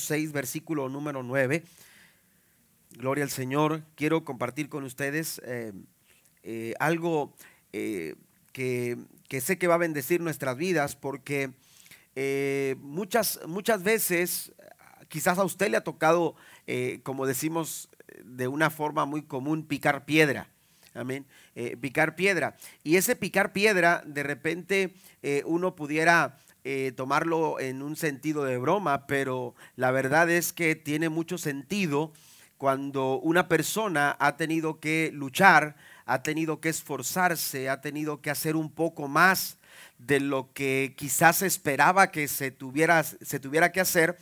6, 0.00 0.32
versículo 0.32 0.88
número 0.88 1.22
9. 1.22 1.62
Gloria 2.96 3.24
al 3.24 3.30
Señor. 3.30 3.82
Quiero 3.94 4.24
compartir 4.24 4.68
con 4.68 4.84
ustedes 4.84 5.40
eh, 5.44 5.72
eh, 6.42 6.74
algo 6.80 7.34
eh, 7.72 8.14
que, 8.52 8.96
que, 9.28 9.40
sé 9.40 9.58
que 9.58 9.66
va 9.66 9.74
a 9.74 9.78
bendecir 9.78 10.20
nuestras 10.20 10.56
vidas 10.56 10.96
porque 10.96 11.50
muchas, 12.80 13.38
muchas 13.46 13.84
veces 13.84 14.52
quizás 15.08 15.38
a 15.38 15.44
usted 15.44 15.70
le 15.70 15.76
ha 15.76 15.84
tocado, 15.84 16.34
como 17.04 17.26
decimos 17.26 17.88
de 18.24 18.48
una 18.48 18.70
forma 18.70 19.04
muy 19.04 19.22
común, 19.22 19.64
picar 19.64 20.04
piedra. 20.04 20.48
Amén. 20.94 21.24
picar 21.80 22.16
piedra. 22.16 22.56
Y 22.82 22.96
ese 22.96 23.14
picar 23.14 23.52
piedra, 23.52 24.02
de 24.04 24.24
repente 24.24 24.94
uno 25.44 25.76
pudiera 25.76 26.36
eh, 26.70 26.92
tomarlo 26.92 27.58
en 27.60 27.80
un 27.80 27.96
sentido 27.96 28.44
de 28.44 28.58
broma, 28.58 29.06
pero 29.06 29.54
la 29.74 29.90
verdad 29.90 30.28
es 30.28 30.52
que 30.52 30.76
tiene 30.76 31.08
mucho 31.08 31.38
sentido 31.38 32.12
cuando 32.58 33.18
una 33.20 33.48
persona 33.48 34.14
ha 34.20 34.36
tenido 34.36 34.78
que 34.78 35.10
luchar, 35.14 35.76
ha 36.04 36.22
tenido 36.22 36.60
que 36.60 36.68
esforzarse, 36.68 37.70
ha 37.70 37.80
tenido 37.80 38.20
que 38.20 38.28
hacer 38.28 38.54
un 38.54 38.70
poco 38.70 39.08
más 39.08 39.56
de 39.96 40.20
lo 40.20 40.52
que 40.52 40.92
quizás 40.94 41.40
esperaba 41.40 42.10
que 42.10 42.28
se 42.28 42.50
tuviera, 42.50 43.02
se 43.02 43.40
tuviera 43.40 43.72
que 43.72 43.80
hacer 43.80 44.18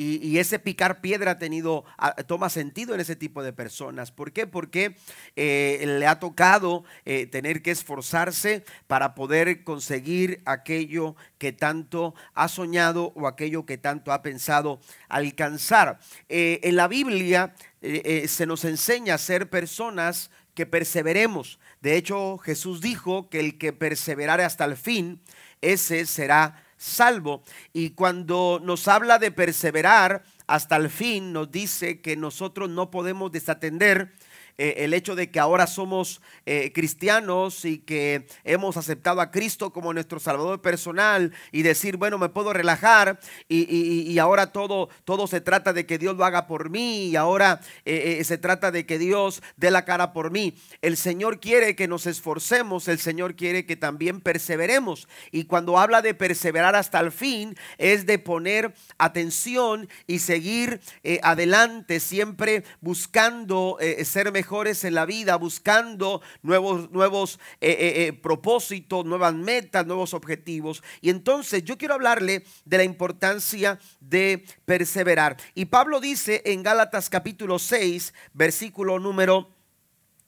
y, 0.00 0.38
ese 0.38 0.60
picar 0.60 1.00
piedra 1.00 1.32
ha 1.32 1.38
tenido, 1.38 1.84
toma 2.28 2.50
sentido 2.50 2.94
en 2.94 3.00
ese 3.00 3.16
tipo 3.16 3.42
de 3.42 3.52
personas. 3.52 4.12
¿Por 4.12 4.30
qué? 4.30 4.46
Porque 4.46 4.94
eh, 5.34 5.82
le 5.98 6.06
ha 6.06 6.20
tocado 6.20 6.84
eh, 7.04 7.26
tener 7.26 7.62
que 7.62 7.72
esforzarse 7.72 8.64
para 8.86 9.16
poder 9.16 9.64
conseguir 9.64 10.40
aquello 10.44 11.16
que 11.38 11.52
tanto 11.52 12.14
ha 12.34 12.46
soñado 12.46 13.12
o 13.16 13.26
aquello 13.26 13.66
que 13.66 13.76
tanto 13.76 14.12
ha 14.12 14.22
pensado 14.22 14.78
alcanzar. 15.08 15.98
Eh, 16.28 16.60
en 16.62 16.76
la 16.76 16.86
Biblia 16.86 17.54
se 17.80 18.46
nos 18.46 18.64
enseña 18.64 19.14
a 19.14 19.18
ser 19.18 19.50
personas 19.50 20.30
que 20.54 20.66
perseveremos. 20.66 21.58
De 21.80 21.96
hecho, 21.96 22.38
Jesús 22.38 22.80
dijo 22.80 23.28
que 23.30 23.40
el 23.40 23.58
que 23.58 23.72
perseverare 23.72 24.44
hasta 24.44 24.64
el 24.64 24.76
fin, 24.76 25.20
ese 25.60 26.06
será 26.06 26.67
salvo. 26.78 27.42
Y 27.72 27.90
cuando 27.90 28.60
nos 28.62 28.88
habla 28.88 29.18
de 29.18 29.30
perseverar 29.30 30.22
hasta 30.46 30.76
el 30.76 30.88
fin, 30.88 31.32
nos 31.34 31.50
dice 31.50 32.00
que 32.00 32.16
nosotros 32.16 32.70
no 32.70 32.90
podemos 32.90 33.30
desatender 33.30 34.12
eh, 34.60 34.84
el 34.84 34.92
hecho 34.92 35.14
de 35.14 35.30
que 35.30 35.38
ahora 35.38 35.68
somos 35.68 36.20
eh, 36.44 36.72
cristianos 36.74 37.64
y 37.64 37.78
que 37.78 38.26
hemos 38.42 38.76
aceptado 38.76 39.20
a 39.20 39.30
Cristo 39.30 39.72
como 39.72 39.94
nuestro 39.94 40.18
Salvador 40.18 40.60
personal 40.60 41.32
y 41.52 41.62
decir, 41.62 41.96
bueno, 41.96 42.18
me 42.18 42.28
puedo 42.28 42.52
relajar 42.52 43.20
y, 43.48 44.18
ahora 44.18 44.50
todo, 44.50 44.88
todo 45.04 45.28
se 45.28 45.40
trata 45.40 45.72
de 45.72 45.86
que 45.86 45.96
Dios 45.96 46.16
lo 46.16 46.24
haga 46.24 46.48
por 46.48 46.70
mí 46.70 47.06
y 47.06 47.14
ahora 47.14 47.60
eh, 47.84 48.20
se 48.24 48.36
trata 48.36 48.72
de 48.72 48.84
que 48.84 48.98
Dios 48.98 49.42
dé 49.56 49.70
la 49.70 49.84
cara 49.84 50.12
por 50.12 50.32
mí. 50.32 50.56
El 50.82 50.96
Señor 50.96 51.38
quiere 51.38 51.76
que 51.76 51.86
nos 51.86 52.06
esforcemos, 52.06 52.88
el 52.88 52.98
Señor 52.98 53.36
quiere 53.36 53.64
que 53.64 53.76
también 53.76 54.20
perseveremos. 54.20 55.06
Y 55.30 55.44
cuando 55.44 55.78
habla 55.78 56.02
de 56.02 56.14
perseverar 56.14 56.74
hasta 56.74 56.98
el 56.98 57.12
fin, 57.12 57.54
es 57.76 58.06
de 58.06 58.18
poner 58.18 58.74
atención 58.98 59.88
y 60.08 60.18
seguir 60.18 60.80
adelante, 61.22 62.00
siempre 62.00 62.64
buscando 62.80 63.78
ser 64.02 64.32
mejor 64.32 64.47
en 64.48 64.94
la 64.94 65.04
vida, 65.04 65.36
buscando 65.36 66.22
nuevos, 66.42 66.90
nuevos 66.90 67.38
eh, 67.60 67.70
eh, 67.70 68.06
eh, 68.06 68.12
propósitos, 68.12 69.04
nuevas 69.04 69.34
metas, 69.34 69.86
nuevos 69.86 70.14
objetivos. 70.14 70.82
Y 71.00 71.10
entonces 71.10 71.64
yo 71.64 71.76
quiero 71.76 71.94
hablarle 71.94 72.44
de 72.64 72.78
la 72.78 72.84
importancia 72.84 73.78
de 74.00 74.44
perseverar. 74.64 75.36
Y 75.54 75.66
Pablo 75.66 76.00
dice 76.00 76.42
en 76.46 76.62
Gálatas 76.62 77.10
capítulo 77.10 77.58
6, 77.58 78.14
versículo 78.32 78.98
número, 78.98 79.50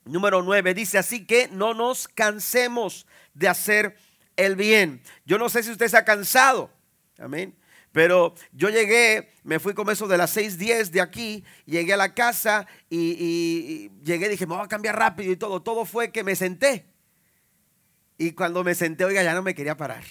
número 0.05 0.43
9, 0.43 0.75
dice 0.75 0.99
así 0.99 1.25
que 1.25 1.49
no 1.49 1.73
nos 1.73 2.07
cansemos 2.07 3.07
de 3.33 3.49
hacer 3.49 3.97
el 4.37 4.55
bien. 4.55 5.03
Yo 5.25 5.39
no 5.39 5.49
sé 5.49 5.63
si 5.63 5.71
usted 5.71 5.89
se 5.89 5.97
ha 5.97 6.05
cansado. 6.05 6.71
Amén. 7.19 7.55
Pero 7.93 8.35
yo 8.53 8.69
llegué, 8.69 9.33
me 9.43 9.59
fui 9.59 9.75
como 9.75 9.91
eso 9.91 10.07
de 10.07 10.17
las 10.17 10.37
6:10 10.37 10.91
de 10.91 11.01
aquí, 11.01 11.45
llegué 11.67 11.93
a 11.95 11.97
la 11.97 12.15
casa 12.15 12.67
y, 12.89 13.91
llegué, 14.05 14.29
dije, 14.29 14.47
me 14.47 14.55
voy 14.55 14.65
a 14.65 14.69
cambiar 14.69 14.97
rápido 14.97 15.33
y 15.33 15.37
todo. 15.37 15.63
Todo 15.63 15.85
fue 15.85 16.13
que 16.13 16.23
me 16.23 16.37
senté. 16.37 16.87
Y 18.17 18.33
cuando 18.33 18.63
me 18.63 18.75
senté, 18.75 19.05
oiga, 19.05 19.23
ya 19.23 19.35
no 19.35 19.43
me 19.43 19.55
quería 19.55 19.77
parar. 19.77 20.05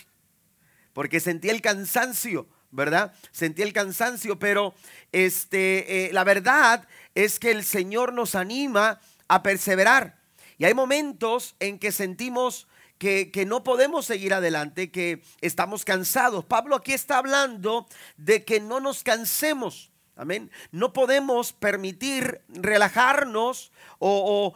Porque 0.93 1.19
sentí 1.19 1.49
el 1.49 1.61
cansancio, 1.61 2.49
¿verdad? 2.71 3.13
Sentí 3.31 3.61
el 3.61 3.71
cansancio, 3.71 4.39
pero 4.39 4.73
este, 5.11 6.07
eh, 6.07 6.13
la 6.13 6.23
verdad 6.23 6.87
es 7.15 7.39
que 7.39 7.51
el 7.51 7.63
Señor 7.63 8.13
nos 8.13 8.35
anima 8.35 8.99
a 9.27 9.41
perseverar. 9.43 10.19
Y 10.57 10.65
hay 10.65 10.73
momentos 10.73 11.55
en 11.59 11.79
que 11.79 11.93
sentimos 11.93 12.67
que, 12.99 13.45
no 13.47 13.63
podemos 13.63 14.05
seguir 14.05 14.33
adelante, 14.33 14.91
que 14.91 15.23
estamos 15.41 15.85
cansados. 15.85 16.43
Pablo 16.45 16.75
aquí 16.75 16.91
está 16.93 17.17
hablando 17.17 17.87
de 18.17 18.43
que 18.43 18.59
no 18.59 18.79
nos 18.81 19.03
cansemos. 19.03 19.91
Amén. 20.19 20.51
No 20.73 20.91
podemos 20.91 21.53
permitir 21.53 22.41
relajarnos 22.49 23.71
o, 23.99 24.53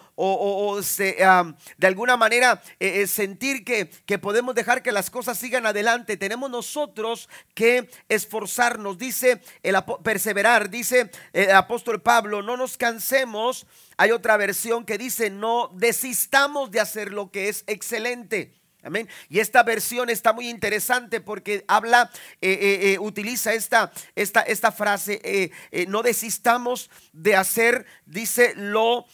de 0.97 1.87
alguna 1.87 2.17
manera 2.17 2.61
eh, 2.81 3.01
eh, 3.01 3.07
sentir 3.07 3.63
que, 3.63 3.89
que, 4.05 4.19
podemos 4.19 4.55
dejar 4.55 4.83
que 4.83 4.91
las 4.91 5.09
cosas 5.09 5.37
sigan 5.37 5.65
adelante. 5.65 6.17
Tenemos 6.17 6.51
nosotros 6.51 7.29
que 7.53 7.89
esforzarnos, 8.09 8.97
dice 8.97 9.41
el 9.63 9.77
perseverar, 10.03 10.69
dice 10.69 11.09
el 11.31 11.51
apóstol 11.51 12.01
Pablo, 12.01 12.41
no 12.41 12.57
nos 12.57 12.75
cansemos. 12.75 13.65
Hay 13.95 14.11
otra 14.11 14.35
versión 14.35 14.83
que 14.83 14.97
dice, 14.97 15.29
no 15.29 15.69
desistamos 15.73 16.71
de 16.71 16.81
hacer 16.81 17.13
lo 17.13 17.31
que 17.31 17.47
es 17.47 17.63
excelente. 17.67 18.51
Amén. 18.85 19.07
Y 19.29 19.39
esta 19.39 19.63
versión 19.63 20.09
está 20.09 20.33
muy 20.33 20.49
interesante 20.49 21.21
porque 21.21 21.63
habla, 21.69 22.11
eh, 22.41 22.51
eh, 22.51 22.93
eh, 22.93 22.99
utiliza 22.99 23.53
esta, 23.53 23.93
esta, 24.13 24.41
esta 24.41 24.73
frase, 24.73 25.51
no 25.87 26.03
desistamos 26.03 26.89
de 27.13 27.37
hacer, 27.37 27.85
dice, 28.05 28.53
lo, 28.57 29.05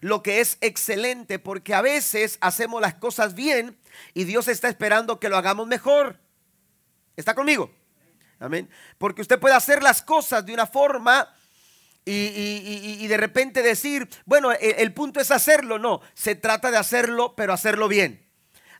lo 0.00 0.22
que 0.24 0.40
es 0.40 0.58
excelente, 0.60 1.38
porque 1.38 1.74
a 1.74 1.80
veces 1.80 2.38
hacemos 2.40 2.80
las 2.80 2.94
cosas 2.94 3.36
bien 3.36 3.78
y 4.14 4.24
Dios 4.24 4.48
está 4.48 4.68
esperando 4.68 5.20
que 5.20 5.28
lo 5.28 5.36
hagamos 5.36 5.68
mejor. 5.68 6.18
¿Está 7.14 7.36
conmigo? 7.36 7.70
Amén. 8.40 8.68
Porque 8.98 9.22
usted 9.22 9.38
puede 9.38 9.54
hacer 9.54 9.80
las 9.84 10.02
cosas 10.02 10.44
de 10.44 10.54
una 10.54 10.66
forma 10.66 11.32
y, 12.04 13.06
de 13.06 13.16
repente 13.16 13.62
decir, 13.62 14.08
bueno, 14.24 14.50
el 14.50 14.92
punto 14.92 15.20
es 15.20 15.30
hacerlo. 15.30 15.78
No, 15.78 16.00
se 16.14 16.34
trata 16.34 16.72
de 16.72 16.78
hacerlo, 16.78 17.36
pero 17.36 17.52
hacerlo 17.52 17.86
bien 17.86 18.31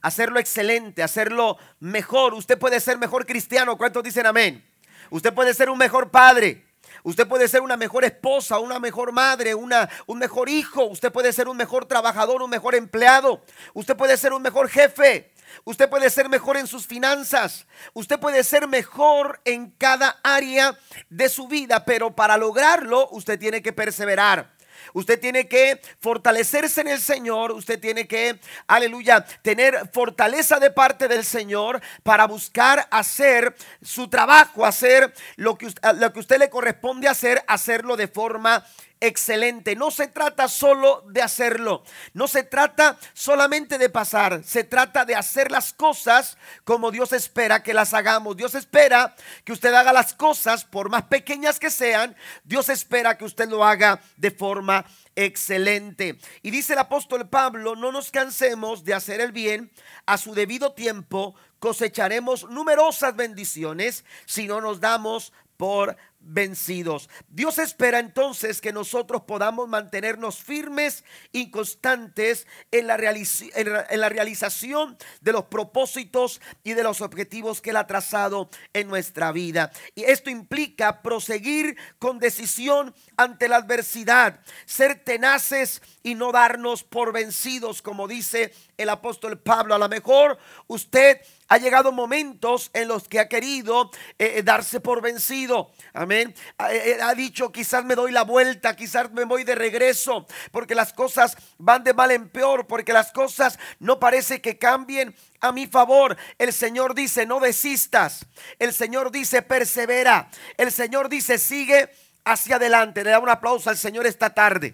hacerlo 0.03 0.39
excelente, 0.39 1.01
hacerlo 1.01 1.57
mejor. 1.79 2.35
Usted 2.35 2.59
puede 2.59 2.79
ser 2.79 2.99
mejor 2.99 3.25
cristiano. 3.25 3.77
¿Cuántos 3.77 4.03
dicen 4.03 4.27
amén? 4.27 4.63
Usted 5.09 5.33
puede 5.33 5.55
ser 5.55 5.69
un 5.71 5.79
mejor 5.79 6.11
padre. 6.11 6.65
Usted 7.03 7.27
puede 7.27 7.47
ser 7.47 7.61
una 7.61 7.77
mejor 7.77 8.03
esposa, 8.03 8.59
una 8.59 8.79
mejor 8.79 9.11
madre, 9.11 9.55
una, 9.55 9.89
un 10.05 10.19
mejor 10.19 10.49
hijo. 10.49 10.85
Usted 10.85 11.11
puede 11.11 11.33
ser 11.33 11.47
un 11.47 11.57
mejor 11.57 11.85
trabajador, 11.85 12.43
un 12.43 12.49
mejor 12.49 12.75
empleado. 12.75 13.43
Usted 13.73 13.95
puede 13.97 14.17
ser 14.17 14.33
un 14.33 14.41
mejor 14.41 14.69
jefe. 14.69 15.31
Usted 15.65 15.89
puede 15.89 16.09
ser 16.09 16.29
mejor 16.29 16.57
en 16.57 16.67
sus 16.67 16.85
finanzas. 16.85 17.65
Usted 17.93 18.19
puede 18.19 18.43
ser 18.43 18.67
mejor 18.67 19.39
en 19.45 19.71
cada 19.71 20.19
área 20.23 20.77
de 21.09 21.29
su 21.29 21.47
vida. 21.47 21.85
Pero 21.85 22.15
para 22.15 22.37
lograrlo, 22.37 23.07
usted 23.11 23.39
tiene 23.39 23.61
que 23.61 23.73
perseverar. 23.73 24.52
Usted 24.93 25.19
tiene 25.19 25.47
que 25.47 25.79
fortalecerse 25.99 26.81
en 26.81 26.89
el 26.89 26.99
Señor. 26.99 27.51
Usted 27.51 27.79
tiene 27.79 28.07
que, 28.07 28.39
aleluya, 28.67 29.25
tener 29.41 29.89
fortaleza 29.93 30.59
de 30.59 30.71
parte 30.71 31.07
del 31.07 31.23
Señor 31.23 31.81
para 32.03 32.27
buscar 32.27 32.87
hacer 32.91 33.55
su 33.81 34.09
trabajo, 34.09 34.65
hacer 34.65 35.13
lo 35.35 35.57
que, 35.57 35.67
lo 35.95 36.13
que 36.13 36.19
usted 36.19 36.39
le 36.39 36.49
corresponde 36.49 37.07
hacer, 37.07 37.43
hacerlo 37.47 37.95
de 37.95 38.07
forma 38.07 38.65
excelente. 39.03 39.75
No 39.75 39.91
se 39.91 40.07
trata 40.07 40.47
solo 40.47 41.03
de 41.09 41.21
hacerlo. 41.21 41.83
No 42.13 42.27
se 42.27 42.43
trata 42.43 42.97
solamente 43.13 43.77
de 43.77 43.89
pasar. 43.89 44.43
Se 44.45 44.63
trata 44.63 45.03
de 45.03 45.15
hacer 45.15 45.51
las 45.51 45.73
cosas 45.73 46.37
como 46.63 46.89
Dios 46.89 47.11
espera 47.11 47.61
que 47.63 47.73
las 47.73 47.93
hagamos. 47.93 48.37
Dios 48.37 48.55
espera 48.55 49.13
que 49.43 49.51
usted 49.51 49.73
haga 49.73 49.91
las 49.91 50.13
cosas 50.13 50.63
por 50.63 50.89
más 50.89 51.03
pequeñas 51.03 51.59
que 51.59 51.69
sean. 51.69 52.15
Dios 52.45 52.69
espera 52.69 53.17
que 53.17 53.25
usted 53.25 53.49
lo 53.49 53.65
haga 53.65 53.99
de 54.15 54.31
forma 54.31 54.85
excelente. 55.15 56.17
Y 56.41 56.51
dice 56.51 56.73
el 56.73 56.79
apóstol 56.79 57.27
Pablo, 57.27 57.75
no 57.75 57.91
nos 57.91 58.09
cansemos 58.09 58.83
de 58.83 58.93
hacer 58.93 59.21
el 59.21 59.31
bien 59.31 59.71
a 60.05 60.17
su 60.17 60.33
debido 60.33 60.73
tiempo. 60.73 61.35
Cosecharemos 61.59 62.49
numerosas 62.49 63.15
bendiciones 63.15 64.03
si 64.25 64.47
no 64.47 64.59
nos 64.59 64.79
damos 64.79 65.33
por 65.57 65.97
vencidos. 66.25 67.09
Dios 67.27 67.57
espera 67.57 67.99
entonces 67.99 68.61
que 68.61 68.71
nosotros 68.71 69.23
podamos 69.23 69.67
mantenernos 69.67 70.37
firmes 70.37 71.03
y 71.31 71.51
constantes 71.51 72.47
en 72.71 72.87
la, 72.87 72.97
realización 72.97 74.97
de 75.21 75.33
los 75.33 75.45
propósitos 75.45 76.41
y 76.63 76.73
de 76.73 76.83
los 76.83 77.01
objetivos 77.01 77.61
que 77.61 77.71
Él 77.71 77.77
ha 77.77 77.87
trazado 77.87 78.49
en 78.73 78.87
nuestra 78.87 79.31
vida. 79.31 79.71
Y 79.95 80.03
esto 80.03 80.29
implica 80.29 81.01
proseguir 81.01 81.77
con 81.99 82.19
decisión 82.19 82.95
ante 83.17 83.49
la 83.49 83.57
adversidad, 83.57 84.39
ser 84.65 85.03
tenaces 85.03 85.81
y 86.03 86.15
no 86.15 86.31
darnos 86.31 86.83
por 86.83 87.11
vencidos, 87.11 87.81
como 87.81 88.07
dice 88.07 88.53
el 88.77 88.89
apóstol 88.89 89.39
Pablo. 89.39 89.75
A 89.75 89.79
lo 89.79 89.89
mejor 89.89 90.37
usted 90.67 91.19
ha 91.53 91.59
llegado 91.59 91.91
momentos 91.91 92.71
en 92.73 92.87
los 92.87 93.07
que 93.07 93.19
ha 93.19 93.29
querido 93.29 93.91
eh, 94.17 94.37
eh, 94.37 94.43
darse 94.43 94.79
por 94.79 95.03
vencido. 95.03 95.71
Amén. 95.93 96.33
Eh, 96.71 96.97
ha, 96.99 97.13
dicho, 97.13 97.51
quizás 97.51 97.85
me 97.85 97.93
doy 97.93 98.11
la 98.11 98.23
vuelta, 98.23 98.75
quizás 98.75 99.11
me 99.11 99.23
voy 99.23 99.43
de 99.43 99.53
regreso, 99.53 100.25
porque 100.51 100.73
las 100.73 100.93
cosas 100.93 101.37
van 101.59 101.83
de 101.83 101.93
mal 101.93 102.09
en 102.09 102.27
peor, 102.27 102.65
porque 102.65 102.91
las 102.91 103.11
cosas 103.11 103.59
no 103.77 103.99
parece 103.99 104.41
que 104.41 104.57
cambien 104.57 105.15
a 105.41 105.51
mi 105.51 105.67
favor. 105.67 106.17
El 106.39 106.51
Señor 106.53 106.95
dice, 106.95 107.27
no 107.27 107.39
desistas. 107.39 108.25
El 108.57 108.73
Señor 108.73 109.11
dice, 109.11 109.43
persevera. 109.43 110.29
El 110.57 110.71
Señor 110.71 111.07
dice, 111.07 111.37
sigue 111.37 111.87
hacia 112.25 112.55
adelante. 112.55 113.03
Le 113.03 113.11
da 113.11 113.19
un 113.19 113.29
aplauso 113.29 113.69
al 113.69 113.77
Señor 113.77 114.07
esta 114.07 114.33
tarde. 114.33 114.73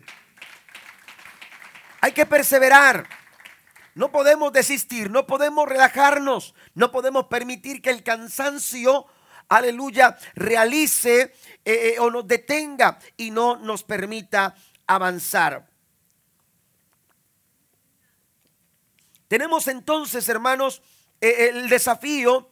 Hay 1.99 2.13
que 2.13 2.25
perseverar. 2.25 3.18
No 3.99 4.13
podemos 4.13 4.53
desistir, 4.53 5.11
no 5.11 5.27
podemos 5.27 5.67
relajarnos, 5.67 6.55
no 6.73 6.89
podemos 6.89 7.25
permitir 7.25 7.81
que 7.81 7.89
el 7.89 8.01
cansancio, 8.01 9.05
aleluya, 9.49 10.17
realice 10.35 11.23
eh, 11.23 11.33
eh, 11.65 11.99
o 11.99 12.09
nos 12.09 12.25
detenga 12.25 12.97
y 13.17 13.29
no 13.29 13.57
nos 13.57 13.83
permita 13.83 14.55
avanzar. 14.87 15.67
Tenemos 19.27 19.67
entonces, 19.67 20.29
hermanos, 20.29 20.81
eh, 21.19 21.49
el 21.49 21.67
desafío 21.67 22.49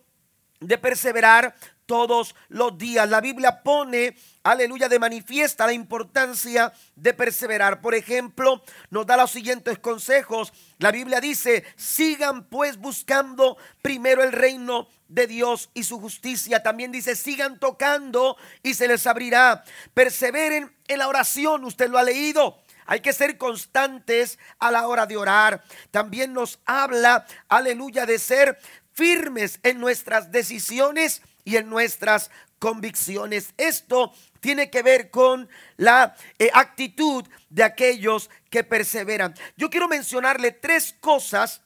de 0.59 0.77
perseverar 0.77 1.55
todos 1.87 2.35
los 2.49 2.77
días. 2.77 3.09
La 3.09 3.21
Biblia 3.21 3.63
pone, 3.63 4.15
aleluya, 4.43 4.87
de 4.87 4.99
manifiesta 4.99 5.65
la 5.65 5.73
importancia 5.73 6.71
de 6.95 7.13
perseverar. 7.13 7.81
Por 7.81 7.95
ejemplo, 7.95 8.61
nos 8.91 9.07
da 9.07 9.17
los 9.17 9.31
siguientes 9.31 9.79
consejos. 9.79 10.53
La 10.77 10.91
Biblia 10.91 11.19
dice, 11.19 11.63
sigan 11.75 12.43
pues 12.43 12.77
buscando 12.77 13.57
primero 13.81 14.21
el 14.21 14.33
reino 14.33 14.87
de 15.07 15.25
Dios 15.25 15.71
y 15.73 15.83
su 15.83 15.99
justicia. 15.99 16.61
También 16.61 16.91
dice, 16.91 17.15
sigan 17.15 17.57
tocando 17.57 18.37
y 18.61 18.75
se 18.75 18.87
les 18.87 19.07
abrirá. 19.07 19.63
Perseveren 19.95 20.71
en 20.87 20.99
la 20.99 21.07
oración, 21.07 21.63
usted 21.63 21.89
lo 21.89 21.97
ha 21.97 22.03
leído. 22.03 22.61
Hay 22.85 23.01
que 23.01 23.13
ser 23.13 23.37
constantes 23.37 24.37
a 24.59 24.71
la 24.71 24.87
hora 24.87 25.05
de 25.05 25.17
orar. 25.17 25.63
También 25.91 26.33
nos 26.33 26.59
habla, 26.65 27.25
aleluya, 27.49 28.05
de 28.05 28.19
ser 28.19 28.59
firmes 28.93 29.59
en 29.63 29.79
nuestras 29.79 30.31
decisiones 30.31 31.21
y 31.47 31.55
en 31.55 31.69
nuestras 31.69 32.29
convicciones. 32.59 33.53
Esto 33.55 34.11
tiene 34.41 34.69
que 34.69 34.81
ver 34.81 35.09
con 35.09 35.47
la 35.77 36.13
eh, 36.37 36.49
actitud 36.53 37.25
de 37.49 37.63
aquellos 37.63 38.29
que 38.49 38.65
perseveran. 38.65 39.33
Yo 39.55 39.69
quiero 39.69 39.87
mencionarle 39.87 40.51
tres 40.51 40.93
cosas 40.99 41.61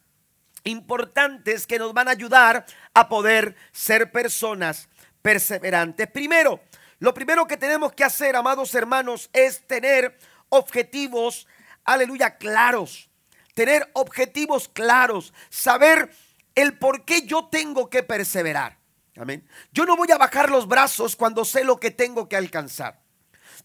importantes 0.65 1.65
que 1.65 1.79
nos 1.79 1.93
van 1.93 2.09
a 2.09 2.11
ayudar 2.11 2.63
a 2.93 3.09
poder 3.09 3.55
ser 3.71 4.11
personas 4.11 4.87
perseverantes. 5.23 6.07
Primero, 6.11 6.61
lo 6.99 7.11
primero 7.15 7.47
que 7.47 7.57
tenemos 7.57 7.91
que 7.93 8.03
hacer, 8.03 8.35
amados 8.35 8.75
hermanos, 8.75 9.31
es 9.33 9.65
tener 9.65 10.15
objetivos, 10.49 11.47
aleluya, 11.85 12.37
claros. 12.37 13.09
Tener 13.55 13.89
objetivos 13.93 14.69
claros, 14.69 15.33
saber 15.49 16.11
el 16.53 16.77
por 16.77 17.03
qué 17.03 17.23
yo 17.23 17.47
tengo 17.51 17.89
que 17.89 18.03
perseverar. 18.03 18.80
Amén. 19.17 19.47
Yo 19.71 19.85
no 19.85 19.97
voy 19.97 20.09
a 20.11 20.17
bajar 20.17 20.49
los 20.49 20.67
brazos 20.67 21.15
cuando 21.15 21.43
sé 21.43 21.63
lo 21.63 21.79
que 21.79 21.91
tengo 21.91 22.29
que 22.29 22.37
alcanzar. 22.37 23.01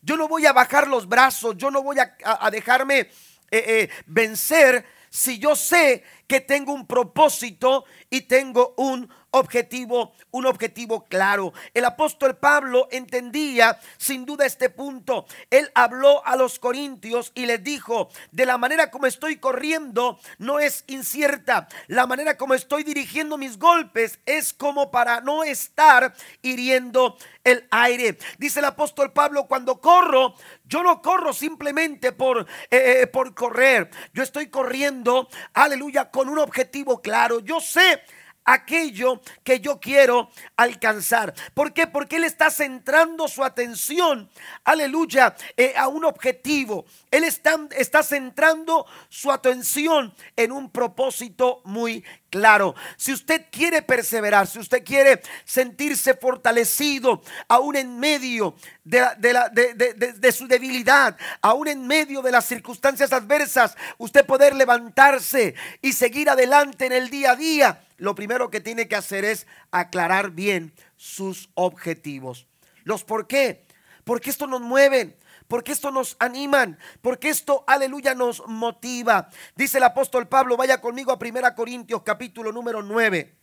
Yo 0.03 0.17
no 0.17 0.29
voy 0.29 0.47
a 0.47 0.53
bajar 0.53 0.89
los 0.89 1.09
brazos, 1.09 1.57
yo 1.57 1.71
no 1.71 1.83
voy 1.83 1.97
a, 1.99 2.51
dejarme 2.51 3.01
eh, 3.01 3.09
eh, 3.51 3.91
vencer 4.07 4.85
si 5.09 5.39
yo 5.39 5.57
sé 5.57 6.05
que 6.27 6.41
tengo 6.41 6.73
un 6.73 6.87
propósito 6.87 7.85
y 8.11 8.23
tengo 8.23 8.75
un 8.77 9.09
objetivo, 9.37 10.13
un 10.31 10.47
objetivo 10.47 11.05
claro. 11.05 11.53
El 11.75 11.85
apóstol 11.85 12.37
Pablo 12.37 12.89
entendía 12.91 13.79
sin 13.97 14.25
duda 14.25 14.47
este 14.47 14.71
punto. 14.71 15.27
Él 15.51 15.71
habló 15.75 16.25
a 16.27 16.37
los 16.37 16.59
corintios 16.59 17.33
y 17.35 17.47
les 17.47 17.63
dijo, 17.63 18.09
de 18.33 18.47
la 18.47 18.59
manera 18.59 18.91
como 18.91 19.07
estoy 19.07 19.37
corriendo 19.37 20.19
no 20.39 20.61
es 20.61 20.85
incierta. 20.87 21.69
La 21.87 22.07
manera 22.07 22.37
como 22.37 22.55
estoy 22.55 22.85
dirigiendo 22.85 23.39
mis 23.39 23.59
golpes 23.59 24.19
es 24.27 24.53
como 24.53 24.91
para 24.91 25.21
no 25.21 25.45
estar 25.45 26.15
hiriendo 26.43 27.17
el 27.45 27.67
aire. 27.71 28.19
Dice 28.39 28.59
el 28.59 28.65
apóstol 28.67 29.13
Pablo, 29.13 29.47
cuando 29.47 29.81
corro, 29.81 30.35
yo 30.65 30.83
no 30.83 31.01
corro 31.01 31.33
simplemente 31.33 32.13
por, 32.13 32.41
eh, 32.71 33.03
eh, 33.03 33.07
por 33.07 33.35
correr. 33.35 33.91
Yo 34.13 34.23
estoy 34.23 34.49
corriendo, 34.49 35.29
aleluya, 35.55 36.11
con 36.11 36.29
un 36.29 36.39
objetivo 36.39 37.01
claro. 37.01 37.41
Yo 37.41 37.61
sé 37.61 38.03
aquello 38.47 39.21
que 39.45 39.61
yo 39.61 39.79
quiero 39.79 40.31
alcanzar. 40.57 41.35
¿Por 41.53 41.75
qué? 41.75 41.87
Porque 41.87 42.17
Él 42.17 42.25
está 42.25 42.51
centrando 42.51 43.29
su 43.29 43.45
atención, 43.45 44.31
aleluya, 44.65 45.35
eh, 45.57 45.75
a 45.77 45.89
un 45.89 46.05
objetivo. 46.05 46.87
Él 47.11 47.25
está, 47.25 47.59
está 47.77 48.03
centrando 48.03 48.87
su 49.09 49.31
atención 49.31 50.15
en 50.37 50.53
un 50.53 50.71
propósito 50.71 51.61
muy 51.65 52.05
claro. 52.31 52.75
Si 52.97 53.13
usted 53.13 53.47
quiere 53.51 53.83
perseverar, 53.83 54.47
si 54.47 54.59
usted 54.59 54.85
quiere 54.85 55.23
sentirse 55.45 56.15
fortalecido, 56.15 57.23
aún 57.49 57.77
en 57.77 57.99
medio 57.99 58.55
de, 58.85 59.05
de, 59.19 60.33
su 60.33 60.47
debilidad, 60.47 61.17
aún 61.41 61.69
en 61.69 61.87
medio 61.87 62.23
de 62.23 62.31
las 62.31 62.47
circunstancias 62.47 63.13
adversas, 63.13 63.77
usted 63.99 64.25
poder 64.25 64.55
levantarse 64.55 65.55
y 65.83 65.93
seguir 65.93 66.31
adelante 66.31 66.87
en 66.87 66.93
el 66.93 67.11
día 67.11 67.33
a 67.33 67.37
día, 67.37 67.86
lo 67.97 68.15
primero 68.15 68.51
que 68.51 68.61
tiene 68.61 68.89
que 68.89 68.97
hacer 68.97 69.25
es 69.25 69.47
aclarar 69.71 70.31
bien 70.31 70.73
sus 70.97 71.51
objetivos. 71.55 72.47
Los 72.85 73.05
por 73.05 73.27
qué. 73.27 73.65
Porque 74.05 74.31
esto 74.31 74.47
nos 74.47 74.61
mueve 74.61 75.17
porque 75.49 75.73
esto 75.73 75.91
nos 75.91 76.17
animan, 76.19 76.79
porque 77.03 77.29
esto, 77.29 77.65
aleluya, 77.67 78.15
nos 78.15 78.47
motiva. 78.47 79.29
Dice 79.55 79.79
el 79.79 79.85
apóstol 79.85 80.29
Pablo, 80.29 80.57
vaya 80.57 80.81
conmigo 80.81 81.13
a 81.13 81.19
1 81.21 81.55
Corintios 81.55 82.03
capítulo 82.03 82.53
número 82.53 82.83
9, 82.83 83.36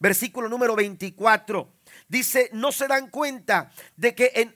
versículo 0.00 0.48
número 0.48 0.74
24. 0.74 1.72
Dice, 2.08 2.50
no 2.52 2.72
se 2.72 2.88
dan 2.88 3.08
cuenta 3.08 3.70
de 3.94 4.16
que, 4.16 4.32
en, 4.34 4.54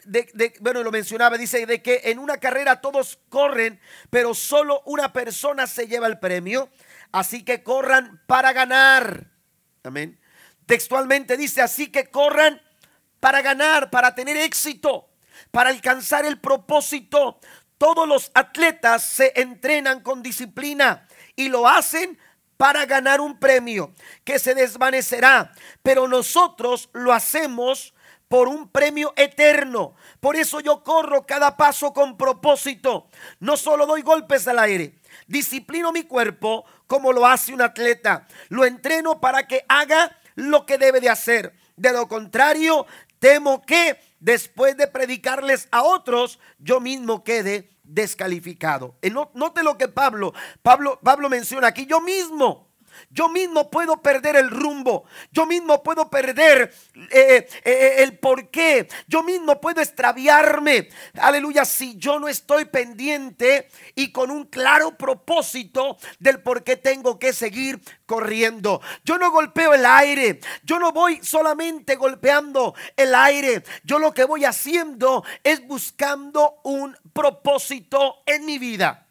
bueno, 0.61 0.83
lo 0.83 0.91
mencionaba, 0.91 1.39
dice, 1.39 1.65
de 1.67 1.81
que 1.81 2.01
en 2.07 2.19
una 2.19 2.39
carrera 2.39 2.81
todos 2.81 3.21
corren, 3.29 3.79
pero 4.11 4.35
solo 4.35 4.83
una 4.87 5.13
persona 5.13 5.69
se 5.69 5.87
lleva 5.87 6.09
el 6.09 6.19
premio. 6.19 6.69
Así 7.13 7.45
que 7.45 7.63
corran 7.63 8.21
para 8.27 8.53
ganar. 8.53 9.31
Amén. 9.85 10.19
Textualmente 10.67 11.37
dice, 11.37 11.63
así 11.63 11.93
que 11.93 12.11
corran 12.11 12.61
para 13.21 13.41
ganar, 13.41 13.91
para 13.91 14.17
tener 14.17 14.37
éxito 14.37 15.11
para 15.51 15.71
alcanzar 15.71 16.25
el 16.25 16.39
propósito. 16.39 17.41
Todos 17.79 18.09
los 18.09 18.31
atletas 18.35 19.05
se 19.05 19.33
entrenan 19.41 20.01
con 20.01 20.23
disciplina 20.23 21.07
y 21.37 21.49
lo 21.49 21.69
hacen 21.69 22.19
para 22.57 22.87
ganar 22.87 23.21
un 23.21 23.39
premio 23.39 23.93
que 24.25 24.39
se 24.39 24.55
desvanecerá, 24.55 25.53
pero 25.83 26.09
nosotros 26.09 26.89
lo 26.93 27.13
hacemos 27.13 27.95
por 28.29 28.49
un 28.49 28.69
premio 28.69 29.13
eterno. 29.17 29.95
Por 30.21 30.37
eso 30.37 30.61
yo 30.61 30.83
corro 30.83 31.27
cada 31.27 31.57
paso 31.57 31.93
con 31.93 32.17
propósito. 32.17 33.09
No 33.39 33.57
solo 33.57 33.87
doy 33.87 34.03
golpes 34.03 34.49
al 34.49 34.59
aire, 34.59 34.95
disciplino 35.27 35.93
mi 35.93 36.03
cuerpo 36.03 36.65
como 36.87 37.13
lo 37.13 37.27
hace 37.27 37.53
un 37.53 37.63
atleta. 37.63 38.27
Lo 38.49 38.65
entreno 38.65 39.21
para 39.21 39.47
que 39.47 39.65
haga 39.69 40.17
lo 40.35 40.67
que 40.67 40.79
debe 40.79 41.01
de 41.01 41.11
hacer. 41.11 41.55
De 41.77 41.93
lo 41.93 42.09
contrario, 42.09 42.87
temo 43.19 43.63
que 43.63 43.99
después 44.21 44.77
de 44.77 44.87
predicarles 44.87 45.69
a 45.71 45.83
otros, 45.83 46.39
yo 46.59 46.81
mismo 46.81 47.25
quede 47.25 47.74
descalificado. 47.85 48.99
Note 49.35 49.62
lo 49.62 49.79
que 49.79 49.88
Pablo, 49.88 50.33
Pablo, 50.62 50.99
Pablo 51.03 51.29
menciona 51.29 51.69
aquí, 51.69 51.87
yo 51.87 52.00
mismo. 52.00 52.63
Yo 53.11 53.29
mismo 53.29 53.71
puedo 53.71 54.01
perder 54.03 54.37
el 54.37 54.51
rumbo. 54.51 55.05
Yo 55.33 55.47
mismo 55.47 55.83
puedo 55.83 56.11
perder 56.11 56.73
eh, 56.95 57.11
eh, 57.11 57.49
eh, 57.65 57.95
el 57.99 58.19
porqué. 58.19 58.89
Yo 59.07 59.23
mismo 59.23 59.61
puedo 59.61 59.81
extraviarme. 59.81 60.89
Aleluya. 61.21 61.65
Si 61.65 61.97
yo 61.97 62.19
no 62.19 62.29
estoy 62.29 62.67
pendiente 62.67 63.69
y 63.95 64.13
con 64.13 64.31
un 64.31 64.45
claro 64.47 64.97
propósito 64.97 65.97
del 66.19 66.43
por 66.43 66.65
qué 66.65 66.77
tengo 66.77 67.19
que 67.19 67.33
seguir 67.33 67.81
corriendo. 68.07 68.81
Yo 69.05 69.19
no 69.19 69.31
golpeo 69.31 69.75
el 69.75 69.87
aire. 69.87 70.41
Yo 70.63 70.79
no 70.79 70.93
voy 70.93 71.21
solamente 71.23 71.97
golpeando 71.97 72.75
el 72.97 73.15
aire. 73.15 73.63
Yo 73.85 73.99
lo 73.99 74.13
que 74.13 74.25
voy 74.25 74.45
haciendo 74.45 75.25
es 75.43 75.67
buscando 75.67 76.61
un 76.65 76.97
propósito 77.13 78.23
en 78.27 78.45
mi 78.45 78.59
vida. 78.59 79.07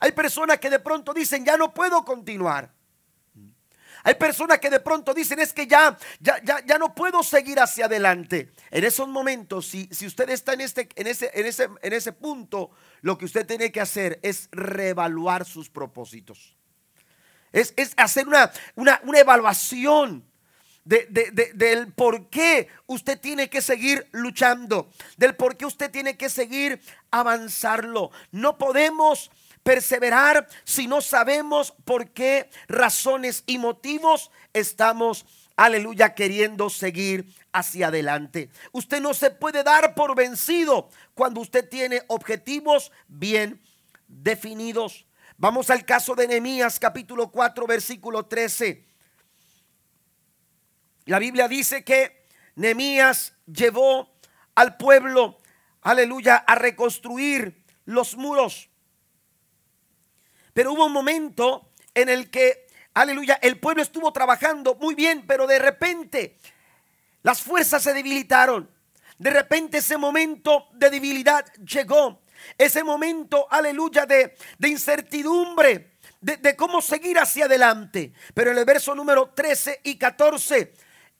Hay 0.00 0.12
personas 0.12 0.58
que 0.58 0.70
de 0.70 0.78
pronto 0.78 1.14
dicen, 1.14 1.44
ya 1.44 1.56
no 1.56 1.72
puedo 1.72 2.04
continuar. 2.04 2.75
Hay 4.06 4.14
personas 4.14 4.60
que 4.60 4.70
de 4.70 4.78
pronto 4.78 5.12
dicen, 5.12 5.40
es 5.40 5.52
que 5.52 5.66
ya, 5.66 5.98
ya, 6.20 6.40
ya, 6.64 6.78
no 6.78 6.94
puedo 6.94 7.24
seguir 7.24 7.58
hacia 7.58 7.86
adelante. 7.86 8.52
En 8.70 8.84
esos 8.84 9.08
momentos, 9.08 9.66
si, 9.66 9.88
si 9.90 10.06
usted 10.06 10.30
está 10.30 10.52
en, 10.52 10.60
este, 10.60 10.88
en, 10.94 11.08
ese, 11.08 11.28
en, 11.34 11.44
ese, 11.44 11.68
en 11.82 11.92
ese 11.92 12.12
punto, 12.12 12.70
lo 13.00 13.18
que 13.18 13.24
usted 13.24 13.44
tiene 13.44 13.72
que 13.72 13.80
hacer 13.80 14.20
es 14.22 14.48
reevaluar 14.52 15.44
sus 15.44 15.68
propósitos. 15.68 16.54
Es, 17.52 17.74
hacer 17.96 18.28
una, 18.28 18.52
una, 18.76 19.18
evaluación. 19.18 20.24
De, 20.84 21.08
del 21.56 21.92
por 21.92 22.30
qué 22.30 22.68
usted 22.86 23.18
tiene 23.18 23.50
que 23.50 23.60
seguir 23.60 24.06
luchando, 24.12 24.88
del 25.16 25.34
por 25.34 25.56
qué 25.56 25.66
usted 25.66 25.90
tiene 25.90 26.16
que 26.16 26.28
seguir 26.28 26.80
avanzarlo. 27.10 28.12
No 28.30 28.56
podemos 28.56 29.32
perseverar 29.66 30.46
si 30.62 30.86
no 30.86 31.00
sabemos 31.00 31.74
por 31.84 32.12
qué 32.12 32.48
razones 32.68 33.42
y 33.46 33.58
motivos 33.58 34.30
estamos, 34.52 35.26
aleluya, 35.56 36.14
queriendo 36.14 36.70
seguir 36.70 37.34
hacia 37.52 37.88
adelante. 37.88 38.48
Usted 38.70 39.00
no 39.00 39.12
se 39.12 39.32
puede 39.32 39.64
dar 39.64 39.96
por 39.96 40.14
vencido 40.14 40.88
cuando 41.14 41.40
usted 41.40 41.68
tiene 41.68 42.02
objetivos 42.06 42.92
bien 43.08 43.60
definidos. 44.06 45.04
Vamos 45.36 45.68
al 45.68 45.84
caso 45.84 46.14
de 46.14 46.28
Nehemías 46.28 46.78
capítulo 46.78 47.32
4 47.32 47.66
versículo 47.66 48.24
13. 48.24 48.86
La 51.06 51.18
Biblia 51.18 51.48
dice 51.48 51.82
que 51.82 52.24
Nehemías 52.54 53.32
llevó 53.46 54.14
al 54.54 54.76
pueblo, 54.76 55.38
aleluya, 55.82 56.36
a 56.36 56.54
reconstruir 56.54 57.64
los 57.84 58.16
muros. 58.16 58.70
Pero 60.56 60.72
hubo 60.72 60.86
un 60.86 60.92
momento 60.92 61.68
en 61.94 62.08
el 62.08 62.30
que, 62.30 62.66
aleluya, 62.94 63.38
el 63.42 63.60
pueblo 63.60 63.82
estuvo 63.82 64.10
trabajando 64.10 64.74
muy 64.76 64.94
bien, 64.94 65.26
pero 65.26 65.46
de 65.46 65.58
repente 65.58 66.38
las 67.22 67.42
fuerzas 67.42 67.82
se 67.82 67.92
debilitaron. 67.92 68.70
De 69.18 69.28
repente 69.28 69.76
ese 69.76 69.98
momento 69.98 70.68
de 70.72 70.88
debilidad 70.88 71.44
llegó. 71.56 72.22
Ese 72.56 72.82
momento, 72.82 73.46
aleluya, 73.50 74.06
de, 74.06 74.34
incertidumbre, 74.60 75.98
de, 76.22 76.38
de, 76.38 76.56
cómo 76.56 76.80
seguir 76.80 77.18
hacia 77.18 77.44
adelante. 77.44 78.14
Pero 78.32 78.52
en 78.52 78.56
el 78.56 78.64
verso 78.64 78.94
número 78.94 79.34
13 79.34 79.82
y 79.84 79.98
14, 79.98 80.72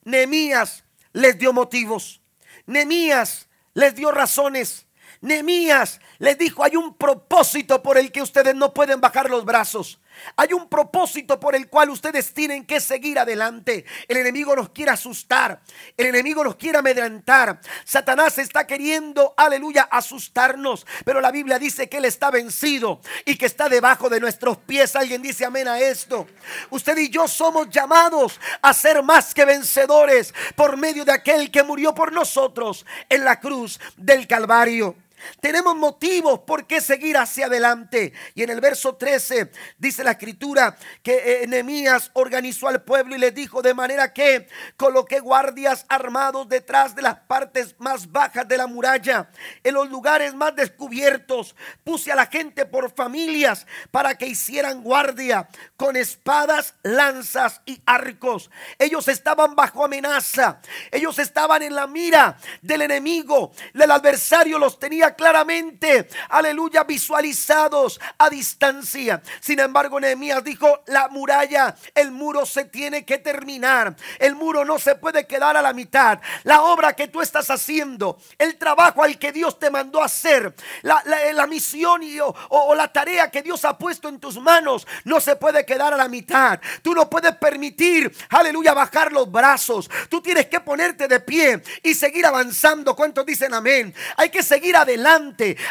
Nehemías 0.04 0.82
les 1.12 1.38
dio 1.38 1.52
motivos. 1.52 2.22
Nehemías 2.64 3.48
les 3.74 3.94
dio 3.94 4.12
razones. 4.12 4.85
Nehemías 5.20 6.00
les 6.18 6.38
dijo, 6.38 6.62
hay 6.64 6.76
un 6.76 6.94
propósito 6.94 7.82
por 7.82 7.98
el 7.98 8.12
que 8.12 8.22
ustedes 8.22 8.54
no 8.54 8.72
pueden 8.72 9.00
bajar 9.00 9.30
los 9.30 9.44
brazos. 9.44 9.98
Hay 10.36 10.52
un 10.52 10.68
propósito 10.68 11.38
por 11.38 11.54
el 11.54 11.68
cual 11.68 11.90
ustedes 11.90 12.32
tienen 12.32 12.64
que 12.64 12.80
seguir 12.80 13.18
adelante. 13.18 13.84
El 14.08 14.18
enemigo 14.18 14.56
nos 14.56 14.70
quiere 14.70 14.90
asustar. 14.90 15.60
El 15.96 16.06
enemigo 16.06 16.42
nos 16.42 16.56
quiere 16.56 16.78
amedrentar. 16.78 17.60
Satanás 17.84 18.38
está 18.38 18.66
queriendo, 18.66 19.34
aleluya, 19.36 19.88
asustarnos. 19.90 20.86
Pero 21.04 21.20
la 21.20 21.30
Biblia 21.30 21.58
dice 21.58 21.88
que 21.88 21.98
Él 21.98 22.04
está 22.04 22.30
vencido 22.30 23.00
y 23.24 23.36
que 23.36 23.46
está 23.46 23.68
debajo 23.68 24.08
de 24.08 24.20
nuestros 24.20 24.58
pies. 24.58 24.96
Alguien 24.96 25.22
dice 25.22 25.44
amén 25.44 25.68
a 25.68 25.78
esto. 25.78 26.26
Usted 26.70 26.96
y 26.98 27.10
yo 27.10 27.28
somos 27.28 27.68
llamados 27.70 28.40
a 28.62 28.72
ser 28.72 29.02
más 29.02 29.34
que 29.34 29.44
vencedores 29.44 30.34
por 30.54 30.76
medio 30.76 31.04
de 31.04 31.12
aquel 31.12 31.50
que 31.50 31.62
murió 31.62 31.94
por 31.94 32.12
nosotros 32.12 32.86
en 33.08 33.24
la 33.24 33.40
cruz 33.40 33.78
del 33.96 34.26
Calvario. 34.26 34.96
Tenemos 35.40 35.76
motivos 35.76 36.40
por 36.40 36.66
qué 36.66 36.80
seguir 36.80 37.16
hacia 37.16 37.46
adelante. 37.46 38.12
Y 38.34 38.42
en 38.42 38.50
el 38.50 38.60
verso 38.60 38.96
13 38.96 39.50
dice 39.78 40.04
la 40.04 40.12
escritura 40.12 40.76
que 41.02 41.42
Enemías 41.42 42.10
organizó 42.14 42.68
al 42.68 42.82
pueblo 42.82 43.16
y 43.16 43.18
le 43.18 43.30
dijo 43.30 43.62
de 43.62 43.74
manera 43.74 44.12
que 44.12 44.48
coloqué 44.76 45.20
guardias 45.20 45.86
armados 45.88 46.48
detrás 46.48 46.94
de 46.94 47.02
las 47.02 47.18
partes 47.20 47.74
más 47.78 48.10
bajas 48.10 48.46
de 48.48 48.56
la 48.56 48.66
muralla, 48.66 49.30
en 49.62 49.74
los 49.74 49.88
lugares 49.90 50.34
más 50.34 50.54
descubiertos. 50.54 51.54
Puse 51.84 52.12
a 52.12 52.16
la 52.16 52.26
gente 52.26 52.66
por 52.66 52.94
familias 52.94 53.66
para 53.90 54.16
que 54.16 54.26
hicieran 54.26 54.82
guardia 54.82 55.48
con 55.76 55.96
espadas, 55.96 56.74
lanzas 56.82 57.60
y 57.66 57.80
arcos. 57.86 58.50
Ellos 58.78 59.08
estaban 59.08 59.54
bajo 59.54 59.84
amenaza. 59.84 60.60
Ellos 60.90 61.18
estaban 61.18 61.62
en 61.62 61.74
la 61.74 61.86
mira 61.86 62.36
del 62.62 62.82
enemigo. 62.82 63.52
El 63.74 63.90
adversario 63.90 64.58
los 64.58 64.78
tenía 64.78 65.15
claramente, 65.16 66.08
aleluya, 66.28 66.84
visualizados 66.84 68.00
a 68.18 68.28
distancia. 68.28 69.22
Sin 69.40 69.58
embargo, 69.58 69.98
Nehemías 70.00 70.42
dijo, 70.44 70.82
la 70.86 71.08
muralla, 71.08 71.74
el 71.94 72.10
muro 72.10 72.44
se 72.46 72.64
tiene 72.64 73.04
que 73.04 73.18
terminar. 73.18 73.96
El 74.18 74.34
muro 74.34 74.64
no 74.64 74.78
se 74.78 74.94
puede 74.96 75.26
quedar 75.26 75.56
a 75.56 75.62
la 75.62 75.72
mitad. 75.72 76.20
La 76.44 76.62
obra 76.62 76.94
que 76.94 77.08
tú 77.08 77.22
estás 77.22 77.50
haciendo, 77.50 78.18
el 78.38 78.56
trabajo 78.56 79.02
al 79.02 79.18
que 79.18 79.32
Dios 79.32 79.58
te 79.58 79.70
mandó 79.70 80.02
hacer, 80.02 80.54
la, 80.82 81.46
misión 81.46 82.02
y, 82.02 82.18
o, 82.20 82.34
o 82.50 82.74
la 82.74 82.92
tarea 82.92 83.30
que 83.30 83.42
Dios 83.42 83.64
ha 83.64 83.78
puesto 83.78 84.08
en 84.08 84.18
tus 84.18 84.38
manos, 84.38 84.86
no 85.04 85.20
se 85.20 85.36
puede 85.36 85.64
quedar 85.64 85.94
a 85.94 85.96
la 85.96 86.08
mitad. 86.08 86.60
Tú 86.82 86.94
no 86.94 87.08
puedes 87.08 87.34
permitir, 87.36 88.14
aleluya, 88.30 88.74
bajar 88.74 89.12
los 89.12 89.30
brazos. 89.30 89.88
Tú 90.08 90.20
tienes 90.20 90.46
que 90.46 90.60
ponerte 90.60 91.08
de 91.08 91.20
pie 91.20 91.62
y 91.82 91.94
seguir 91.94 92.26
avanzando. 92.26 92.96
¿Cuántos 92.96 93.24
dicen 93.24 93.54
amén? 93.54 93.94
Hay 94.16 94.30
que 94.30 94.42
seguir 94.42 94.76
adelante 94.76 94.95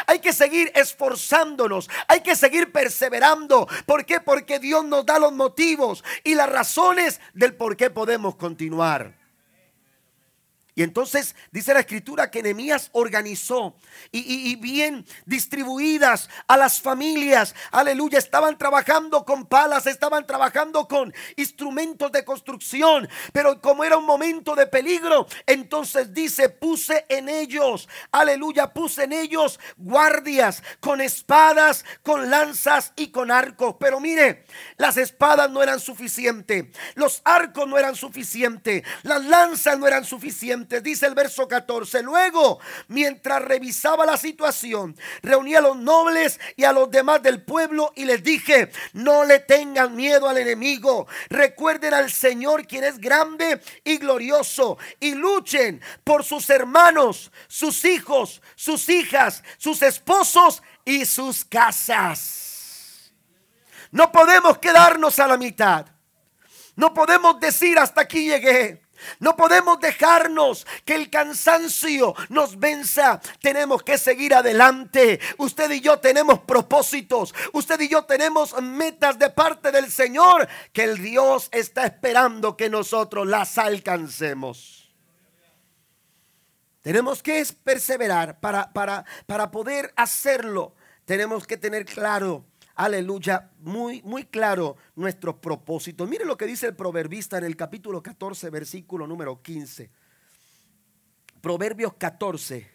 hay 0.06 0.18
que 0.20 0.32
seguir 0.32 0.70
esforzándonos. 0.74 1.88
Hay 2.08 2.20
que 2.20 2.36
seguir 2.36 2.72
perseverando. 2.72 3.66
¿Por 3.86 4.04
qué? 4.04 4.20
Porque 4.20 4.58
Dios 4.58 4.84
nos 4.84 5.06
da 5.06 5.18
los 5.18 5.32
motivos 5.32 6.04
y 6.24 6.34
las 6.34 6.48
razones 6.48 7.20
del 7.34 7.54
por 7.54 7.76
qué 7.76 7.90
podemos 7.90 8.36
continuar. 8.36 9.15
Y 10.78 10.82
entonces 10.82 11.34
dice 11.52 11.72
la 11.72 11.80
escritura 11.80 12.30
que 12.30 12.42
Nehemías 12.42 12.90
organizó 12.92 13.76
y, 14.12 14.54
bien 14.56 15.06
distribuidas 15.24 16.28
a 16.46 16.58
las 16.58 16.82
familias. 16.82 17.54
Aleluya, 17.70 18.18
estaban 18.18 18.58
trabajando 18.58 19.24
con 19.24 19.46
palas, 19.46 19.86
estaban 19.86 20.26
trabajando 20.26 20.86
con 20.86 21.14
instrumentos 21.36 22.12
de 22.12 22.26
construcción. 22.26 23.08
Pero 23.32 23.58
como 23.62 23.84
era 23.84 23.96
un 23.96 24.04
momento 24.04 24.54
de 24.54 24.66
peligro, 24.66 25.26
entonces 25.46 26.12
dice, 26.12 26.50
puse 26.50 27.06
en 27.08 27.30
ellos, 27.30 27.88
aleluya, 28.12 28.74
puse 28.74 29.04
en 29.04 29.14
ellos 29.14 29.58
guardias 29.78 30.62
con 30.80 31.00
espadas, 31.00 31.86
con 32.02 32.28
lanzas 32.28 32.92
y 32.96 33.08
con 33.08 33.30
arcos. 33.30 33.76
Pero 33.80 33.98
mire, 33.98 34.44
las 34.76 34.98
espadas 34.98 35.50
no 35.50 35.62
eran 35.62 35.80
suficientes, 35.80 36.66
los 36.96 37.22
arcos 37.24 37.66
no 37.66 37.78
eran 37.78 37.96
suficientes, 37.96 38.82
las 39.04 39.24
lanzas 39.24 39.78
no 39.78 39.86
eran 39.86 40.04
suficientes 40.04 40.65
dice 40.68 41.06
el 41.06 41.14
verso 41.14 41.48
14. 41.48 42.02
Luego, 42.02 42.58
mientras 42.88 43.42
revisaba 43.42 44.04
la 44.04 44.16
situación, 44.16 44.96
reuní 45.22 45.54
a 45.54 45.60
los 45.60 45.76
nobles 45.76 46.38
y 46.56 46.64
a 46.64 46.72
los 46.72 46.90
demás 46.90 47.22
del 47.22 47.42
pueblo 47.42 47.92
y 47.96 48.04
les 48.04 48.22
dije, 48.22 48.70
no 48.92 49.24
le 49.24 49.40
tengan 49.40 49.94
miedo 49.94 50.28
al 50.28 50.38
enemigo. 50.38 51.06
Recuerden 51.28 51.94
al 51.94 52.10
Señor 52.10 52.66
quien 52.66 52.84
es 52.84 52.98
grande 52.98 53.60
y 53.84 53.98
glorioso 53.98 54.78
y 55.00 55.14
luchen 55.14 55.80
por 56.04 56.24
sus 56.24 56.50
hermanos, 56.50 57.30
sus 57.48 57.84
hijos, 57.84 58.42
sus 58.54 58.88
hijas, 58.88 59.42
sus 59.58 59.82
esposos 59.82 60.62
y 60.84 61.04
sus 61.04 61.44
casas. 61.44 63.12
No 63.90 64.10
podemos 64.12 64.58
quedarnos 64.58 65.18
a 65.18 65.26
la 65.26 65.36
mitad. 65.36 65.86
No 66.74 66.92
podemos 66.92 67.40
decir 67.40 67.78
hasta 67.78 68.02
aquí 68.02 68.28
llegué. 68.28 68.85
No 69.20 69.36
podemos 69.36 69.80
dejarnos 69.80 70.66
que 70.84 70.94
el 70.94 71.10
cansancio 71.10 72.14
nos 72.28 72.58
venza. 72.58 73.20
Tenemos 73.40 73.82
que 73.82 73.98
seguir 73.98 74.34
adelante. 74.34 75.20
Usted 75.38 75.70
y 75.70 75.80
yo 75.80 75.98
tenemos 75.98 76.40
propósitos. 76.40 77.34
Usted 77.52 77.80
y 77.80 77.88
yo 77.88 78.04
tenemos 78.04 78.60
metas 78.62 79.18
de 79.18 79.30
parte 79.30 79.72
del 79.72 79.90
Señor 79.90 80.48
que 80.72 80.84
el 80.84 80.98
Dios 80.98 81.48
está 81.52 81.86
esperando 81.86 82.56
que 82.56 82.68
nosotros 82.68 83.26
las 83.26 83.58
alcancemos. 83.58 84.90
Tenemos 86.82 87.20
que 87.22 87.44
perseverar 87.64 88.38
para, 88.38 88.72
para, 88.72 89.04
para 89.26 89.50
poder 89.50 89.92
hacerlo. 89.96 90.74
Tenemos 91.04 91.46
que 91.46 91.56
tener 91.56 91.84
claro 91.84 92.44
aleluya, 92.76 93.50
muy, 93.58 94.02
muy 94.02 94.24
claro 94.24 94.76
nuestro 94.94 95.40
propósito. 95.40 96.06
Mire 96.06 96.24
lo 96.24 96.36
que 96.36 96.46
dice 96.46 96.66
el 96.66 96.76
proverbista 96.76 97.38
en 97.38 97.44
el 97.44 97.56
capítulo 97.56 98.02
14, 98.02 98.50
versículo 98.50 99.06
número 99.06 99.42
15. 99.42 99.90
Proverbios 101.40 101.94
14. 101.94 102.70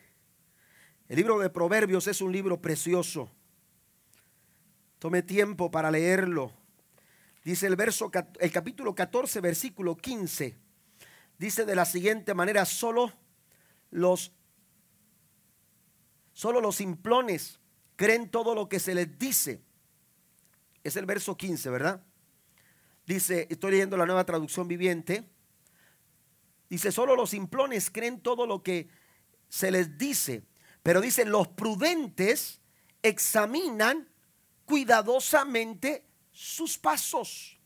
El 1.08 1.16
libro 1.16 1.40
de 1.40 1.50
Proverbios 1.50 2.08
es 2.08 2.22
un 2.22 2.32
libro 2.32 2.62
precioso. 2.62 3.30
Tome 4.98 5.22
tiempo 5.24 5.72
para 5.72 5.92
leerlo. 5.92 6.52
Dice 7.44 7.68
el 7.68 7.76
verso 7.76 8.12
el 8.40 8.52
capítulo 8.52 8.94
14 8.94 9.42
versículo 9.42 9.98
15. 9.98 10.56
Dice 11.38 11.66
de 11.66 11.76
la 11.76 11.86
siguiente 11.86 12.34
manera, 12.34 12.66
solo 12.66 13.12
los 13.90 14.32
solo 16.34 16.62
los 16.62 16.76
simplones 16.76 17.60
creen 17.96 18.30
todo 18.30 18.56
lo 18.56 18.70
que 18.70 18.80
se 18.80 18.96
les 18.96 19.18
dice. 19.18 19.62
Es 20.84 20.96
el 20.96 21.06
verso 21.06 21.38
15, 21.38 21.70
¿verdad? 21.70 22.04
Dice, 23.06 23.48
estoy 23.50 23.72
leyendo 23.72 23.98
la 23.98 24.06
nueva 24.06 24.26
traducción 24.26 24.68
viviente. 24.68 25.24
Dice, 26.70 26.92
solo 26.92 27.16
los 27.16 27.32
simplones 27.32 27.90
creen 27.90 28.22
todo 28.22 28.46
lo 28.46 28.64
que 28.64 28.90
se 29.50 29.72
les 29.72 29.98
dice. 29.98 30.44
Pero 30.84 31.02
dice, 31.02 31.26
los 31.26 31.48
prudentes 31.50 32.62
examinan 33.04 34.10
cuidadosamente 34.66 36.06
sus 36.32 36.78
pasos. 36.78 37.60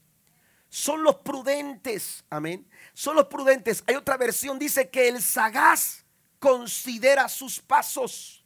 Son 0.69 1.03
los 1.03 1.17
prudentes, 1.17 2.25
amén. 2.29 2.67
Son 2.93 3.15
los 3.15 3.27
prudentes. 3.27 3.83
Hay 3.87 3.95
otra 3.95 4.17
versión, 4.17 4.59
dice 4.59 4.89
que 4.89 5.07
el 5.07 5.21
sagaz 5.21 6.03
considera 6.39 7.29
sus 7.29 7.59
pasos. 7.59 8.44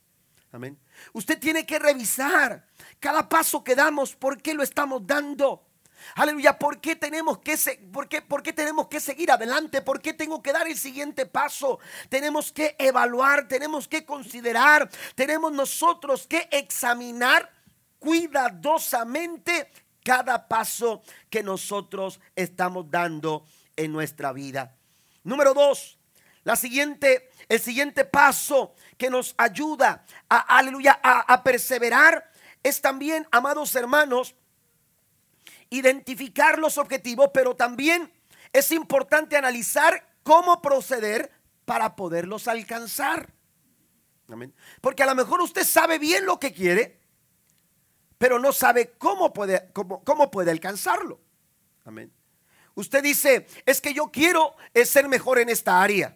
Amén. 0.51 0.79
Usted 1.13 1.39
tiene 1.39 1.65
que 1.65 1.77
revisar 1.77 2.65
cada 2.99 3.29
paso 3.29 3.63
que 3.63 3.75
damos, 3.75 4.15
por 4.15 4.41
qué 4.41 4.53
lo 4.53 4.63
estamos 4.63 5.05
dando. 5.05 5.65
Aleluya, 6.15 6.57
¿por 6.57 6.79
qué, 6.79 6.95
tenemos 6.95 7.39
que, 7.39 7.57
por, 7.91 8.07
qué, 8.07 8.21
¿por 8.21 8.41
qué 8.41 8.53
tenemos 8.53 8.87
que 8.87 8.99
seguir 8.99 9.31
adelante? 9.31 9.81
¿Por 9.81 10.01
qué 10.01 10.13
tengo 10.13 10.41
que 10.41 10.53
dar 10.53 10.67
el 10.67 10.77
siguiente 10.77 11.25
paso? 11.25 11.79
Tenemos 12.09 12.51
que 12.51 12.75
evaluar, 12.79 13.47
tenemos 13.47 13.87
que 13.87 14.05
considerar, 14.05 14.89
tenemos 15.15 15.51
nosotros 15.51 16.25
que 16.25 16.47
examinar 16.51 17.51
cuidadosamente 17.99 19.69
cada 20.03 20.47
paso 20.47 21.03
que 21.29 21.43
nosotros 21.43 22.19
estamos 22.35 22.89
dando 22.89 23.45
en 23.75 23.91
nuestra 23.91 24.31
vida. 24.31 24.75
Número 25.23 25.53
dos, 25.53 25.99
la 26.43 26.55
siguiente, 26.55 27.29
el 27.49 27.59
siguiente 27.59 28.05
paso 28.05 28.73
que 28.99 29.09
nos 29.09 29.33
ayuda 29.37 30.05
a, 30.29 30.57
aleluya, 30.57 30.99
a 31.01 31.41
perseverar 31.41 32.29
es 32.61 32.81
también, 32.81 33.27
amados 33.31 33.73
hermanos, 33.75 34.35
identificar 35.69 36.59
los 36.59 36.77
objetivos, 36.77 37.31
pero 37.33 37.55
también 37.55 38.11
es 38.53 38.71
importante 38.71 39.37
analizar 39.37 40.07
cómo 40.23 40.61
proceder 40.61 41.31
para 41.65 41.95
poderlos 41.95 42.47
alcanzar. 42.47 43.31
Porque 44.81 45.03
a 45.03 45.07
lo 45.07 45.15
mejor 45.15 45.41
usted 45.41 45.63
sabe 45.63 45.97
bien 45.97 46.25
lo 46.25 46.39
que 46.39 46.53
quiere, 46.53 46.99
pero 48.17 48.37
no 48.37 48.51
sabe 48.51 48.91
cómo 48.97 49.33
puede, 49.33 49.71
cómo, 49.73 50.03
cómo 50.03 50.29
puede 50.29 50.51
alcanzarlo. 50.51 51.19
Amén. 51.85 52.11
Usted 52.75 53.01
dice, 53.01 53.47
es 53.65 53.81
que 53.81 53.93
yo 53.93 54.11
quiero 54.11 54.55
eh, 54.73 54.85
ser 54.85 55.07
mejor 55.07 55.39
en 55.39 55.49
esta 55.49 55.81
área. 55.81 56.15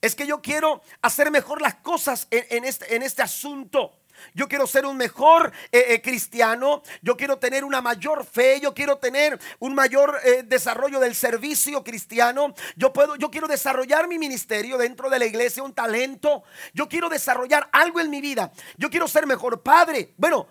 Es 0.00 0.14
que 0.14 0.26
yo 0.26 0.40
quiero 0.40 0.80
hacer 1.02 1.30
mejor 1.30 1.60
las 1.60 1.76
cosas 1.76 2.26
en, 2.30 2.64
este, 2.64 2.96
este 3.04 3.22
asunto. 3.22 4.00
Yo 4.34 4.48
quiero 4.48 4.66
ser 4.66 4.86
un 4.86 4.96
mejor 4.96 5.52
eh, 5.72 5.84
eh, 5.88 6.02
cristiano. 6.02 6.82
Yo 7.02 7.16
quiero 7.16 7.38
tener 7.38 7.64
una 7.64 7.80
mayor 7.80 8.24
fe. 8.24 8.60
Yo 8.60 8.74
quiero 8.74 8.98
tener 8.98 9.38
un 9.58 9.74
mayor 9.74 10.18
eh, 10.24 10.42
desarrollo 10.42 11.00
del 11.00 11.14
servicio 11.14 11.82
cristiano. 11.84 12.54
Yo 12.76 12.92
puedo, 12.92 13.16
yo 13.16 13.30
quiero 13.30 13.48
desarrollar 13.48 14.08
mi 14.08 14.18
ministerio 14.18 14.78
dentro 14.78 15.10
de 15.10 15.18
la 15.18 15.26
iglesia, 15.26 15.62
un 15.62 15.74
talento. 15.74 16.44
Yo 16.72 16.88
quiero 16.88 17.08
desarrollar 17.08 17.68
algo 17.72 18.00
en 18.00 18.10
mi 18.10 18.20
vida. 18.20 18.52
Yo 18.76 18.90
quiero 18.90 19.08
ser 19.08 19.26
mejor 19.26 19.62
padre. 19.62 20.14
Bueno, 20.16 20.48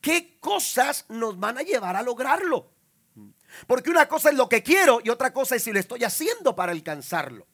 ¿qué 0.00 0.38
cosas 0.40 1.06
nos 1.08 1.38
van 1.38 1.58
a 1.58 1.62
llevar 1.62 1.96
a 1.96 2.02
lograrlo? 2.02 2.70
Porque 3.66 3.90
una 3.90 4.08
cosa 4.08 4.30
es 4.30 4.36
lo 4.36 4.48
que 4.48 4.62
quiero 4.62 5.00
y 5.04 5.10
otra 5.10 5.32
cosa 5.32 5.56
es 5.56 5.62
si 5.62 5.72
lo 5.72 5.78
estoy 5.78 6.04
haciendo 6.04 6.56
para 6.56 6.72
alcanzarlo. 6.72 7.46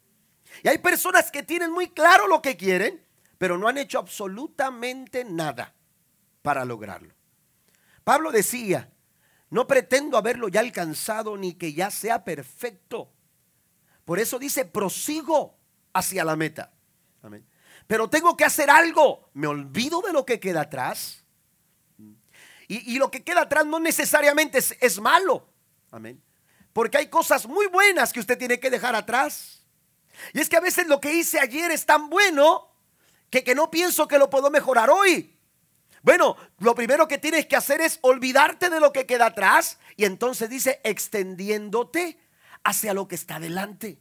Y 0.63 0.69
hay 0.69 0.79
personas 0.79 1.31
que 1.31 1.43
tienen 1.43 1.73
muy 1.73 1.91
claro 1.91 2.27
lo 2.27 2.43
que 2.43 2.57
quieren, 2.57 3.05
pero 3.39 3.59
no 3.59 3.69
han 3.69 3.79
hecho 3.79 3.99
absolutamente 3.99 5.25
nada 5.25 5.75
para 6.43 6.65
lograrlo. 6.65 7.15
Pablo 8.05 8.33
decía, 8.33 8.91
no 9.51 9.67
pretendo 9.67 10.17
haberlo 10.17 10.49
ya 10.49 10.61
alcanzado 10.61 11.37
ni 11.37 11.55
que 11.55 11.73
ya 11.73 11.91
sea 11.91 12.25
perfecto. 12.25 13.11
Por 14.05 14.19
eso 14.19 14.39
dice, 14.39 14.65
prosigo 14.65 15.57
hacia 15.93 16.25
la 16.25 16.37
meta. 16.37 16.73
Amén. 17.23 17.47
Pero 17.87 18.09
tengo 18.09 18.37
que 18.37 18.45
hacer 18.45 18.71
algo. 18.71 19.31
Me 19.35 19.47
olvido 19.47 20.01
de 20.03 20.13
lo 20.13 20.25
que 20.25 20.41
queda 20.41 20.63
atrás. 20.63 21.25
Y, 22.71 22.99
lo 22.99 23.11
que 23.11 23.25
queda 23.25 23.43
atrás 23.43 23.65
no 23.65 23.81
necesariamente 23.81 24.59
es, 24.59 24.77
es 24.81 25.01
malo. 25.01 25.49
Amén. 25.91 26.23
Porque 26.75 26.99
hay 26.99 27.09
cosas 27.09 27.47
muy 27.47 27.67
buenas 27.67 28.13
que 28.13 28.21
usted 28.21 28.37
tiene 28.37 28.61
que 28.61 28.69
dejar 28.69 28.95
atrás. 28.95 29.58
Y 30.33 30.41
es 30.41 30.49
que 30.49 30.57
a 30.57 30.61
veces 30.61 30.87
lo 30.87 31.01
que 31.01 31.15
hice 31.15 31.41
ayer 31.41 31.71
es 31.71 31.87
tan 31.87 32.09
bueno 32.11 32.69
que, 33.31 33.55
no 33.55 33.71
pienso 33.71 34.09
que 34.09 34.19
lo 34.19 34.31
puedo 34.31 34.51
mejorar 34.51 34.91
hoy. 34.91 35.37
Bueno, 36.03 36.37
lo 36.59 36.75
primero 36.75 37.09
que 37.09 37.19
tienes 37.19 37.47
que 37.47 37.57
hacer 37.57 37.81
es 37.81 37.99
olvidarte 38.03 38.71
de 38.71 38.81
lo 38.81 38.93
que 38.93 39.07
queda 39.07 39.27
atrás 39.27 39.79
y 39.97 40.05
entonces 40.05 40.49
dice 40.49 40.81
extendiéndote 40.85 42.19
hacia 42.65 42.95
lo 42.95 43.09
que 43.09 43.17
está 43.17 43.37
adelante. 43.37 43.99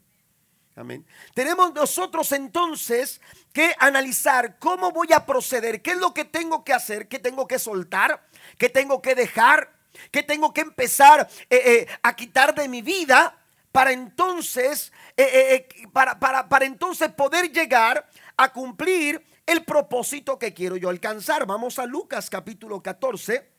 Amén. 0.75 1.08
Tenemos 1.34 1.73
nosotros 1.73 2.32
entonces 2.34 3.19
que 3.51 3.73
analizar 3.80 4.60
cómo 4.60 4.91
voy 4.91 5.12
a 5.12 5.25
proceder, 5.25 5.82
qué 5.82 5.91
es 5.91 5.97
lo 5.97 6.13
que 6.13 6.23
tengo 6.23 6.63
que 6.63 6.71
hacer, 6.71 7.08
qué 7.08 7.17
tengo 7.17 7.47
que 7.47 7.58
soltar, 7.58 8.30
qué 8.60 8.69
tengo 8.69 9.01
que 9.01 9.15
dejar, 9.15 9.73
qué 10.12 10.21
tengo 10.21 10.53
que 10.53 10.62
empezar 10.62 11.27
eh, 11.49 11.62
eh, 11.65 11.88
a 12.03 12.15
quitar 12.15 12.53
de 12.53 12.67
mi 12.67 12.84
vida 12.84 13.37
para 13.71 13.91
entonces, 13.91 14.91
eh, 15.15 15.67
para, 15.93 16.19
para, 16.19 16.49
para 16.49 16.65
entonces 16.65 17.12
poder 17.13 17.51
llegar 17.51 18.10
a 18.36 18.51
cumplir 18.51 19.23
el 19.45 19.63
propósito 19.63 20.38
que 20.38 20.53
quiero 20.53 20.77
yo 20.77 20.89
alcanzar. 20.89 21.45
Vamos 21.45 21.80
a 21.80 21.86
Lucas 21.86 22.30
capítulo 22.30 22.82
14, 22.82 23.49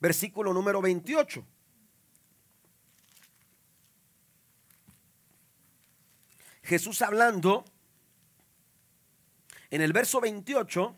versículo 0.00 0.52
número 0.52 0.80
28. 0.82 1.44
Jesús 6.68 7.00
hablando 7.00 7.64
en 9.70 9.80
el 9.80 9.92
verso 9.92 10.20
28, 10.20 10.96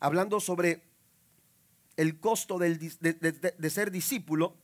hablando 0.00 0.40
sobre 0.40 0.82
el 1.96 2.18
costo 2.20 2.58
de, 2.58 2.76
de, 2.76 3.70
ser 3.70 3.90
discípulo, 3.90 4.56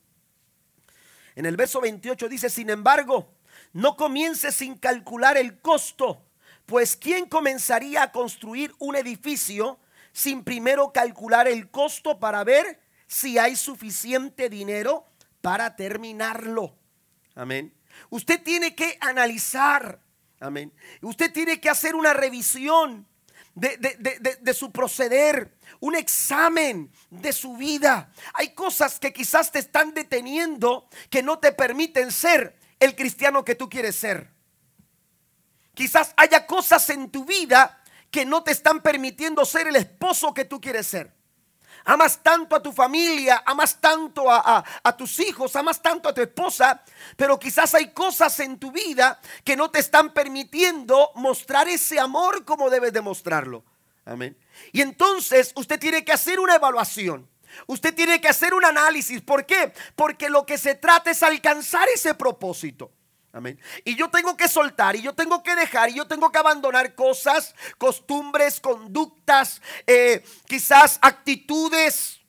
en 1.37 1.47
el 1.47 1.57
verso 1.57 1.81
28 1.81 2.29
dice, 2.29 2.49
sin 2.49 2.71
embargo, 2.71 3.35
no 3.73 3.97
comience 3.97 4.53
sin 4.53 4.77
calcular 4.77 5.37
el 5.37 5.61
costo, 5.61 6.25
pues 6.67 6.97
¿quién 6.97 7.27
comenzaría 7.27 8.05
a 8.05 8.13
construir 8.13 8.75
un 8.79 8.97
edificio 8.97 9.79
sin 10.13 10.45
primero 10.45 10.93
calcular 10.93 11.49
el 11.49 11.71
costo 11.71 12.19
para 12.19 12.45
ver 12.45 12.81
si 13.07 13.39
hay 13.39 13.57
suficiente 13.57 14.49
dinero 14.49 15.07
para 15.41 15.77
terminarlo? 15.77 16.77
Amén. 17.35 17.75
Usted 18.11 18.43
tiene 18.43 18.75
que 18.75 18.97
analizar, 19.01 20.01
amén. 20.41 20.73
Usted 21.01 21.33
tiene 21.33 21.61
que 21.61 21.69
hacer 21.69 21.95
una 21.95 22.13
revisión 22.13 23.07
de, 23.55 24.39
de, 24.41 24.55
su 24.55 24.73
proceder, 24.73 25.57
un 25.81 25.95
examen 25.95 26.91
de 27.11 27.33
su 27.33 27.57
vida. 27.57 28.11
Hay 28.35 28.55
cosas 28.55 28.99
que 28.99 29.13
quizás 29.13 29.53
te 29.53 29.61
están 29.61 29.95
deteniendo 29.95 30.89
que 31.09 31.23
no 31.23 31.39
te 31.39 31.53
permiten 31.53 32.11
ser 32.11 32.57
el 32.81 32.97
cristiano 32.97 33.45
que 33.45 33.55
tú 33.55 33.69
quieres 33.69 33.95
ser. 33.95 34.31
Quizás 35.75 36.13
haya 36.17 36.47
cosas 36.47 36.89
en 36.91 37.11
tu 37.11 37.25
vida 37.25 37.81
que 38.11 38.25
no 38.25 38.43
te 38.43 38.53
están 38.53 38.81
permitiendo 38.81 39.45
ser 39.45 39.69
el 39.69 39.77
esposo 39.77 40.35
que 40.35 40.45
tú 40.45 40.61
quieres 40.61 40.87
ser. 40.87 41.14
Amas 41.87 42.23
tanto 42.23 42.57
a 42.57 42.63
tu 42.63 42.73
familia, 42.73 43.43
amas 43.45 43.79
tanto 43.79 44.31
a, 44.31 44.65
tus 44.97 45.21
hijos, 45.21 45.55
amas 45.55 45.83
tanto 45.83 46.09
a 46.09 46.15
tu 46.15 46.23
esposa, 46.23 46.83
pero 47.17 47.39
quizás 47.39 47.75
hay 47.75 47.93
cosas 47.93 48.41
en 48.41 48.59
tu 48.59 48.73
vida 48.73 49.21
que 49.45 49.55
no 49.55 49.71
te 49.71 49.81
están 49.81 50.13
permitiendo 50.13 51.11
mostrar 51.17 51.69
ese 51.69 52.01
amor 52.01 52.45
como 52.45 52.71
debes 52.71 52.93
demostrarlo. 52.93 53.65
Amén. 54.07 54.37
Y 54.73 54.81
entonces 54.81 55.53
usted 55.57 55.79
tiene 55.79 56.05
que 56.05 56.13
hacer 56.13 56.41
una 56.41 56.55
evaluación. 56.55 57.29
Usted 57.67 57.95
tiene 57.95 58.21
que 58.21 58.29
hacer 58.29 58.55
un 58.55 58.65
análisis. 58.65 59.21
¿Por 59.21 59.45
qué? 59.45 59.73
Porque 59.95 60.29
lo 60.29 60.45
que 60.47 60.59
se 60.59 60.75
trata 60.75 61.11
es 61.11 61.23
alcanzar 61.23 61.87
ese 61.95 62.15
propósito. 62.15 62.91
Amén. 63.35 63.61
Y 63.85 63.97
yo 63.97 64.09
tengo 64.11 64.37
que 64.37 64.47
soltar, 64.47 64.95
y 64.95 65.03
yo 65.03 65.13
tengo 65.13 65.43
que 65.43 65.57
dejar, 65.57 65.91
y 65.91 65.95
yo 65.95 66.07
tengo 66.07 66.31
que 66.31 66.39
abandonar 66.39 66.95
cosas, 66.95 67.53
costumbres, 67.79 68.61
conductas, 68.61 69.61
eh, 69.89 70.25
quizás 70.47 71.01
actitudes 71.03 72.21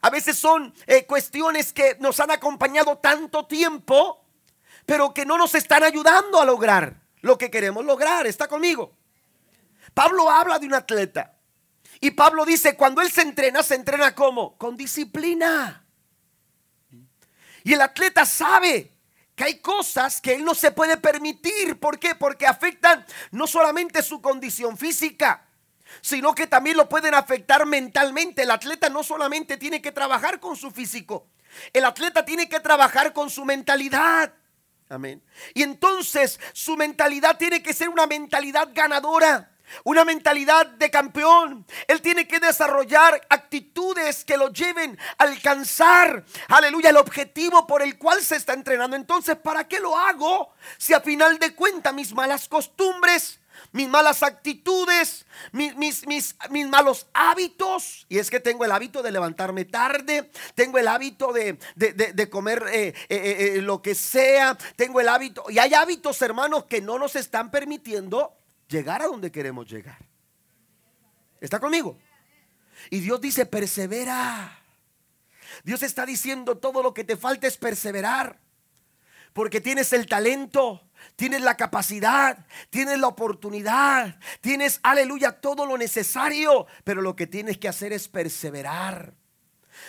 A 0.00 0.10
veces 0.10 0.38
son 0.38 0.72
eh, 0.86 1.04
cuestiones 1.04 1.72
que 1.72 1.96
nos 2.00 2.20
han 2.20 2.30
acompañado 2.30 2.98
tanto 2.98 3.46
tiempo, 3.46 4.24
pero 4.86 5.12
que 5.12 5.26
no 5.26 5.36
nos 5.36 5.54
están 5.54 5.82
ayudando 5.82 6.40
a 6.40 6.46
lograr 6.46 7.02
lo 7.20 7.36
que 7.36 7.50
queremos 7.50 7.84
lograr. 7.84 8.26
¿Está 8.26 8.46
conmigo? 8.46 8.96
Pablo 9.92 10.30
habla 10.30 10.58
de 10.58 10.66
un 10.66 10.74
atleta. 10.74 11.34
Y 12.00 12.12
Pablo 12.12 12.46
dice, 12.46 12.76
cuando 12.76 13.02
él 13.02 13.10
se 13.10 13.22
entrena, 13.22 13.62
se 13.62 13.74
entrena 13.74 14.14
como? 14.14 14.56
Con 14.56 14.76
disciplina. 14.76 15.84
Y 17.64 17.74
el 17.74 17.80
atleta 17.80 18.24
sabe 18.24 18.97
que 19.38 19.44
hay 19.44 19.58
cosas 19.60 20.20
que 20.20 20.34
él 20.34 20.44
no 20.44 20.52
se 20.52 20.72
puede 20.72 20.96
permitir. 20.96 21.78
¿Por 21.78 22.00
qué? 22.00 22.16
Porque 22.16 22.44
afectan 22.44 23.06
no 23.30 23.46
solamente 23.46 24.02
su 24.02 24.20
condición 24.20 24.76
física, 24.76 25.46
sino 26.00 26.34
que 26.34 26.48
también 26.48 26.76
lo 26.76 26.88
pueden 26.88 27.14
afectar 27.14 27.64
mentalmente. 27.64 28.42
El 28.42 28.50
atleta 28.50 28.88
no 28.88 29.04
solamente 29.04 29.56
tiene 29.56 29.80
que 29.80 29.92
trabajar 29.92 30.40
con 30.40 30.56
su 30.56 30.72
físico, 30.72 31.28
el 31.72 31.84
atleta 31.84 32.24
tiene 32.24 32.48
que 32.48 32.58
trabajar 32.58 33.12
con 33.12 33.30
su 33.30 33.44
mentalidad. 33.44 34.34
Amén. 34.88 35.22
Y 35.54 35.62
entonces 35.62 36.40
su 36.52 36.76
mentalidad 36.76 37.38
tiene 37.38 37.62
que 37.62 37.72
ser 37.72 37.90
una 37.90 38.08
mentalidad 38.08 38.68
ganadora. 38.74 39.52
Una 39.84 40.04
mentalidad 40.04 40.66
de 40.66 40.90
campeón. 40.90 41.66
Él 41.86 42.02
tiene 42.02 42.26
que 42.26 42.40
desarrollar 42.40 43.20
actitudes 43.28 44.24
que 44.24 44.36
lo 44.36 44.52
lleven 44.52 44.98
a 45.18 45.24
alcanzar, 45.24 46.24
aleluya, 46.48 46.90
el 46.90 46.96
objetivo 46.96 47.66
por 47.66 47.82
el 47.82 47.98
cual 47.98 48.22
se 48.22 48.36
está 48.36 48.52
entrenando. 48.52 48.96
Entonces, 48.96 49.36
¿para 49.36 49.66
qué 49.66 49.80
lo 49.80 49.96
hago 49.96 50.52
si 50.76 50.94
a 50.94 51.00
final 51.00 51.38
de 51.38 51.54
cuentas 51.54 51.94
mis 51.94 52.12
malas 52.12 52.48
costumbres, 52.48 53.40
mis 53.72 53.88
malas 53.88 54.22
actitudes, 54.22 55.26
mis, 55.52 55.74
mis, 55.76 56.06
mis, 56.06 56.68
malos 56.68 57.06
hábitos. 57.12 58.06
Y 58.08 58.18
es 58.18 58.30
que 58.30 58.40
tengo 58.40 58.64
el 58.64 58.72
hábito 58.72 59.02
de 59.02 59.12
levantarme 59.12 59.64
tarde, 59.64 60.30
tengo 60.54 60.78
el 60.78 60.88
hábito 60.88 61.32
de, 61.32 61.58
comer 62.30 62.64
eh, 62.72 62.94
eh, 63.08 63.54
eh, 63.56 63.62
lo 63.62 63.82
que 63.82 63.94
sea, 63.94 64.56
tengo 64.76 65.00
el 65.00 65.08
hábito. 65.08 65.44
Y 65.48 65.58
hay 65.58 65.74
hábitos, 65.74 66.20
hermanos, 66.22 66.64
que 66.64 66.80
no 66.80 66.98
nos 66.98 67.16
están 67.16 67.50
permitiendo 67.50 68.34
llegar 68.68 69.02
a 69.02 69.06
donde 69.06 69.32
queremos 69.32 69.68
llegar. 69.68 69.98
¿Está 71.40 71.58
conmigo? 71.58 71.98
Y 72.90 73.00
Dios 73.00 73.20
dice, 73.20 73.46
persevera. 73.46 74.62
Dios 75.64 75.82
está 75.82 76.06
diciendo, 76.06 76.58
todo 76.58 76.82
lo 76.82 76.94
que 76.94 77.04
te 77.04 77.16
falta 77.16 77.46
es 77.46 77.56
perseverar. 77.56 78.40
Porque 79.32 79.60
tienes 79.60 79.92
el 79.92 80.06
talento, 80.06 80.88
tienes 81.16 81.42
la 81.42 81.56
capacidad, 81.56 82.46
tienes 82.70 82.98
la 82.98 83.08
oportunidad, 83.08 84.18
tienes, 84.40 84.80
aleluya, 84.82 85.40
todo 85.40 85.66
lo 85.66 85.78
necesario. 85.78 86.66
Pero 86.84 87.02
lo 87.02 87.14
que 87.14 87.26
tienes 87.26 87.58
que 87.58 87.68
hacer 87.68 87.92
es 87.92 88.08
perseverar. 88.08 89.14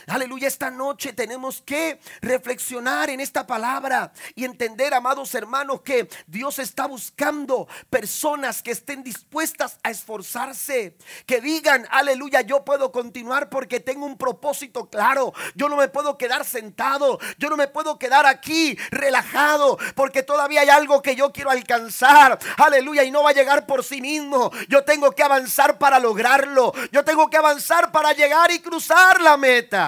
Aleluya, 0.07 0.47
esta 0.47 0.71
noche 0.71 1.13
tenemos 1.13 1.61
que 1.61 1.99
reflexionar 2.21 3.09
en 3.09 3.19
esta 3.19 3.45
palabra 3.45 4.11
y 4.35 4.45
entender, 4.45 4.93
amados 4.93 5.33
hermanos, 5.35 5.81
que 5.81 6.09
Dios 6.27 6.59
está 6.59 6.87
buscando 6.87 7.67
personas 7.89 8.61
que 8.61 8.71
estén 8.71 9.03
dispuestas 9.03 9.79
a 9.83 9.91
esforzarse, 9.91 10.97
que 11.25 11.41
digan, 11.41 11.87
aleluya, 11.91 12.41
yo 12.41 12.65
puedo 12.65 12.91
continuar 12.91 13.49
porque 13.49 13.79
tengo 13.79 14.05
un 14.05 14.17
propósito 14.17 14.89
claro, 14.89 15.33
yo 15.55 15.69
no 15.69 15.77
me 15.77 15.87
puedo 15.87 16.17
quedar 16.17 16.45
sentado, 16.45 17.19
yo 17.37 17.49
no 17.49 17.57
me 17.57 17.67
puedo 17.67 17.99
quedar 17.99 18.25
aquí 18.25 18.77
relajado 18.91 19.77
porque 19.95 20.23
todavía 20.23 20.61
hay 20.61 20.69
algo 20.69 21.01
que 21.01 21.15
yo 21.15 21.31
quiero 21.31 21.49
alcanzar, 21.49 22.39
aleluya, 22.57 23.03
y 23.03 23.11
no 23.11 23.23
va 23.23 23.31
a 23.31 23.33
llegar 23.33 23.65
por 23.65 23.83
sí 23.83 24.01
mismo, 24.01 24.51
yo 24.67 24.83
tengo 24.83 25.11
que 25.11 25.23
avanzar 25.23 25.77
para 25.77 25.99
lograrlo, 25.99 26.73
yo 26.91 27.03
tengo 27.03 27.29
que 27.29 27.37
avanzar 27.37 27.91
para 27.91 28.13
llegar 28.13 28.51
y 28.51 28.59
cruzar 28.59 29.21
la 29.21 29.37
meta. 29.37 29.78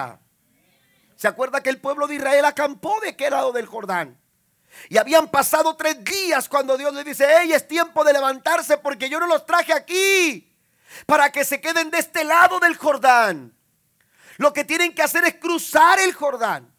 ¿Se 1.16 1.28
acuerda 1.28 1.62
que 1.62 1.70
el 1.70 1.80
pueblo 1.80 2.06
de 2.06 2.16
Israel 2.16 2.44
acampó 2.44 3.00
de 3.00 3.14
qué 3.16 3.30
lado 3.30 3.52
del 3.52 3.66
Jordán? 3.66 4.18
Y 4.88 4.98
habían 4.98 5.28
pasado 5.28 5.76
tres 5.76 6.02
días 6.02 6.48
cuando 6.48 6.76
Dios 6.76 6.92
le 6.94 7.04
dice, 7.04 7.26
hey, 7.28 7.52
es 7.52 7.68
tiempo 7.68 8.02
de 8.04 8.12
levantarse 8.12 8.78
porque 8.78 9.08
yo 9.08 9.20
no 9.20 9.26
los 9.26 9.46
traje 9.46 9.72
aquí 9.72 10.52
para 11.06 11.30
que 11.30 11.44
se 11.44 11.60
queden 11.60 11.90
de 11.90 11.98
este 11.98 12.24
lado 12.24 12.58
del 12.58 12.76
Jordán. 12.76 13.54
Lo 14.38 14.52
que 14.52 14.64
tienen 14.64 14.94
que 14.94 15.02
hacer 15.02 15.24
es 15.24 15.34
cruzar 15.36 16.00
el 16.00 16.12
Jordán. 16.12 16.74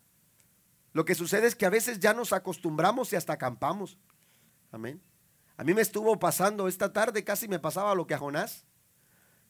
Lo 0.91 1.05
que 1.05 1.15
sucede 1.15 1.47
es 1.47 1.55
que 1.55 1.65
a 1.65 1.69
veces 1.69 1.99
ya 1.99 2.13
nos 2.13 2.33
acostumbramos 2.33 3.13
y 3.13 3.15
hasta 3.15 3.33
acampamos. 3.33 3.97
Amén. 4.71 5.01
A 5.55 5.63
mí 5.63 5.73
me 5.73 5.81
estuvo 5.81 6.19
pasando 6.19 6.67
esta 6.67 6.91
tarde, 6.91 7.23
casi 7.23 7.47
me 7.47 7.59
pasaba 7.59 7.95
lo 7.95 8.07
que 8.07 8.15
a 8.15 8.17
Jonás. 8.17 8.65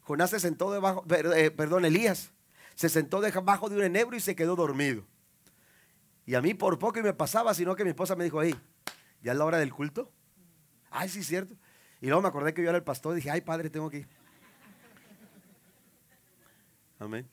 Jonás 0.01 0.29
se 0.29 0.39
sentó 0.39 0.71
debajo, 0.71 1.03
eh, 1.09 1.49
perdón, 1.49 1.85
Elías 1.85 2.31
se 2.75 2.89
sentó 2.89 3.21
debajo 3.21 3.69
de 3.69 3.77
un 3.77 3.83
enebro 3.83 4.15
y 4.15 4.19
se 4.19 4.35
quedó 4.35 4.55
dormido. 4.55 5.05
Y 6.25 6.35
a 6.35 6.41
mí 6.41 6.53
por 6.53 6.79
poco 6.79 6.99
y 6.99 7.03
me 7.03 7.13
pasaba, 7.13 7.53
sino 7.53 7.75
que 7.75 7.83
mi 7.83 7.89
esposa 7.89 8.15
me 8.15 8.23
dijo, 8.23 8.39
ahí, 8.39 8.55
¿ya 9.21 9.33
es 9.33 9.37
la 9.37 9.45
hora 9.45 9.57
del 9.57 9.73
culto? 9.73 10.11
Ay, 10.89 11.09
sí, 11.09 11.23
cierto. 11.23 11.55
Y 11.99 12.07
luego 12.07 12.21
me 12.21 12.27
acordé 12.27 12.53
que 12.53 12.61
yo 12.61 12.69
era 12.69 12.77
el 12.77 12.83
pastor 12.83 13.13
y 13.13 13.15
dije, 13.17 13.31
ay, 13.31 13.41
padre, 13.41 13.69
tengo 13.69 13.89
que 13.89 13.99
ir. 13.99 14.07
Amén. 16.99 17.27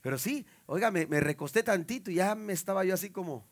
Pero 0.00 0.18
sí, 0.18 0.46
oiga, 0.66 0.90
me, 0.90 1.06
me 1.06 1.20
recosté 1.20 1.62
tantito 1.62 2.10
y 2.10 2.16
ya 2.16 2.34
me 2.34 2.52
estaba 2.52 2.84
yo 2.84 2.94
así 2.94 3.10
como, 3.10 3.46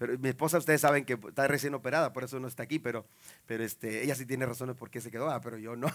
pero 0.00 0.18
mi 0.18 0.30
esposa, 0.30 0.56
ustedes 0.56 0.80
saben 0.80 1.04
que 1.04 1.18
está 1.28 1.46
recién 1.46 1.74
operada, 1.74 2.14
por 2.14 2.24
eso 2.24 2.40
no 2.40 2.48
está 2.48 2.62
aquí, 2.62 2.78
pero, 2.78 3.06
pero 3.44 3.62
este, 3.62 4.02
ella 4.02 4.14
sí 4.14 4.24
tiene 4.24 4.46
razones 4.46 4.74
por 4.74 4.88
qué 4.88 4.98
se 4.98 5.10
quedó, 5.10 5.28
ah, 5.28 5.42
pero 5.42 5.58
yo 5.58 5.76
no. 5.76 5.88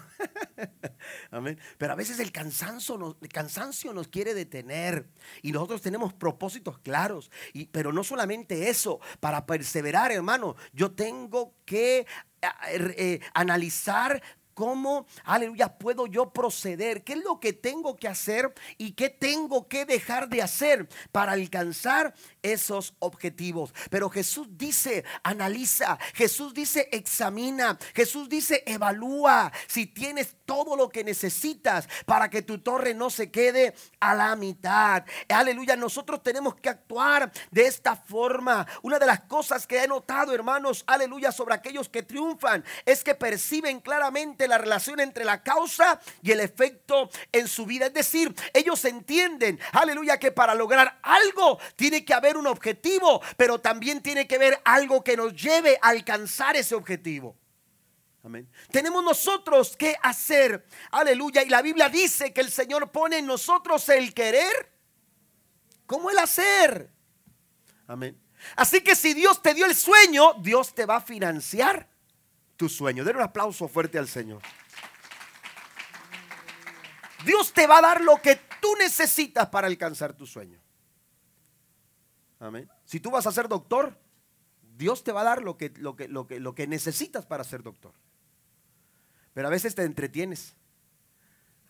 Amén. 1.32 1.58
Pero 1.80 1.94
a 1.94 1.96
veces 1.96 2.20
el 2.20 2.32
cansancio, 2.32 3.00
nos, 3.00 3.16
cansancio 3.34 3.94
nos 3.94 4.08
quiere 4.08 4.36
detener 4.36 5.08
y 5.42 5.52
nosotros 5.54 5.82
tenemos 5.82 6.14
propósitos 6.14 6.78
claros. 6.78 7.32
Y, 7.52 7.66
pero 7.66 7.92
no 7.92 8.04
solamente 8.04 8.70
eso, 8.70 9.00
para 9.20 9.48
perseverar, 9.48 10.12
hermano, 10.12 10.56
yo 10.72 10.92
tengo 10.92 11.56
que 11.66 12.02
eh, 12.02 12.06
eh, 12.72 13.20
analizar 13.34 14.22
¿Cómo, 14.56 15.06
aleluya, 15.26 15.78
puedo 15.78 16.08
yo 16.08 16.32
proceder? 16.32 17.04
¿Qué 17.04 17.14
es 17.14 17.24
lo 17.26 17.42
que 17.42 17.52
tengo 17.52 17.98
que 17.98 18.08
hacer 18.08 18.54
y 18.78 18.94
qué 18.94 19.10
tengo 19.10 19.68
que 19.68 19.84
dejar 19.84 20.30
de 20.30 20.42
hacer 20.42 20.88
para 21.12 21.34
alcanzar 21.34 22.14
esos 22.42 22.96
objetivos? 23.00 23.74
Pero 23.90 24.10
Jesús 24.10 24.48
dice, 24.52 25.04
analiza, 25.24 26.00
Jesús 26.14 26.54
dice, 26.54 26.88
examina, 26.94 27.78
Jesús 27.94 28.30
dice, 28.30 28.64
evalúa 28.66 29.52
si 29.68 29.88
tienes 29.88 30.38
todo 30.46 30.78
lo 30.78 30.88
que 30.88 31.04
necesitas 31.04 31.90
para 32.06 32.30
que 32.30 32.42
tu 32.42 32.60
torre 32.60 32.94
no 32.94 33.10
se 33.10 33.32
quede 33.32 33.76
a 34.00 34.16
la 34.16 34.38
mitad. 34.38 35.04
Aleluya, 35.28 35.76
nosotros 35.76 36.24
tenemos 36.24 36.56
que 36.56 36.70
actuar 36.70 37.30
de 37.52 37.68
esta 37.68 37.98
forma. 37.98 38.66
Una 38.84 39.00
de 39.00 39.06
las 39.06 39.20
cosas 39.22 39.68
que 39.68 39.84
he 39.84 39.88
notado, 39.90 40.34
hermanos, 40.34 40.86
aleluya, 40.88 41.34
sobre 41.34 41.56
aquellos 41.56 41.90
que 41.90 42.04
triunfan 42.04 42.64
es 42.86 43.04
que 43.04 43.16
perciben 43.16 43.82
claramente 43.82 44.45
la 44.48 44.58
relación 44.58 45.00
entre 45.00 45.26
la 45.26 45.44
causa 45.44 46.00
y 46.22 46.32
el 46.32 46.40
efecto 46.40 47.10
en 47.32 47.48
su 47.48 47.66
vida. 47.66 47.88
Es 47.88 47.94
decir, 47.94 48.34
ellos 48.54 48.84
entienden, 48.86 49.60
aleluya, 49.72 50.20
que 50.20 50.32
para 50.32 50.56
lograr 50.56 51.00
algo 51.02 51.60
tiene 51.76 52.04
que 52.06 52.14
haber 52.14 52.38
un 52.38 52.48
objetivo, 52.48 53.22
pero 53.38 53.60
también 53.60 54.02
tiene 54.02 54.28
que 54.28 54.36
haber 54.36 54.62
algo 54.66 55.04
que 55.04 55.18
nos 55.18 55.34
lleve 55.34 55.78
a 55.82 55.90
alcanzar 55.90 56.56
ese 56.56 56.76
objetivo. 56.76 57.36
Amén. 58.24 58.50
Tenemos 58.72 59.04
nosotros 59.04 59.78
que 59.78 59.96
hacer, 60.02 60.66
aleluya, 60.90 61.44
y 61.44 61.50
la 61.50 61.62
Biblia 61.62 61.90
dice 61.90 62.34
que 62.34 62.42
el 62.42 62.52
Señor 62.52 62.92
pone 62.92 63.20
en 63.20 63.28
nosotros 63.28 63.88
el 63.90 64.16
querer 64.16 64.72
como 65.86 66.10
el 66.10 66.18
hacer. 66.18 66.90
Amén. 67.88 68.20
Así 68.56 68.82
que 68.82 68.96
si 68.96 69.14
Dios 69.14 69.42
te 69.42 69.54
dio 69.54 69.66
el 69.66 69.76
sueño, 69.76 70.34
Dios 70.40 70.74
te 70.74 70.86
va 70.86 70.98
a 70.98 71.02
financiar 71.02 71.88
tu 72.58 72.70
sueño. 72.70 73.04
Den 73.04 73.18
un 73.18 73.22
aplauso 73.22 73.68
fuerte 73.68 73.98
al 73.98 74.08
Señor. 74.08 74.42
Dios 77.26 77.54
te 77.54 77.68
va 77.68 77.80
a 77.80 77.82
dar 77.82 78.02
lo 78.02 78.22
que 78.22 78.40
tú 78.62 78.76
necesitas 78.78 79.48
para 79.50 79.68
alcanzar 79.68 80.14
tu 80.14 80.26
sueño. 80.28 80.60
Amén. 82.40 82.70
Si 82.86 83.00
tú 83.00 83.10
vas 83.12 83.26
a 83.26 83.32
ser 83.32 83.48
doctor, 83.48 83.98
Dios 84.78 85.04
te 85.04 85.12
va 85.12 85.22
a 85.22 85.24
dar 85.24 85.42
lo 85.42 85.58
que, 85.58 85.74
lo 85.78 85.96
que, 85.96 86.08
lo 86.08 86.28
que, 86.28 86.40
lo 86.40 86.54
que 86.54 86.68
necesitas 86.68 87.26
para 87.26 87.44
ser 87.44 87.64
doctor. 87.64 87.94
Pero 89.34 89.48
a 89.48 89.52
veces 89.52 89.74
te 89.74 89.84
entretienes. 89.84 90.56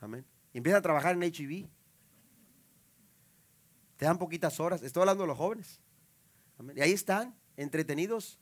Amén. 0.02 0.26
empieza 0.54 0.80
a 0.80 0.82
trabajar 0.82 1.15
en 1.15 1.24
HIV. 1.24 1.67
Te 3.98 4.06
dan 4.06 4.17
poquitas 4.17 4.60
horas. 4.60 4.84
Estoy 4.84 5.02
hablando 5.02 5.24
de 5.24 5.28
los 5.28 5.38
jóvenes. 5.38 5.80
Y 6.76 6.82
ahí 6.82 6.91
están, 6.91 7.36
entretenidos 7.58 8.39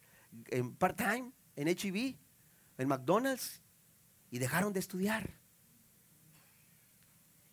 en 0.47 0.75
part-time, 0.75 1.31
en 1.55 1.67
HIV 1.67 2.17
en 2.77 2.87
McDonald's 2.87 3.61
y 4.31 4.39
dejaron 4.39 4.73
de 4.73 4.79
estudiar. 4.79 5.29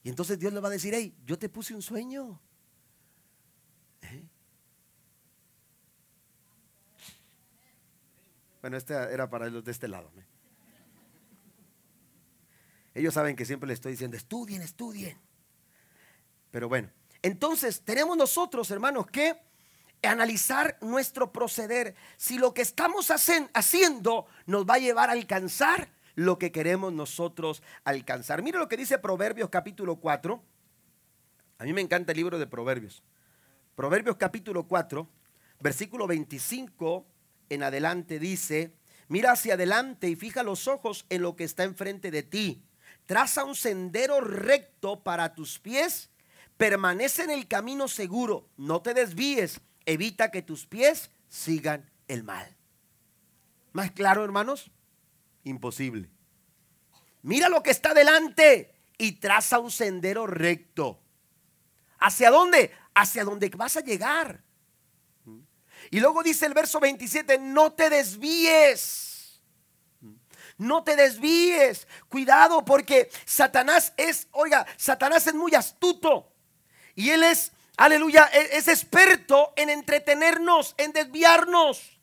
Y 0.03 0.09
entonces 0.09 0.39
Dios 0.39 0.53
le 0.53 0.61
va 0.61 0.69
a 0.69 0.73
decir, 0.73 0.95
hey, 0.95 1.15
yo 1.27 1.39
te 1.39 1.49
puse 1.49 1.75
un 1.75 1.83
sueño. 1.83 2.41
¿Eh? 4.03 4.27
Bueno, 8.63 8.77
este 8.77 8.95
era 8.95 9.29
para 9.29 9.49
los 9.51 9.65
de 9.65 9.73
este 9.73 9.89
lado. 9.89 10.11
Ellos 12.95 13.15
saben 13.15 13.37
que 13.37 13.45
siempre 13.45 13.69
les 13.69 13.75
estoy 13.75 13.93
diciendo, 13.93 14.17
estudien, 14.17 14.63
estudien. 14.63 15.19
Pero 16.51 16.69
bueno, 16.69 16.91
entonces 17.23 17.83
tenemos 17.83 18.17
nosotros, 18.17 18.71
hermanos, 18.71 19.07
que 19.07 19.41
analizar 20.09 20.79
nuestro 20.81 21.33
proceder. 21.33 21.95
Si 22.17 22.39
lo 22.39 22.55
que 22.55 22.63
estamos 22.63 23.11
haciendo 23.11 24.27
nos 24.47 24.67
va 24.67 24.75
a 24.75 24.79
llevar 24.79 25.11
a 25.11 25.13
alcanzar 25.13 25.91
lo 26.15 26.39
que 26.39 26.53
queremos 26.53 26.93
nosotros 26.93 27.63
alcanzar. 27.85 28.43
Mira 28.43 28.59
lo 28.59 28.69
que 28.69 28.77
dice 28.77 28.99
Proverbios 28.99 29.49
capítulo 29.49 29.97
4. 29.97 30.43
A 31.59 31.65
mí 31.65 31.73
me 31.73 31.81
encanta 31.81 32.13
el 32.13 32.17
libro 32.17 32.39
de 32.39 32.47
Proverbios. 32.47 33.03
Proverbios 33.75 34.17
capítulo 34.17 34.67
4, 34.67 35.09
versículo 35.61 36.07
25 36.07 37.07
en 37.49 37.63
adelante 37.63 38.19
dice, 38.19 38.75
mira 39.09 39.33
hacia 39.33 39.55
adelante 39.55 40.09
y 40.09 40.17
fija 40.17 40.43
los 40.43 40.69
ojos 40.69 41.07
en 41.09 41.23
lo 41.23 41.37
que 41.37 41.45
está 41.45 41.65
enfrente 41.65 42.11
de 42.11 42.23
ti. 42.23 42.63
Traza 43.07 43.45
un 43.45 43.55
sendero 43.55 44.21
recto 44.21 45.03
para 45.03 45.35
tus 45.35 45.59
pies, 45.59 46.11
permanece 46.57 47.25
en 47.25 47.31
el 47.31 47.49
camino 47.49 47.89
seguro, 47.89 48.49
no 48.57 48.83
te 48.83 48.95
desvíes, 48.95 49.61
evita 49.91 50.31
que 50.31 50.43
tus 50.43 50.67
pies 50.67 51.11
sigan 51.29 51.91
el 52.09 52.23
mal. 52.23 52.57
¿Más 53.73 53.91
claro, 53.91 54.25
hermanos? 54.25 54.71
Imposible. 55.45 56.09
Mira 57.23 57.49
lo 57.49 57.63
que 57.63 57.71
está 57.71 57.95
delante 57.95 58.75
y 58.99 59.13
traza 59.13 59.59
un 59.59 59.71
sendero 59.71 60.27
recto. 60.27 61.01
¿Hacia 61.99 62.31
dónde? 62.31 62.73
Hacia 62.95 63.25
donde 63.25 63.49
vas 63.51 63.77
a 63.77 63.81
llegar. 63.81 64.43
Y 65.91 66.01
luego 66.01 66.23
dice 66.23 66.47
el 66.47 66.55
verso 66.55 66.81
27, 66.81 67.39
no 67.39 67.73
te 67.73 67.91
desvíes. 67.91 69.41
No 70.57 70.85
te 70.85 70.95
desvíes. 70.97 71.89
Cuidado 72.09 72.65
porque 72.65 73.11
Satanás 73.25 73.93
es, 73.97 74.29
oiga, 74.33 74.67
Satanás 74.77 75.27
es 75.27 75.35
muy 75.35 75.55
astuto. 75.55 76.33
Y 76.95 77.11
él 77.11 77.23
es, 77.23 77.53
aleluya, 77.85 78.31
e, 78.33 78.59
es 78.59 78.69
experto 78.69 79.53
en 79.57 79.71
entretenernos, 79.71 80.75
en 80.79 80.93
desviarnos. 80.93 82.01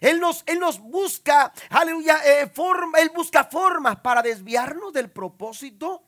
Él 0.00 0.20
nos, 0.20 0.42
él 0.46 0.58
nos 0.58 0.78
busca, 0.78 1.52
aleluya, 1.70 2.20
eh, 2.24 2.48
forma, 2.48 2.98
Él 3.00 3.10
busca 3.14 3.44
formas 3.44 3.96
para 4.00 4.22
desviarnos 4.22 4.92
del 4.92 5.10
propósito 5.10 6.04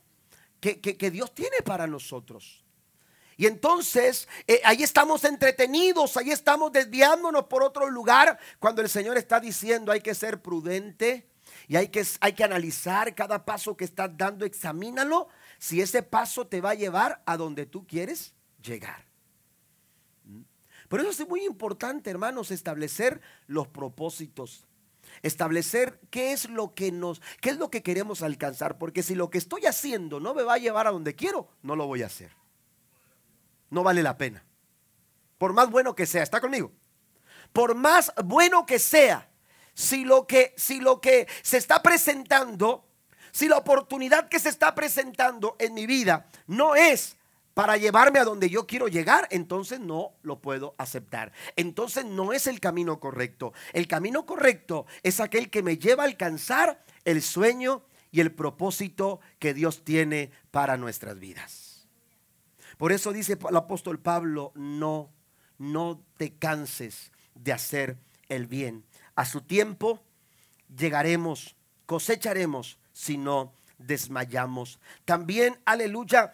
que, 0.60 0.80
que 0.80 1.10
Dios 1.10 1.34
tiene 1.34 1.62
para 1.64 1.86
nosotros. 1.86 2.64
Y 3.38 3.46
entonces 3.46 4.28
eh, 4.48 4.60
ahí 4.64 4.82
estamos 4.82 5.24
entretenidos, 5.24 6.16
ahí 6.16 6.32
estamos 6.32 6.72
desviándonos 6.72 7.44
por 7.44 7.62
otro 7.62 7.88
lugar, 7.88 8.36
cuando 8.58 8.82
el 8.82 8.88
Señor 8.88 9.16
está 9.16 9.38
diciendo 9.38 9.92
hay 9.92 10.00
que 10.00 10.14
ser 10.14 10.42
prudente 10.42 11.30
y 11.68 11.76
hay 11.76 11.86
que, 11.88 12.04
hay 12.20 12.32
que 12.32 12.42
analizar 12.42 13.14
cada 13.14 13.44
paso 13.44 13.76
que 13.76 13.84
estás 13.84 14.10
dando, 14.16 14.44
examínalo, 14.44 15.28
si 15.56 15.80
ese 15.80 16.02
paso 16.02 16.48
te 16.48 16.60
va 16.60 16.70
a 16.70 16.74
llevar 16.74 17.22
a 17.26 17.36
donde 17.36 17.64
tú 17.64 17.86
quieres 17.86 18.34
llegar. 18.60 19.07
Por 20.88 21.00
eso 21.00 21.10
es 21.10 21.28
muy 21.28 21.44
importante, 21.44 22.10
hermanos, 22.10 22.50
establecer 22.50 23.20
los 23.46 23.68
propósitos. 23.68 24.66
Establecer 25.22 26.00
qué 26.10 26.32
es 26.32 26.48
lo 26.50 26.74
que 26.74 26.92
nos, 26.92 27.22
qué 27.40 27.50
es 27.50 27.58
lo 27.58 27.70
que 27.70 27.82
queremos 27.82 28.22
alcanzar, 28.22 28.78
porque 28.78 29.02
si 29.02 29.14
lo 29.14 29.30
que 29.30 29.38
estoy 29.38 29.66
haciendo 29.66 30.20
no 30.20 30.34
me 30.34 30.42
va 30.42 30.54
a 30.54 30.58
llevar 30.58 30.86
a 30.86 30.90
donde 30.90 31.14
quiero, 31.14 31.48
no 31.62 31.76
lo 31.76 31.86
voy 31.86 32.02
a 32.02 32.06
hacer 32.06 32.38
no 33.70 33.82
vale 33.82 34.02
la 34.02 34.16
pena. 34.16 34.44
Por 35.36 35.52
más 35.52 35.70
bueno 35.70 35.94
que 35.94 36.06
sea, 36.06 36.22
¿está 36.22 36.40
conmigo? 36.40 36.72
Por 37.52 37.74
más 37.74 38.12
bueno 38.24 38.66
que 38.66 38.78
sea, 38.78 39.30
si 39.74 40.04
lo 40.04 40.26
que, 40.26 40.54
si 40.56 40.80
lo 40.80 41.00
que 41.00 41.28
se 41.42 41.58
está 41.58 41.82
presentando, 41.82 42.88
si 43.30 43.48
la 43.48 43.58
oportunidad 43.58 44.28
que 44.28 44.40
se 44.40 44.48
está 44.48 44.74
presentando 44.74 45.56
en 45.58 45.74
mi 45.74 45.86
vida 45.86 46.26
no 46.46 46.74
es 46.74 47.16
para 47.58 47.76
llevarme 47.76 48.20
a 48.20 48.24
donde 48.24 48.48
yo 48.50 48.68
quiero 48.68 48.86
llegar, 48.86 49.26
entonces 49.32 49.80
no 49.80 50.12
lo 50.22 50.40
puedo 50.40 50.76
aceptar. 50.78 51.32
Entonces 51.56 52.04
no 52.04 52.32
es 52.32 52.46
el 52.46 52.60
camino 52.60 53.00
correcto. 53.00 53.52
El 53.72 53.88
camino 53.88 54.26
correcto 54.26 54.86
es 55.02 55.18
aquel 55.18 55.50
que 55.50 55.64
me 55.64 55.76
lleva 55.76 56.04
a 56.04 56.06
alcanzar 56.06 56.84
el 57.04 57.20
sueño 57.20 57.82
y 58.12 58.20
el 58.20 58.30
propósito 58.30 59.18
que 59.40 59.54
Dios 59.54 59.82
tiene 59.82 60.30
para 60.52 60.76
nuestras 60.76 61.18
vidas. 61.18 61.88
Por 62.76 62.92
eso 62.92 63.12
dice 63.12 63.36
el 63.50 63.56
apóstol 63.56 63.98
Pablo, 63.98 64.52
no, 64.54 65.10
no 65.58 66.00
te 66.16 66.34
canses 66.34 67.10
de 67.34 67.52
hacer 67.52 67.98
el 68.28 68.46
bien. 68.46 68.84
A 69.16 69.24
su 69.24 69.40
tiempo 69.40 70.00
llegaremos, 70.76 71.56
cosecharemos 71.86 72.78
si 72.92 73.18
no 73.18 73.52
desmayamos. 73.78 74.78
También, 75.04 75.58
aleluya, 75.64 76.32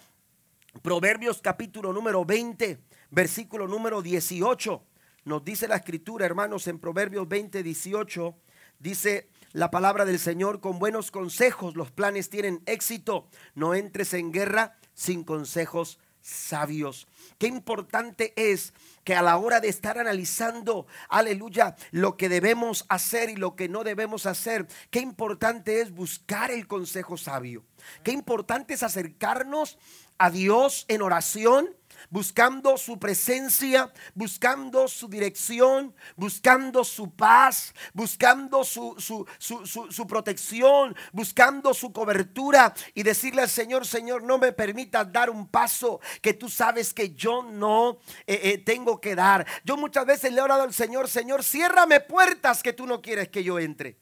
Proverbios 0.82 1.40
capítulo 1.40 1.92
número 1.92 2.24
20, 2.24 2.78
versículo 3.10 3.66
número 3.68 4.02
18. 4.02 4.82
Nos 5.24 5.44
dice 5.44 5.68
la 5.68 5.76
escritura, 5.76 6.26
hermanos, 6.26 6.66
en 6.66 6.78
Proverbios 6.78 7.26
20, 7.28 7.62
18, 7.62 8.34
dice 8.80 9.28
la 9.52 9.70
palabra 9.70 10.04
del 10.04 10.18
Señor, 10.18 10.60
con 10.60 10.78
buenos 10.78 11.10
consejos 11.10 11.76
los 11.76 11.90
planes 11.90 12.28
tienen 12.28 12.62
éxito. 12.66 13.28
No 13.54 13.74
entres 13.74 14.12
en 14.14 14.32
guerra 14.32 14.76
sin 14.94 15.24
consejos 15.24 15.98
sabios. 16.24 17.06
Qué 17.38 17.46
importante 17.46 18.32
es 18.36 18.72
que 19.04 19.14
a 19.14 19.22
la 19.22 19.36
hora 19.36 19.60
de 19.60 19.68
estar 19.68 19.98
analizando, 19.98 20.86
aleluya, 21.10 21.76
lo 21.90 22.16
que 22.16 22.30
debemos 22.30 22.86
hacer 22.88 23.28
y 23.28 23.36
lo 23.36 23.54
que 23.56 23.68
no 23.68 23.84
debemos 23.84 24.24
hacer, 24.24 24.66
qué 24.90 25.00
importante 25.00 25.82
es 25.82 25.92
buscar 25.92 26.50
el 26.50 26.66
consejo 26.66 27.18
sabio. 27.18 27.62
Qué 28.02 28.12
importante 28.12 28.72
es 28.72 28.82
acercarnos 28.82 29.78
a 30.18 30.30
Dios 30.30 30.84
en 30.88 31.02
oración 31.02 31.68
buscando 32.10 32.76
su 32.76 32.98
presencia, 32.98 33.92
buscando 34.14 34.88
su 34.88 35.08
dirección, 35.08 35.94
buscando 36.16 36.84
su 36.84 37.10
paz, 37.10 37.74
buscando 37.92 38.64
su, 38.64 38.94
su, 39.38 40.06
protección, 40.06 40.94
buscando 41.12 41.74
su 41.74 41.92
cobertura 41.92 42.72
y 42.94 43.02
decirle 43.02 43.42
al 43.42 43.48
Señor, 43.48 43.86
Señor, 43.86 44.22
no 44.22 44.38
me 44.38 44.52
permitas 44.52 45.10
dar 45.10 45.30
un 45.30 45.48
paso 45.48 46.00
que 46.20 46.34
tú 46.34 46.48
sabes 46.48 46.94
que 46.94 47.14
yo 47.14 47.42
no 47.42 47.98
eh, 48.26 48.40
eh, 48.44 48.58
tengo 48.58 49.00
que 49.00 49.14
dar. 49.14 49.46
Yo 49.64 49.76
muchas 49.76 50.06
veces 50.06 50.32
le 50.32 50.38
he 50.38 50.42
orado 50.42 50.62
al 50.62 50.74
Señor, 50.74 51.08
Señor, 51.08 51.42
ciérrame 51.42 52.00
puertas 52.00 52.62
que 52.62 52.72
tú 52.72 52.86
no 52.86 53.02
quieres 53.02 53.28
que 53.28 53.42
yo 53.42 53.58
entre. 53.58 53.98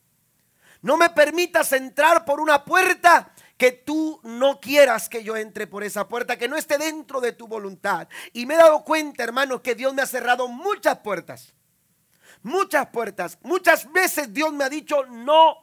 No 0.83 0.97
me 0.97 1.09
permitas 1.11 1.73
entrar 1.73 2.25
por 2.25 2.41
una 2.41 2.65
puerta 2.65 3.33
que 3.63 3.71
tú 3.71 4.19
no 4.25 4.59
quieras 4.59 5.09
que 5.09 5.23
yo 5.23 5.37
entre 5.37 5.69
por 5.69 5.85
esa 5.85 6.09
puerta, 6.09 6.37
que 6.37 6.49
no 6.49 6.57
esté 6.57 6.79
dentro 6.79 7.21
de 7.21 7.31
tu 7.31 7.47
voluntad. 7.47 8.09
Y 8.33 8.45
me 8.45 8.55
he 8.55 8.57
dado 8.57 8.83
cuenta, 8.83 9.23
hermano, 9.23 9.63
que 9.63 9.77
Dios 9.77 9.95
me 9.95 10.03
ha 10.03 10.07
cerrado 10.07 10.49
muchas 10.49 10.99
puertas. 10.99 11.55
Muchas 12.43 12.89
puertas. 12.89 13.39
Muchas 13.43 13.93
veces 13.93 14.35
Dios 14.35 14.53
me 14.53 14.65
ha 14.65 14.69
dicho 14.69 15.07
no. 15.07 15.59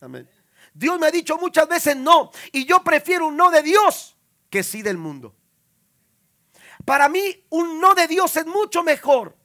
Amén. 0.00 0.28
Dios 0.74 0.98
me 0.98 1.06
ha 1.06 1.12
dicho 1.12 1.38
muchas 1.38 1.68
veces 1.68 1.94
no. 1.96 2.32
Y 2.50 2.64
yo 2.64 2.82
prefiero 2.82 3.28
un 3.28 3.36
no 3.36 3.52
de 3.52 3.62
Dios 3.62 4.16
que 4.50 4.64
sí 4.64 4.82
del 4.82 4.98
mundo. 4.98 5.36
Para 6.84 7.08
mí 7.08 7.46
un 7.50 7.80
no 7.80 7.94
de 7.94 8.08
Dios 8.08 8.36
es 8.36 8.46
mucho 8.46 8.82
mejor. 8.82 9.36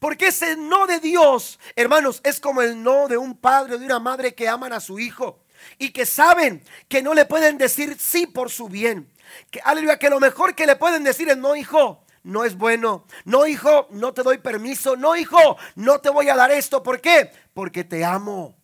Porque 0.00 0.28
ese 0.28 0.56
no 0.56 0.86
de 0.86 1.00
Dios, 1.00 1.60
hermanos, 1.76 2.22
es 2.24 2.40
como 2.40 2.62
el 2.62 2.82
no 2.82 3.08
de 3.08 3.18
un 3.18 3.36
padre 3.36 3.74
o 3.74 3.78
de 3.78 3.84
una 3.84 3.98
madre 3.98 4.34
que 4.34 4.48
aman 4.48 4.72
a 4.72 4.80
su 4.80 4.98
hijo 4.98 5.43
y 5.78 5.90
que 5.90 6.06
saben 6.06 6.62
que 6.88 7.02
no 7.02 7.14
le 7.14 7.24
pueden 7.24 7.58
decir 7.58 7.96
sí 7.98 8.26
por 8.26 8.50
su 8.50 8.68
bien. 8.68 9.12
Que, 9.50 9.60
aleluya, 9.64 9.98
que 9.98 10.10
lo 10.10 10.20
mejor 10.20 10.54
que 10.54 10.66
le 10.66 10.76
pueden 10.76 11.04
decir 11.04 11.28
es 11.28 11.36
no, 11.36 11.56
hijo, 11.56 12.04
no 12.22 12.44
es 12.44 12.56
bueno. 12.56 13.06
No, 13.24 13.46
hijo, 13.46 13.86
no 13.90 14.12
te 14.12 14.22
doy 14.22 14.38
permiso. 14.38 14.96
No, 14.96 15.14
hijo, 15.16 15.56
no 15.76 16.00
te 16.00 16.10
voy 16.10 16.28
a 16.28 16.36
dar 16.36 16.50
esto. 16.50 16.82
¿Por 16.82 17.00
qué? 17.00 17.30
Porque 17.52 17.84
te 17.84 18.04
amo. 18.04 18.56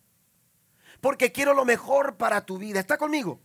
Porque 0.99 1.31
quiero 1.31 1.53
lo 1.53 1.65
mejor 1.65 2.17
para 2.17 2.45
tu 2.45 2.57
vida. 2.57 2.79
¿Está 2.79 2.97
conmigo? 2.97 3.39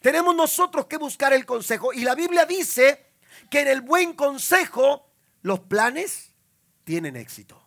Tenemos 0.00 0.34
nosotros 0.34 0.86
que 0.86 0.96
buscar 0.96 1.32
el 1.32 1.44
consejo. 1.44 1.92
Y 1.92 2.00
la 2.00 2.14
Biblia 2.14 2.46
dice 2.46 3.12
que 3.50 3.60
en 3.60 3.68
el 3.68 3.80
buen 3.80 4.14
consejo 4.14 5.10
los 5.42 5.60
planes 5.60 6.34
tienen 6.84 7.16
éxito. 7.16 7.60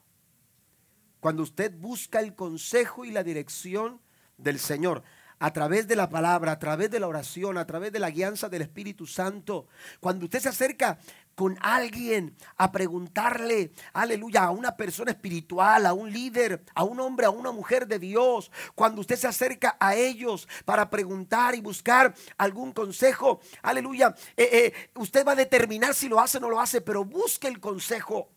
Cuando 1.19 1.43
usted 1.43 1.71
busca 1.75 2.19
el 2.19 2.35
consejo 2.35 3.05
y 3.05 3.11
la 3.11 3.23
dirección 3.23 4.01
del 4.43 4.59
Señor 4.59 5.03
a 5.43 5.51
través 5.51 5.89
de 5.89 5.97
la 5.97 6.09
palabra, 6.09 6.53
a 6.53 6.59
través 6.59 6.89
de 6.89 7.01
la 7.01 7.07
oración, 7.09 7.57
a 7.57 7.67
través 7.67 7.91
de 7.91 7.99
la 7.99 8.09
guianza 8.09 8.47
del 8.47 8.61
Espíritu 8.61 9.05
Santo. 9.05 9.67
Cuando 9.99 10.23
usted 10.23 10.39
se 10.39 10.47
acerca 10.47 10.97
con 11.35 11.57
alguien 11.61 12.33
a 12.55 12.71
preguntarle, 12.71 13.73
aleluya, 13.91 14.43
a 14.43 14.51
una 14.51 14.77
persona 14.77 15.11
espiritual, 15.11 15.85
a 15.85 15.91
un 15.91 16.13
líder, 16.13 16.63
a 16.73 16.85
un 16.85 16.99
hombre, 17.01 17.25
a 17.25 17.29
una 17.29 17.51
mujer 17.51 17.87
de 17.87 17.99
Dios, 17.99 18.51
cuando 18.73 19.01
usted 19.01 19.17
se 19.17 19.27
acerca 19.27 19.75
a 19.81 19.95
ellos 19.95 20.47
para 20.63 20.89
preguntar 20.89 21.55
y 21.55 21.59
buscar 21.59 22.13
algún 22.37 22.71
consejo, 22.71 23.41
aleluya, 23.63 24.15
eh, 24.37 24.49
eh, 24.53 24.89
usted 24.95 25.27
va 25.27 25.33
a 25.33 25.35
determinar 25.35 25.93
si 25.93 26.07
lo 26.07 26.21
hace 26.21 26.37
o 26.37 26.39
no 26.41 26.49
lo 26.49 26.61
hace, 26.61 26.79
pero 26.79 27.03
busque 27.03 27.49
el 27.49 27.59
consejo 27.59 28.29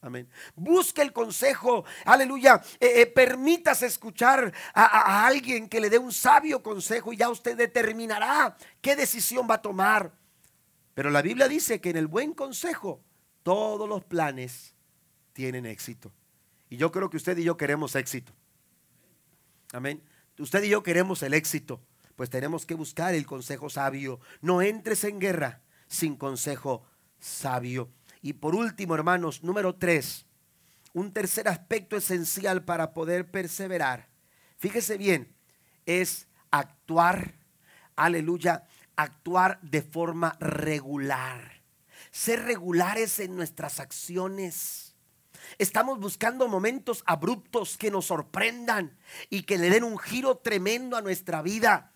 Amén. 0.00 0.28
Busque 0.54 1.02
el 1.02 1.12
consejo, 1.12 1.84
aleluya. 2.04 2.62
Eh, 2.78 3.00
eh, 3.00 3.06
permítase 3.06 3.86
escuchar 3.86 4.52
a, 4.72 4.84
a 4.84 5.26
alguien 5.26 5.68
que 5.68 5.80
le 5.80 5.90
dé 5.90 5.98
un 5.98 6.12
sabio 6.12 6.62
consejo 6.62 7.12
y 7.12 7.16
ya 7.16 7.28
usted 7.28 7.56
determinará 7.56 8.56
qué 8.80 8.94
decisión 8.94 9.48
va 9.50 9.54
a 9.54 9.62
tomar. 9.62 10.12
Pero 10.94 11.10
la 11.10 11.22
Biblia 11.22 11.48
dice 11.48 11.80
que 11.80 11.90
en 11.90 11.96
el 11.96 12.06
buen 12.06 12.34
consejo 12.34 13.02
todos 13.42 13.88
los 13.88 14.04
planes 14.04 14.74
tienen 15.32 15.66
éxito. 15.66 16.12
Y 16.68 16.76
yo 16.76 16.90
creo 16.90 17.10
que 17.10 17.16
usted 17.16 17.36
y 17.38 17.44
yo 17.44 17.56
queremos 17.56 17.94
éxito. 17.94 18.32
Amén. 19.72 20.02
Usted 20.38 20.62
y 20.64 20.68
yo 20.70 20.82
queremos 20.82 21.22
el 21.22 21.34
éxito. 21.34 21.80
Pues 22.16 22.30
tenemos 22.30 22.64
que 22.64 22.74
buscar 22.74 23.14
el 23.14 23.26
consejo 23.26 23.68
sabio. 23.68 24.20
No 24.40 24.62
entres 24.62 25.04
en 25.04 25.20
guerra 25.20 25.60
sin 25.86 26.16
consejo 26.16 26.84
sabio. 27.18 27.90
Y 28.26 28.32
por 28.32 28.56
último, 28.56 28.96
hermanos, 28.96 29.44
número 29.44 29.76
tres, 29.76 30.26
un 30.92 31.12
tercer 31.12 31.46
aspecto 31.46 31.96
esencial 31.96 32.64
para 32.64 32.92
poder 32.92 33.30
perseverar. 33.30 34.08
Fíjese 34.58 34.98
bien, 34.98 35.32
es 35.84 36.26
actuar, 36.50 37.34
aleluya, 37.94 38.66
actuar 38.96 39.60
de 39.62 39.80
forma 39.80 40.36
regular. 40.40 41.62
Ser 42.10 42.42
regulares 42.42 43.20
en 43.20 43.36
nuestras 43.36 43.78
acciones. 43.78 44.96
Estamos 45.58 46.00
buscando 46.00 46.48
momentos 46.48 47.04
abruptos 47.06 47.78
que 47.78 47.92
nos 47.92 48.06
sorprendan 48.06 48.98
y 49.30 49.44
que 49.44 49.56
le 49.56 49.70
den 49.70 49.84
un 49.84 49.98
giro 49.98 50.38
tremendo 50.38 50.96
a 50.96 51.00
nuestra 51.00 51.42
vida 51.42 51.92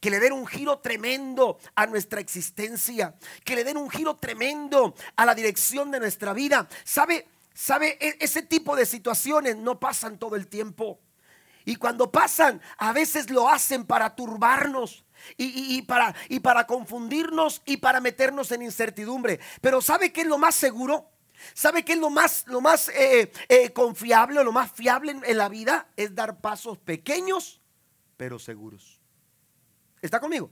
que 0.00 0.10
le 0.10 0.20
den 0.20 0.32
un 0.32 0.46
giro 0.46 0.78
tremendo 0.78 1.58
a 1.74 1.86
nuestra 1.86 2.20
existencia, 2.20 3.14
que 3.44 3.56
le 3.56 3.64
den 3.64 3.76
un 3.76 3.90
giro 3.90 4.16
tremendo 4.16 4.94
a 5.16 5.26
la 5.26 5.34
dirección 5.34 5.90
de 5.90 6.00
nuestra 6.00 6.32
vida. 6.32 6.68
¿Sabe? 6.84 7.26
¿Sabe? 7.54 7.98
E, 8.00 8.16
ese 8.20 8.42
tipo 8.42 8.76
de 8.76 8.86
situaciones 8.86 9.56
no 9.56 9.80
pasan 9.80 10.18
todo 10.18 10.36
el 10.36 10.46
tiempo. 10.46 11.00
Y 11.64 11.76
cuando 11.76 12.10
pasan, 12.10 12.62
a 12.78 12.92
veces 12.92 13.30
lo 13.30 13.48
hacen 13.48 13.84
para 13.84 14.14
turbarnos. 14.14 15.04
Y, 15.36 15.82
para, 15.82 16.14
y 16.28 16.38
para 16.38 16.64
confundirnos 16.64 17.60
y 17.66 17.78
para 17.78 18.00
meternos 18.00 18.52
en 18.52 18.62
incertidumbre. 18.62 19.40
Pero 19.60 19.82
¿sabe 19.82 20.12
qué 20.12 20.20
es 20.20 20.28
lo 20.28 20.38
más 20.38 20.54
seguro? 20.54 21.10
¿Sabe 21.54 21.84
qué 21.84 21.94
es 21.94 21.98
lo 21.98 22.08
más, 22.08 22.44
lo 22.46 22.60
más 22.60 22.88
eh, 22.90 23.32
eh, 23.48 23.72
confiable 23.72 24.38
o 24.38 24.44
lo 24.44 24.52
más 24.52 24.70
fiable 24.70 25.16
en 25.22 25.36
la 25.36 25.48
vida? 25.48 25.88
Es 25.96 26.14
dar 26.14 26.40
pasos 26.40 26.78
pequeños, 26.78 27.60
pero 28.16 28.38
seguros. 28.38 28.97
¿Está 30.00 30.20
conmigo? 30.20 30.50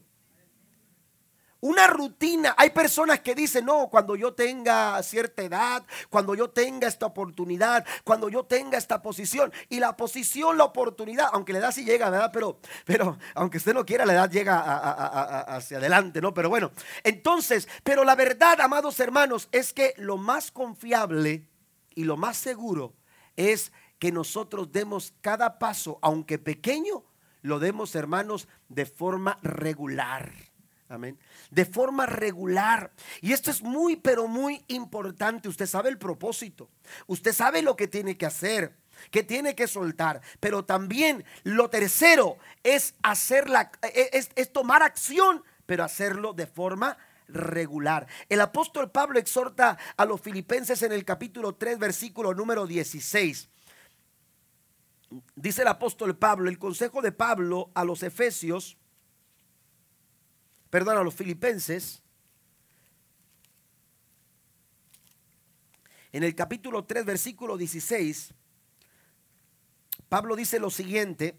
Una 1.60 1.86
rutina. 1.86 2.54
Hay 2.58 2.70
personas 2.70 3.20
que 3.20 3.34
dicen, 3.34 3.64
no, 3.64 3.88
cuando 3.88 4.14
yo 4.14 4.34
tenga 4.34 5.02
cierta 5.02 5.42
edad, 5.42 5.84
cuando 6.10 6.34
yo 6.34 6.50
tenga 6.50 6.86
esta 6.86 7.06
oportunidad, 7.06 7.84
cuando 8.04 8.28
yo 8.28 8.44
tenga 8.44 8.76
esta 8.76 9.00
posición. 9.00 9.52
Y 9.68 9.80
la 9.80 9.96
posición, 9.96 10.58
la 10.58 10.64
oportunidad, 10.64 11.28
aunque 11.32 11.52
la 11.52 11.60
edad 11.60 11.72
sí 11.72 11.84
llega, 11.84 12.10
¿verdad? 12.10 12.30
Pero, 12.32 12.60
pero 12.84 13.18
aunque 13.34 13.56
usted 13.56 13.74
no 13.74 13.86
quiera, 13.86 14.04
la 14.04 14.12
edad 14.12 14.30
llega 14.30 14.60
hacia 15.56 15.78
adelante, 15.78 16.20
¿no? 16.20 16.34
Pero 16.34 16.50
bueno, 16.50 16.70
entonces, 17.02 17.68
pero 17.82 18.04
la 18.04 18.14
verdad, 18.14 18.60
amados 18.60 19.00
hermanos, 19.00 19.48
es 19.50 19.72
que 19.72 19.94
lo 19.96 20.18
más 20.18 20.52
confiable 20.52 21.48
y 21.94 22.04
lo 22.04 22.16
más 22.18 22.36
seguro 22.36 22.94
es 23.34 23.72
que 23.98 24.12
nosotros 24.12 24.70
demos 24.70 25.14
cada 25.22 25.58
paso, 25.58 25.98
aunque 26.02 26.38
pequeño, 26.38 27.02
lo 27.46 27.60
demos, 27.60 27.94
hermanos, 27.94 28.48
de 28.68 28.86
forma 28.86 29.38
regular. 29.40 30.32
Amén. 30.88 31.18
De 31.50 31.64
forma 31.64 32.04
regular. 32.06 32.90
Y 33.20 33.32
esto 33.32 33.50
es 33.50 33.62
muy, 33.62 33.96
pero 33.96 34.26
muy 34.26 34.64
importante. 34.66 35.48
Usted 35.48 35.66
sabe 35.66 35.88
el 35.88 35.98
propósito. 35.98 36.68
Usted 37.06 37.32
sabe 37.32 37.62
lo 37.62 37.76
que 37.76 37.86
tiene 37.86 38.16
que 38.16 38.26
hacer, 38.26 38.76
que 39.12 39.22
tiene 39.22 39.54
que 39.54 39.68
soltar. 39.68 40.20
Pero 40.40 40.64
también 40.64 41.24
lo 41.44 41.70
tercero 41.70 42.36
es 42.64 42.94
hacerla, 43.02 43.70
e, 43.82 44.10
es, 44.12 44.30
es 44.34 44.52
tomar 44.52 44.82
acción, 44.82 45.44
pero 45.66 45.84
hacerlo 45.84 46.32
de 46.32 46.48
forma 46.48 46.98
regular. 47.28 48.08
El 48.28 48.40
apóstol 48.40 48.90
Pablo 48.90 49.20
exhorta 49.20 49.78
a 49.96 50.04
los 50.04 50.20
filipenses 50.20 50.82
en 50.82 50.90
el 50.90 51.04
capítulo 51.04 51.54
3, 51.54 51.78
versículo 51.78 52.34
número 52.34 52.66
16 52.66 53.50
dice 55.34 55.62
el 55.62 55.68
apóstol 55.68 56.16
Pablo, 56.16 56.48
el 56.48 56.58
consejo 56.58 57.02
de 57.02 57.12
Pablo 57.12 57.70
a 57.74 57.84
los 57.84 58.02
efesios, 58.02 58.76
perdón, 60.70 60.98
a 60.98 61.02
los 61.02 61.14
filipenses, 61.14 62.02
en 66.12 66.22
el 66.22 66.34
capítulo 66.34 66.84
3, 66.84 67.04
versículo 67.04 67.56
16, 67.56 68.34
Pablo 70.08 70.36
dice 70.36 70.58
lo 70.58 70.70
siguiente, 70.70 71.38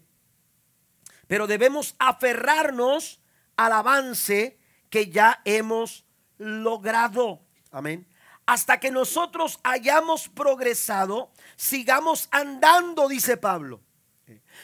pero 1.26 1.46
debemos 1.46 1.94
aferrarnos 1.98 3.20
al 3.56 3.72
avance 3.72 4.58
que 4.88 5.10
ya 5.10 5.42
hemos 5.44 6.06
logrado. 6.38 7.42
Amén 7.70 8.07
hasta 8.48 8.80
que 8.80 8.90
nosotros 8.90 9.60
hayamos 9.62 10.30
progresado, 10.30 11.30
sigamos 11.54 12.28
andando, 12.30 13.06
dice 13.06 13.36
Pablo. 13.36 13.82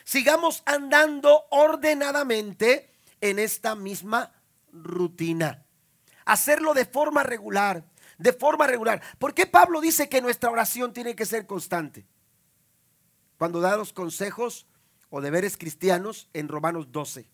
Sigamos 0.05 0.63
andando 0.65 1.45
ordenadamente 1.51 2.91
en 3.21 3.39
esta 3.39 3.75
misma 3.75 4.33
rutina. 4.73 5.67
Hacerlo 6.25 6.73
de 6.73 6.87
forma 6.87 7.25
regular, 7.25 7.85
de 8.17 8.33
forma 8.33 8.67
regular. 8.67 9.03
¿Por 9.19 9.35
qué 9.35 9.47
Pablo 9.47 9.83
dice 9.83 10.09
que 10.09 10.23
nuestra 10.23 10.49
oración 10.49 10.95
tiene 10.95 11.15
que 11.15 11.27
ser 11.27 11.47
constante? 11.47 12.07
Cuando 13.37 13.61
da 13.61 13.77
los 13.77 13.93
consejos 13.93 14.67
o 15.11 15.21
deberes 15.21 15.59
cristianos 15.59 16.31
en 16.33 16.49
Romanos 16.49 16.91
12. 16.91 17.34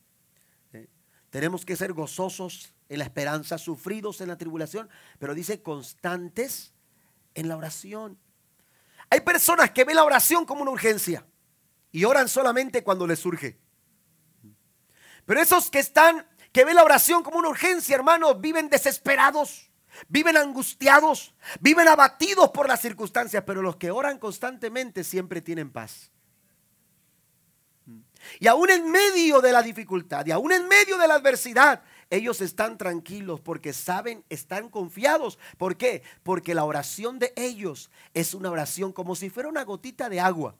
Tenemos 1.30 1.64
que 1.64 1.76
ser 1.76 1.92
gozosos 1.92 2.74
en 2.88 2.98
la 2.98 3.04
esperanza, 3.04 3.56
sufridos 3.56 4.20
en 4.20 4.28
la 4.28 4.36
tribulación, 4.36 4.90
pero 5.18 5.34
dice 5.34 5.62
constantes 5.62 6.72
en 7.34 7.48
la 7.48 7.56
oración. 7.56 8.18
Hay 9.08 9.20
personas 9.20 9.70
que 9.70 9.84
ven 9.84 9.96
la 9.96 10.04
oración 10.04 10.44
como 10.44 10.62
una 10.62 10.72
urgencia 10.72 11.24
y 11.92 12.04
oran 12.04 12.28
solamente 12.28 12.82
cuando 12.82 13.06
les 13.06 13.20
surge. 13.20 13.58
Pero 15.24 15.40
esos 15.40 15.70
que 15.70 15.78
están, 15.78 16.26
que 16.52 16.64
ven 16.64 16.74
la 16.74 16.82
oración 16.82 17.22
como 17.22 17.38
una 17.38 17.48
urgencia, 17.48 17.94
hermanos, 17.94 18.40
viven 18.40 18.68
desesperados, 18.68 19.70
viven 20.08 20.36
angustiados, 20.36 21.34
viven 21.60 21.86
abatidos 21.86 22.50
por 22.50 22.66
las 22.66 22.80
circunstancias, 22.80 23.44
pero 23.46 23.62
los 23.62 23.76
que 23.76 23.92
oran 23.92 24.18
constantemente 24.18 25.04
siempre 25.04 25.40
tienen 25.40 25.70
paz. 25.70 26.10
Y 28.38 28.46
aún 28.46 28.70
en 28.70 28.90
medio 28.90 29.40
de 29.40 29.52
la 29.52 29.62
dificultad, 29.62 30.26
y 30.26 30.30
aún 30.30 30.52
en 30.52 30.68
medio 30.68 30.98
de 30.98 31.08
la 31.08 31.14
adversidad, 31.14 31.82
ellos 32.10 32.40
están 32.40 32.76
tranquilos 32.76 33.40
porque 33.40 33.72
saben, 33.72 34.24
están 34.28 34.68
confiados. 34.68 35.38
¿Por 35.56 35.76
qué? 35.76 36.02
Porque 36.24 36.54
la 36.54 36.64
oración 36.64 37.18
de 37.20 37.32
ellos 37.36 37.90
es 38.14 38.34
una 38.34 38.50
oración 38.50 38.92
como 38.92 39.14
si 39.14 39.30
fuera 39.30 39.48
una 39.48 39.64
gotita 39.64 40.08
de 40.08 40.20
agua. 40.20 40.56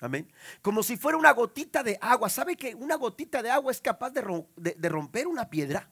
Amén. 0.00 0.30
Como 0.62 0.82
si 0.82 0.96
fuera 0.96 1.18
una 1.18 1.32
gotita 1.32 1.82
de 1.82 1.98
agua. 2.00 2.28
¿Sabe 2.28 2.56
que 2.56 2.74
una 2.74 2.96
gotita 2.96 3.42
de 3.42 3.50
agua 3.50 3.70
es 3.70 3.80
capaz 3.80 4.10
de, 4.10 4.88
romper 4.88 5.26
una 5.26 5.48
piedra? 5.48 5.90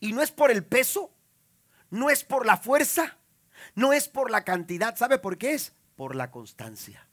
Y 0.00 0.12
no 0.12 0.22
es 0.22 0.30
por 0.30 0.50
el 0.50 0.64
peso, 0.64 1.12
no 1.90 2.10
es 2.10 2.22
por 2.24 2.44
la 2.44 2.56
fuerza, 2.56 3.18
no 3.74 3.92
es 3.92 4.08
por 4.08 4.30
la 4.30 4.44
cantidad. 4.44 4.96
¿Sabe 4.96 5.18
por 5.18 5.38
qué 5.38 5.54
es? 5.54 5.72
Por 5.96 6.14
la 6.14 6.30
constancia. 6.30 7.07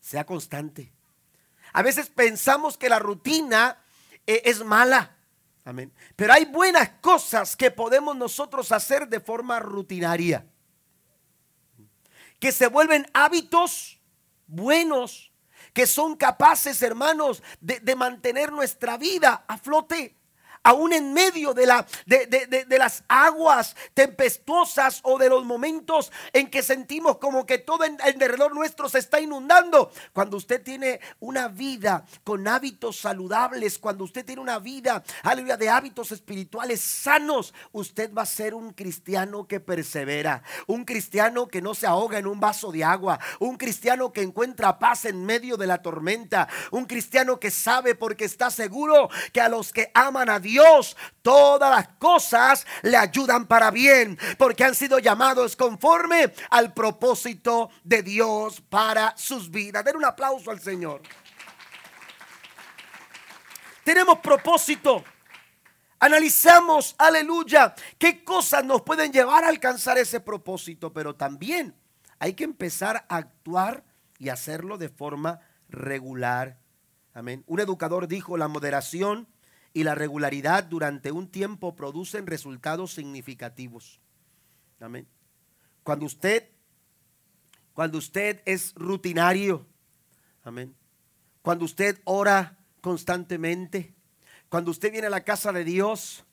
Sea 0.00 0.24
constante. 0.24 0.92
A 1.72 1.82
veces 1.82 2.08
pensamos 2.08 2.76
que 2.76 2.88
la 2.88 2.98
rutina 2.98 3.78
e, 4.26 4.42
es 4.44 4.64
mala. 4.64 5.16
Amén. 5.64 5.92
Pero 6.16 6.32
hay 6.32 6.46
buenas 6.46 6.88
cosas 7.00 7.56
que 7.56 7.70
podemos 7.70 8.16
nosotros 8.16 8.72
hacer 8.72 9.08
de 9.08 9.20
forma 9.20 9.60
rutinaria. 9.60 10.46
Que 12.38 12.52
se 12.52 12.66
vuelven 12.66 13.06
hábitos 13.12 14.00
buenos. 14.46 15.32
Que 15.72 15.86
son 15.86 16.16
capaces, 16.16 16.82
hermanos, 16.82 17.42
de, 17.60 17.78
de 17.80 17.94
mantener 17.94 18.50
nuestra 18.50 18.96
vida 18.96 19.44
a 19.46 19.56
flote 19.58 20.16
aún 20.62 20.92
en 20.92 21.12
medio 21.12 21.54
de, 21.54 21.66
la, 21.66 21.86
de, 22.06 22.78
las 22.78 23.04
aguas 23.08 23.76
tempestuosas 23.94 25.00
o 25.02 25.18
de 25.18 25.28
los 25.28 25.44
momentos 25.44 26.12
en 26.32 26.50
que 26.50 26.62
sentimos 26.62 27.18
como 27.18 27.46
que 27.46 27.58
todo 27.58 27.84
en, 27.84 27.98
alrededor 28.00 28.54
nuestro 28.54 28.88
se 28.88 28.98
está 28.98 29.20
inundando. 29.20 29.90
Cuando 30.12 30.36
usted 30.36 30.62
tiene 30.62 31.00
una 31.20 31.48
vida 31.48 32.04
con 32.24 32.46
hábitos 32.46 32.98
saludables, 33.00 33.78
cuando 33.78 34.04
usted 34.04 34.24
tiene 34.24 34.42
una 34.42 34.58
vida, 34.58 35.02
aleluya, 35.22 35.56
de 35.56 35.70
hábitos 35.70 36.12
espirituales 36.12 36.80
sanos, 36.80 37.54
usted 37.72 38.12
va 38.12 38.22
a 38.22 38.26
ser 38.26 38.54
un 38.54 38.72
cristiano 38.72 39.46
que 39.46 39.60
persevera, 39.60 40.42
un 40.66 40.84
cristiano 40.84 41.48
que 41.48 41.62
no 41.62 41.74
se 41.74 41.86
ahoga 41.86 42.18
en 42.18 42.26
un 42.26 42.40
vaso 42.40 42.70
de 42.72 42.84
agua, 42.84 43.18
un 43.38 43.56
cristiano 43.56 44.12
que 44.12 44.22
encuentra 44.22 44.78
paz 44.78 45.04
en 45.04 45.24
medio 45.24 45.56
de 45.56 45.66
la 45.66 45.82
tormenta, 45.82 46.48
un 46.70 46.84
cristiano 46.84 47.40
que 47.40 47.50
sabe 47.50 47.94
porque 47.94 48.24
está 48.24 48.50
seguro 48.50 49.08
que 49.32 49.40
a 49.40 49.48
los 49.48 49.72
que 49.72 49.90
aman 49.94 50.28
a 50.28 50.38
Dios, 50.38 50.49
Dios 50.50 50.96
todas 51.22 51.70
las 51.70 51.88
cosas 51.98 52.66
le 52.82 52.96
ayudan 52.96 53.46
para 53.46 53.70
bien, 53.70 54.18
porque 54.36 54.64
han 54.64 54.74
sido 54.74 54.98
llamados 54.98 55.54
conforme 55.54 56.32
al 56.50 56.74
propósito 56.74 57.70
de 57.84 58.02
Dios 58.02 58.60
para 58.60 59.16
sus 59.16 59.50
vidas. 59.50 59.84
Den 59.84 59.96
un 59.96 60.04
aplauso 60.04 60.50
al 60.50 60.60
Señor. 60.60 61.02
Tenemos 63.84 64.18
propósito. 64.18 65.04
Analizamos, 66.00 66.94
aleluya, 66.98 67.74
qué 67.98 68.24
cosas 68.24 68.64
nos 68.64 68.82
pueden 68.82 69.12
llevar 69.12 69.44
a 69.44 69.48
alcanzar 69.48 69.98
ese 69.98 70.18
propósito, 70.18 70.92
pero 70.92 71.14
también 71.14 71.76
hay 72.18 72.32
que 72.34 72.44
empezar 72.44 73.04
a 73.08 73.16
actuar 73.16 73.84
y 74.18 74.30
hacerlo 74.30 74.78
de 74.78 74.88
forma 74.88 75.40
regular. 75.68 76.58
Amén. 77.12 77.44
Un 77.46 77.60
educador 77.60 78.08
dijo, 78.08 78.36
la 78.36 78.48
moderación 78.48 79.28
y 79.72 79.84
la 79.84 79.94
regularidad 79.94 80.64
durante 80.64 81.12
un 81.12 81.28
tiempo 81.28 81.76
producen 81.76 82.26
resultados 82.26 82.92
significativos. 82.92 84.00
Amén. 84.80 85.06
Cuando 85.82 86.06
usted, 86.06 86.48
cuando 87.72 87.98
usted 87.98 88.42
es 88.44 88.74
rutinario, 88.74 89.66
amén. 90.42 90.74
Cuando 91.42 91.64
usted 91.64 92.00
ora 92.04 92.58
constantemente, 92.80 93.94
cuando 94.48 94.70
usted 94.70 94.90
viene 94.90 95.06
a 95.06 95.10
la 95.10 95.24
casa 95.24 95.52
de 95.52 95.64
Dios, 95.64 96.24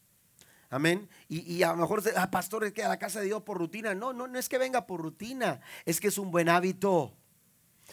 amén, 0.70 1.08
y, 1.30 1.62
a 1.62 1.72
lo 1.72 1.78
mejor, 1.78 2.04
ah, 2.16 2.32
pastor, 2.32 2.64
es 2.66 2.74
que 2.74 2.84
a 2.84 2.90
la 2.90 2.98
casa 2.98 3.20
de 3.20 3.28
Dios 3.28 3.44
por 3.44 3.58
rutina. 3.58 3.94
No, 3.94 4.14
no, 4.14 4.28
no 4.28 4.40
es 4.40 4.50
que 4.50 4.58
venga 4.58 4.88
por 4.88 5.02
rutina, 5.02 5.62
es 5.86 6.00
que 6.00 6.08
es 6.08 6.18
un 6.18 6.32
buen 6.32 6.50
hábito. 6.50 7.16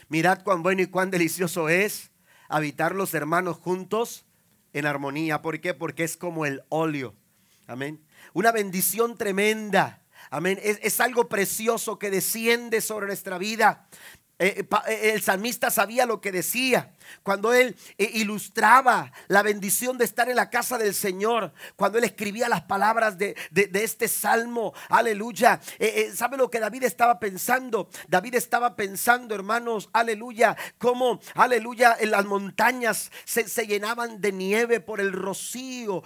Mirad 0.08 0.42
cuán 0.42 0.62
bueno 0.62 0.82
y 0.82 0.86
cuán 0.86 1.10
delicioso 1.10 1.68
es 1.68 2.10
habitar 2.48 2.94
los 2.94 3.14
hermanos 3.14 3.58
juntos 3.58 4.24
en 4.74 4.84
armonía. 4.84 5.40
¿Por 5.40 5.60
qué? 5.60 5.72
Porque 5.72 6.04
es 6.04 6.18
como 6.18 6.44
el 6.44 6.62
óleo. 6.68 7.14
Amén. 7.66 8.04
Una 8.34 8.52
bendición 8.52 9.16
tremenda. 9.16 10.02
Amén. 10.28 10.60
Es, 10.62 10.78
es, 10.82 11.00
algo 11.00 11.28
precioso 11.28 11.98
que 11.98 12.10
desciende 12.10 12.82
sobre 12.82 13.06
nuestra 13.06 13.38
vida. 13.38 13.88
Eh, 14.38 14.66
eh, 14.88 15.12
el 15.14 15.22
salmista 15.22 15.70
sabía 15.70 16.06
lo 16.06 16.20
que 16.20 16.32
decía 16.32 16.93
cuando 17.22 17.52
él 17.52 17.76
eh, 17.98 18.10
ilustraba 18.14 19.12
la 19.28 19.42
bendición 19.42 19.98
de 19.98 20.04
estar 20.04 20.28
en 20.28 20.36
la 20.36 20.50
casa 20.50 20.78
del 20.78 20.94
Señor, 20.94 21.52
cuando 21.76 21.98
él 21.98 22.04
escribía 22.04 22.48
las 22.48 22.62
palabras 22.62 23.18
de, 23.18 23.36
este 23.74 24.08
salmo, 24.08 24.72
aleluya. 24.88 25.60
¿Sabe 26.14 26.36
lo 26.36 26.50
que 26.50 26.60
David 26.60 26.84
estaba 26.84 27.18
pensando? 27.18 27.88
David 28.08 28.36
estaba 28.36 28.76
pensando, 28.76 29.34
hermanos, 29.34 29.88
aleluya, 29.92 30.56
cómo, 30.78 31.20
aleluya, 31.34 31.96
en 31.98 32.10
las 32.10 32.24
montañas 32.24 33.10
se, 33.24 33.66
llenaban 33.66 34.20
de 34.20 34.32
nieve 34.32 34.80
por 34.80 35.00
el 35.00 35.12
rocío, 35.12 36.02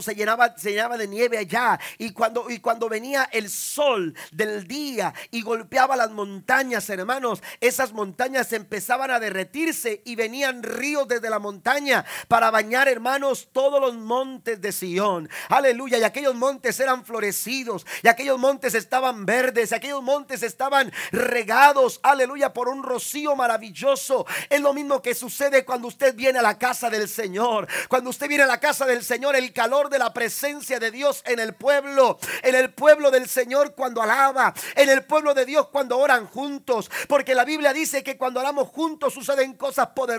se 0.00 0.14
llenaba, 0.14 0.56
se 0.56 0.72
llenaba 0.72 0.96
de 0.96 1.08
nieve 1.08 1.38
allá. 1.38 1.78
Y 1.98 2.12
cuando, 2.12 2.50
y 2.50 2.60
cuando 2.60 2.88
venía 2.88 3.28
el 3.32 3.50
sol 3.50 4.14
del 4.32 4.66
día 4.66 5.14
y 5.30 5.42
golpeaba 5.42 5.96
las 5.96 6.10
montañas, 6.10 6.88
hermanos, 6.90 7.42
esas 7.60 7.92
montañas 7.92 8.52
empezaban 8.52 9.10
a 9.10 9.20
derretirse 9.20 10.02
y 10.04 10.16
venían 10.28 10.62
ríos 10.62 11.08
desde 11.08 11.30
la 11.30 11.38
montaña 11.38 12.04
para 12.28 12.50
bañar, 12.50 12.86
hermanos, 12.86 13.48
todos 13.50 13.80
los 13.80 13.94
montes 13.94 14.60
de 14.60 14.72
Sión. 14.72 15.26
Aleluya. 15.48 15.96
Y 15.96 16.04
aquellos 16.04 16.34
montes 16.34 16.78
eran 16.80 17.02
florecidos, 17.02 17.86
y 18.02 18.08
aquellos 18.08 18.38
montes 18.38 18.74
estaban 18.74 19.24
verdes, 19.24 19.72
y 19.72 19.74
aquellos 19.74 20.02
montes 20.02 20.42
estaban 20.42 20.92
regados, 21.12 21.98
aleluya, 22.02 22.52
por 22.52 22.68
un 22.68 22.82
rocío 22.82 23.34
maravilloso. 23.36 24.26
Es 24.50 24.60
lo 24.60 24.74
mismo 24.74 25.00
que 25.00 25.14
sucede 25.14 25.64
cuando 25.64 25.88
usted 25.88 26.14
viene 26.14 26.40
a 26.40 26.42
la 26.42 26.58
casa 26.58 26.90
del 26.90 27.08
Señor. 27.08 27.66
Cuando 27.88 28.10
usted 28.10 28.28
viene 28.28 28.44
a 28.44 28.48
la 28.48 28.60
casa 28.60 28.84
del 28.84 29.02
Señor, 29.02 29.34
el 29.34 29.54
calor 29.54 29.88
de 29.88 29.98
la 29.98 30.12
presencia 30.12 30.78
de 30.78 30.90
Dios 30.90 31.22
en 31.24 31.38
el 31.38 31.54
pueblo, 31.54 32.18
en 32.42 32.54
el 32.54 32.70
pueblo 32.74 33.10
del 33.10 33.30
Señor 33.30 33.74
cuando 33.74 34.02
alaba, 34.02 34.52
en 34.76 34.90
el 34.90 35.04
pueblo 35.04 35.32
de 35.32 35.46
Dios 35.46 35.68
cuando 35.68 35.96
oran 35.96 36.26
juntos, 36.26 36.90
porque 37.08 37.34
la 37.34 37.46
Biblia 37.46 37.72
dice 37.72 38.04
que 38.04 38.18
cuando 38.18 38.40
oramos 38.40 38.68
juntos 38.68 39.14
suceden 39.14 39.54
cosas 39.54 39.88
poderosas, 39.88 40.17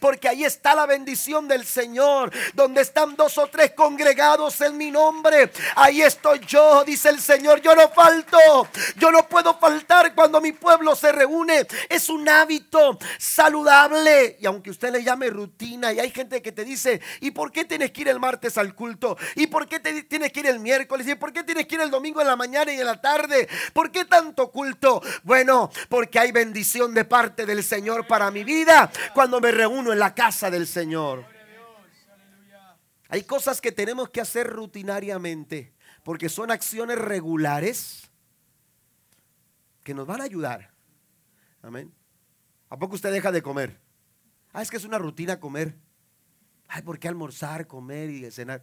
porque 0.00 0.28
ahí 0.28 0.44
está 0.44 0.74
la 0.74 0.86
bendición 0.86 1.48
del 1.48 1.64
Señor, 1.66 2.32
donde 2.54 2.82
están 2.82 3.16
dos 3.16 3.36
o 3.38 3.46
tres 3.48 3.72
congregados 3.72 4.60
en 4.60 4.76
mi 4.76 4.90
nombre. 4.90 5.50
Ahí 5.74 6.02
estoy 6.02 6.40
yo, 6.46 6.84
dice 6.84 7.08
el 7.08 7.20
Señor, 7.20 7.60
yo 7.60 7.74
no 7.74 7.88
falto, 7.88 8.38
yo 8.96 9.10
no 9.10 9.26
puedo 9.28 9.58
faltar 9.58 10.14
cuando 10.14 10.40
mi 10.40 10.52
pueblo 10.52 10.94
se 10.94 11.12
reúne. 11.12 11.66
Es 11.88 12.08
un 12.08 12.28
hábito 12.28 12.98
saludable 13.18 14.36
y 14.40 14.46
aunque 14.46 14.70
usted 14.70 14.92
le 14.92 15.02
llame 15.02 15.30
rutina 15.30 15.92
y 15.92 16.00
hay 16.00 16.10
gente 16.10 16.42
que 16.42 16.52
te 16.52 16.64
dice, 16.64 17.00
¿y 17.20 17.30
por 17.30 17.52
qué 17.52 17.64
tienes 17.64 17.90
que 17.90 18.02
ir 18.02 18.08
el 18.08 18.20
martes 18.20 18.56
al 18.58 18.74
culto? 18.74 19.16
¿Y 19.34 19.46
por 19.46 19.66
qué 19.66 19.80
tienes 19.80 20.32
que 20.32 20.40
ir 20.40 20.46
el 20.46 20.60
miércoles? 20.60 21.06
¿Y 21.08 21.14
por 21.14 21.32
qué 21.32 21.42
tienes 21.42 21.66
que 21.66 21.74
ir 21.76 21.80
el 21.80 21.90
domingo 21.90 22.20
en 22.20 22.26
la 22.26 22.36
mañana 22.36 22.72
y 22.72 22.80
en 22.80 22.86
la 22.86 23.00
tarde? 23.00 23.48
¿Por 23.72 23.90
qué 23.90 24.04
tanto 24.04 24.50
culto? 24.50 25.02
Bueno, 25.22 25.70
porque 25.88 26.18
hay 26.18 26.32
bendición 26.32 26.94
de 26.94 27.04
parte 27.04 27.46
del 27.46 27.64
Señor 27.64 28.06
para 28.06 28.30
mi 28.30 28.44
vida 28.44 28.90
cuando 29.16 29.40
me 29.40 29.50
reúno 29.50 29.94
en 29.94 29.98
la 29.98 30.14
casa 30.14 30.50
del 30.50 30.66
Señor. 30.66 31.24
Hay 33.08 33.22
cosas 33.22 33.62
que 33.62 33.72
tenemos 33.72 34.10
que 34.10 34.20
hacer 34.20 34.46
rutinariamente 34.46 35.72
porque 36.04 36.28
son 36.28 36.50
acciones 36.50 36.98
regulares 36.98 38.10
que 39.82 39.94
nos 39.94 40.06
van 40.06 40.20
a 40.20 40.24
ayudar. 40.24 40.70
Amén. 41.62 41.94
¿A 42.68 42.78
poco 42.78 42.96
usted 42.96 43.10
deja 43.10 43.32
de 43.32 43.40
comer? 43.40 43.80
Ah, 44.52 44.60
es 44.60 44.70
que 44.70 44.76
es 44.76 44.84
una 44.84 44.98
rutina 44.98 45.40
comer. 45.40 45.78
Ay, 46.68 46.82
¿por 46.82 46.98
qué 46.98 47.08
almorzar, 47.08 47.66
comer 47.66 48.10
y 48.10 48.30
cenar? 48.30 48.60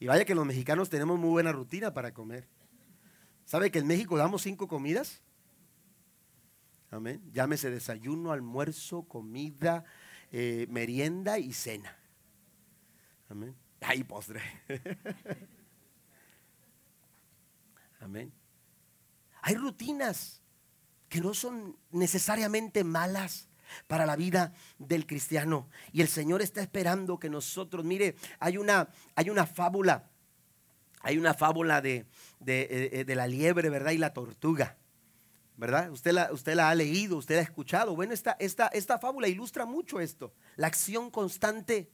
Y 0.00 0.08
vaya 0.08 0.24
que 0.24 0.34
los 0.34 0.44
mexicanos 0.44 0.90
tenemos 0.90 1.16
muy 1.16 1.30
buena 1.30 1.52
rutina 1.52 1.94
para 1.94 2.12
comer. 2.12 2.48
¿Sabe 3.44 3.70
que 3.70 3.78
en 3.78 3.86
México 3.86 4.16
damos 4.16 4.42
cinco 4.42 4.66
comidas? 4.66 5.22
Amén. 6.92 7.22
Llámese 7.32 7.70
desayuno, 7.70 8.32
almuerzo, 8.32 9.04
comida, 9.04 9.82
eh, 10.30 10.66
merienda 10.68 11.38
y 11.38 11.54
cena. 11.54 11.96
Amén. 13.30 13.56
Ay, 13.80 14.04
postre. 14.04 14.42
Amén. 18.00 18.30
Hay 19.40 19.54
rutinas 19.54 20.42
que 21.08 21.22
no 21.22 21.32
son 21.32 21.78
necesariamente 21.92 22.84
malas 22.84 23.48
para 23.86 24.04
la 24.04 24.14
vida 24.14 24.52
del 24.78 25.06
cristiano. 25.06 25.70
Y 25.92 26.02
el 26.02 26.08
Señor 26.08 26.42
está 26.42 26.60
esperando 26.60 27.18
que 27.18 27.30
nosotros, 27.30 27.86
mire, 27.86 28.16
hay 28.38 28.58
una, 28.58 28.90
hay 29.14 29.30
una 29.30 29.46
fábula, 29.46 30.10
hay 31.00 31.16
una 31.16 31.32
fábula 31.32 31.80
de, 31.80 32.04
de, 32.38 32.90
eh, 32.92 33.04
de 33.06 33.14
la 33.14 33.26
liebre, 33.26 33.70
¿verdad? 33.70 33.92
Y 33.92 33.98
la 33.98 34.12
tortuga. 34.12 34.76
¿Verdad? 35.56 35.90
Usted 35.90 36.12
la, 36.12 36.32
usted 36.32 36.54
la 36.54 36.70
ha 36.70 36.74
leído, 36.74 37.16
usted 37.16 37.36
la 37.36 37.40
ha 37.40 37.44
escuchado. 37.44 37.94
Bueno, 37.94 38.12
esta, 38.12 38.36
esta, 38.38 38.68
esta 38.68 38.98
fábula 38.98 39.28
ilustra 39.28 39.66
mucho 39.66 40.00
esto. 40.00 40.32
La 40.56 40.66
acción 40.66 41.10
constante, 41.10 41.90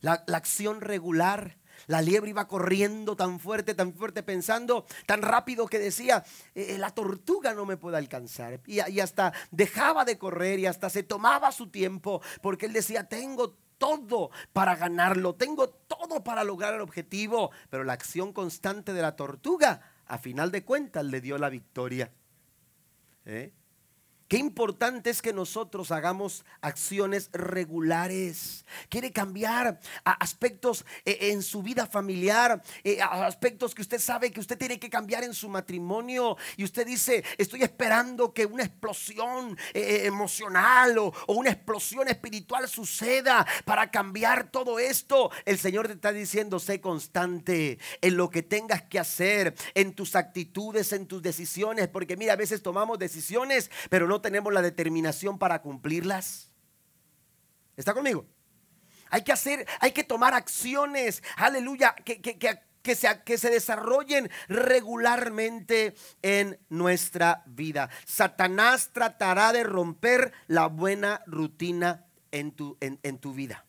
la, 0.00 0.24
acción 0.28 0.80
regular. 0.80 1.58
La 1.86 2.02
liebre 2.02 2.30
iba 2.30 2.46
corriendo 2.46 3.16
tan 3.16 3.40
fuerte, 3.40 3.74
tan 3.74 3.94
fuerte, 3.94 4.22
pensando 4.22 4.84
tan 5.06 5.22
rápido 5.22 5.66
que 5.66 5.78
decía, 5.78 6.22
eh, 6.54 6.74
eh, 6.74 6.78
la 6.78 6.90
tortuga 6.90 7.54
no 7.54 7.64
me 7.64 7.78
puede 7.78 7.96
alcanzar. 7.96 8.60
Y 8.66 9.00
hasta 9.00 9.32
dejaba 9.50 10.04
de 10.04 10.18
correr 10.18 10.58
y 10.58 10.66
hasta 10.66 10.90
se 10.90 11.02
tomaba 11.02 11.52
su 11.52 11.68
tiempo, 11.68 12.20
porque 12.42 12.66
él 12.66 12.74
decía, 12.74 13.08
tengo 13.08 13.56
todo 13.78 14.30
para 14.52 14.76
ganarlo, 14.76 15.34
tengo 15.36 15.70
todo 15.70 16.22
para 16.22 16.44
lograr 16.44 16.74
el 16.74 16.82
objetivo. 16.82 17.50
Pero 17.70 17.82
la 17.82 17.94
acción 17.94 18.34
constante 18.34 18.92
de 18.92 19.00
la 19.00 19.16
tortuga, 19.16 19.80
a 20.06 20.18
final 20.18 20.50
de 20.50 20.64
cuentas, 20.64 21.04
le 21.06 21.22
dio 21.22 21.38
la 21.38 21.48
victoria. 21.48 22.12
¿Eh? 23.24 23.52
Qué 24.30 24.36
importante 24.36 25.10
es 25.10 25.22
que 25.22 25.32
nosotros 25.32 25.90
hagamos 25.90 26.44
acciones 26.60 27.30
regulares. 27.32 28.64
Quiere 28.88 29.10
cambiar 29.10 29.80
aspectos 30.04 30.84
eh, 31.04 31.18
en 31.32 31.42
su 31.42 31.64
vida 31.64 31.84
familiar, 31.88 32.62
eh, 32.84 33.02
aspectos 33.02 33.74
que 33.74 33.82
usted 33.82 33.98
sabe 33.98 34.30
que 34.30 34.38
usted 34.38 34.56
tiene 34.56 34.78
que 34.78 34.88
cambiar 34.88 35.24
en 35.24 35.34
su 35.34 35.48
matrimonio. 35.48 36.36
Y 36.56 36.62
usted 36.62 36.86
dice, 36.86 37.24
estoy 37.38 37.64
esperando 37.64 38.32
que 38.32 38.46
una 38.46 38.62
explosión 38.62 39.58
eh, 39.74 40.02
emocional 40.04 40.96
o, 40.98 41.12
una 41.26 41.50
explosión 41.50 42.06
espiritual 42.06 42.68
suceda 42.68 43.44
para 43.64 43.90
cambiar 43.90 44.48
todo 44.52 44.78
esto. 44.78 45.32
El 45.44 45.58
Señor 45.58 45.88
te 45.88 45.94
está 45.94 46.12
diciendo, 46.12 46.60
sé 46.60 46.80
constante 46.80 47.80
en 48.00 48.16
lo 48.16 48.30
que 48.30 48.44
tengas 48.44 48.82
que 48.82 49.00
hacer, 49.00 49.56
en 49.74 49.92
tus 49.92 50.14
actitudes, 50.14 50.92
en 50.92 51.08
tus 51.08 51.20
decisiones. 51.20 51.88
Porque 51.88 52.16
mira, 52.16 52.34
a 52.34 52.36
veces 52.36 52.62
tomamos 52.62 52.96
decisiones, 52.96 53.72
pero 53.88 54.06
no 54.06 54.19
tenemos 54.20 54.52
la 54.52 54.62
determinación 54.62 55.38
para 55.38 55.62
cumplirlas? 55.62 56.50
¿Está 57.76 57.94
conmigo? 57.94 58.26
Hay 59.10 59.24
que 59.24 59.32
hacer, 59.32 59.66
hay 59.80 59.92
que 59.92 60.04
tomar 60.04 60.34
acciones, 60.34 61.22
aleluya, 61.36 61.94
que, 62.04 62.20
que, 62.20 62.38
que, 62.38 62.94
se, 62.94 63.22
que 63.24 63.38
se 63.38 63.50
desarrollen 63.50 64.30
regularmente 64.48 65.94
en 66.22 66.58
nuestra 66.68 67.42
vida. 67.46 67.90
Satanás 68.06 68.90
tratará 68.92 69.52
de 69.52 69.64
romper 69.64 70.32
la 70.46 70.66
buena 70.66 71.22
rutina 71.26 72.06
en 72.30 72.52
tu, 72.52 72.76
en, 72.80 73.00
en 73.02 73.18
tu 73.18 73.34
vida. 73.34 73.66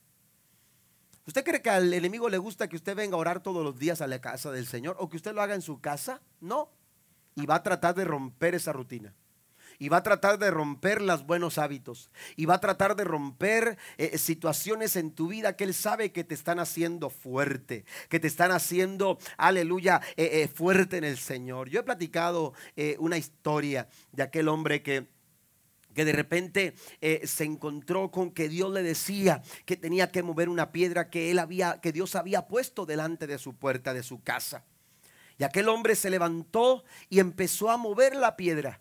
¿Usted 1.26 1.44
cree 1.44 1.62
que 1.62 1.70
al 1.70 1.94
enemigo 1.94 2.30
le 2.30 2.38
gusta 2.38 2.68
que 2.68 2.76
usted 2.76 2.96
venga 2.96 3.16
a 3.16 3.20
orar 3.20 3.42
todos 3.42 3.64
los 3.64 3.80
días 3.80 4.02
a 4.02 4.08
la 4.08 4.20
casa 4.20 4.52
del 4.52 4.68
Señor 4.68 4.96
o 5.00 5.10
que 5.10 5.18
usted 5.18 5.34
lo 5.34 5.42
haga 5.42 5.56
en 5.56 5.62
su 5.62 5.80
casa? 5.80 6.22
No. 6.40 6.70
Y 7.36 7.46
va 7.46 7.56
a 7.56 7.64
tratar 7.64 7.96
de 7.96 8.06
romper 8.06 8.56
esa 8.56 8.74
rutina 8.74 9.16
y 9.82 9.90
va 9.90 9.98
a 9.98 10.04
tratar 10.04 10.38
de 10.38 10.52
romper 10.52 11.02
los 11.02 11.26
buenos 11.26 11.58
hábitos 11.58 12.12
y 12.36 12.46
va 12.46 12.54
a 12.54 12.60
tratar 12.60 12.96
de 12.96 13.04
romper 13.04 13.80
eh, 13.98 14.16
situaciones 14.20 14.96
en 14.96 15.10
tu 15.10 15.30
vida 15.30 15.56
que 15.56 15.64
Él 15.64 15.74
sabe 15.74 16.12
que 16.12 16.24
te 16.24 16.36
están 16.36 16.60
haciendo 16.60 17.10
fuerte, 17.10 17.84
que 18.08 18.20
te 18.20 18.28
están 18.28 18.52
haciendo, 18.52 19.18
aleluya, 19.38 20.00
eh, 20.18 20.44
eh, 20.44 20.48
fuerte 20.48 20.98
en 20.98 21.04
el 21.04 21.18
Señor. 21.18 21.68
Yo 21.68 21.80
he 21.80 21.84
platicado 21.84 22.54
una 23.00 23.18
historia 23.18 23.88
de 24.12 24.22
aquel 24.22 24.48
hombre 24.50 24.84
que 24.84 25.08
que 25.96 26.06
de 26.06 26.14
repente 26.14 26.74
se 27.24 27.44
encontró 27.44 28.12
con 28.12 28.32
que 28.32 28.48
Dios 28.48 28.72
le 28.72 28.82
decía 28.82 29.42
que 29.66 29.76
tenía 29.76 30.10
que 30.10 30.24
mover 30.24 30.48
una 30.48 30.72
piedra 30.72 31.10
que 31.10 31.32
él 31.32 31.40
había 31.40 31.82
que 31.82 31.92
Dios 31.92 32.16
había 32.16 32.48
puesto 32.48 32.86
delante 32.86 33.28
de 33.28 33.38
su 33.38 33.56
puerta 33.56 33.94
de 33.94 34.04
su 34.04 34.22
casa. 34.24 34.64
Y 35.38 35.44
aquel 35.44 35.68
hombre 35.68 35.96
se 35.96 36.10
levantó 36.10 36.84
y 37.10 37.20
empezó 37.20 37.72
a 37.72 37.78
mover 37.78 38.16
la 38.16 38.38
piedra. 38.38 38.80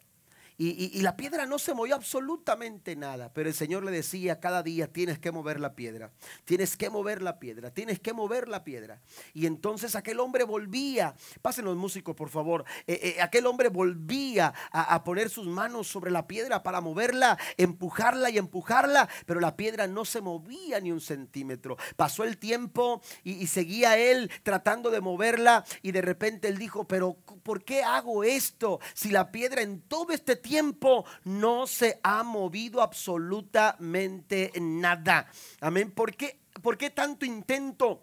Y, 0.62 1.00
la 1.00 1.16
piedra 1.16 1.46
no 1.46 1.58
se 1.58 1.72
movió 1.72 1.94
absolutamente 1.94 2.94
nada, 2.94 3.32
pero 3.32 3.48
el 3.48 3.54
Señor 3.54 3.82
le 3.82 3.90
decía 3.90 4.40
cada 4.40 4.62
día, 4.62 4.92
tienes 4.92 5.18
que 5.18 5.32
mover 5.32 5.58
la 5.58 5.74
piedra, 5.74 6.12
tienes 6.44 6.76
que 6.76 6.90
mover 6.90 7.22
la 7.22 7.38
piedra, 7.38 7.70
tienes 7.70 7.98
que 7.98 8.12
mover 8.12 8.46
la 8.46 8.62
piedra. 8.62 9.00
Y 9.32 9.46
entonces 9.46 9.94
aquel 9.94 10.20
hombre 10.20 10.44
volvía, 10.44 11.14
pasen 11.40 11.64
los 11.64 11.78
músicos 11.78 12.14
por 12.14 12.28
favor, 12.28 12.66
eh, 12.86 13.14
eh, 13.16 13.22
aquel 13.22 13.46
hombre 13.46 13.70
volvía 13.70 14.52
a, 14.70 15.02
poner 15.02 15.30
sus 15.30 15.46
manos 15.46 15.88
sobre 15.88 16.10
la 16.10 16.26
piedra 16.26 16.62
para 16.62 16.82
moverla, 16.82 17.38
empujarla 17.56 18.28
y 18.28 18.36
empujarla, 18.36 19.08
pero 19.24 19.40
la 19.40 19.56
piedra 19.56 19.86
no 19.86 20.04
se 20.04 20.20
movía 20.20 20.78
ni 20.78 20.92
un 20.92 21.00
centímetro. 21.00 21.78
Pasó 21.96 22.22
el 22.22 22.36
tiempo 22.36 23.00
y, 23.24 23.32
y 23.32 23.46
seguía 23.46 23.96
él 23.96 24.30
tratando 24.42 24.90
de 24.90 25.00
moverla 25.00 25.64
y 25.80 25.92
de 25.92 26.02
repente 26.02 26.48
él 26.48 26.58
dijo, 26.58 26.86
pero 26.86 27.14
¿por 27.42 27.64
qué 27.64 27.82
hago 27.82 28.24
esto 28.24 28.78
si 28.92 29.08
la 29.08 29.32
piedra 29.32 29.62
en 29.62 29.80
todo 29.80 30.12
este 30.12 30.36
tiempo 30.36 30.49
tiempo 30.50 31.04
no 31.22 31.68
se 31.68 32.00
ha 32.02 32.24
movido 32.24 32.82
absolutamente 32.82 34.50
nada. 34.60 35.30
Amén. 35.60 35.92
¿Por 35.92 36.16
qué, 36.16 36.40
¿Por 36.60 36.76
qué 36.76 36.90
tanto 36.90 37.24
intento? 37.24 38.02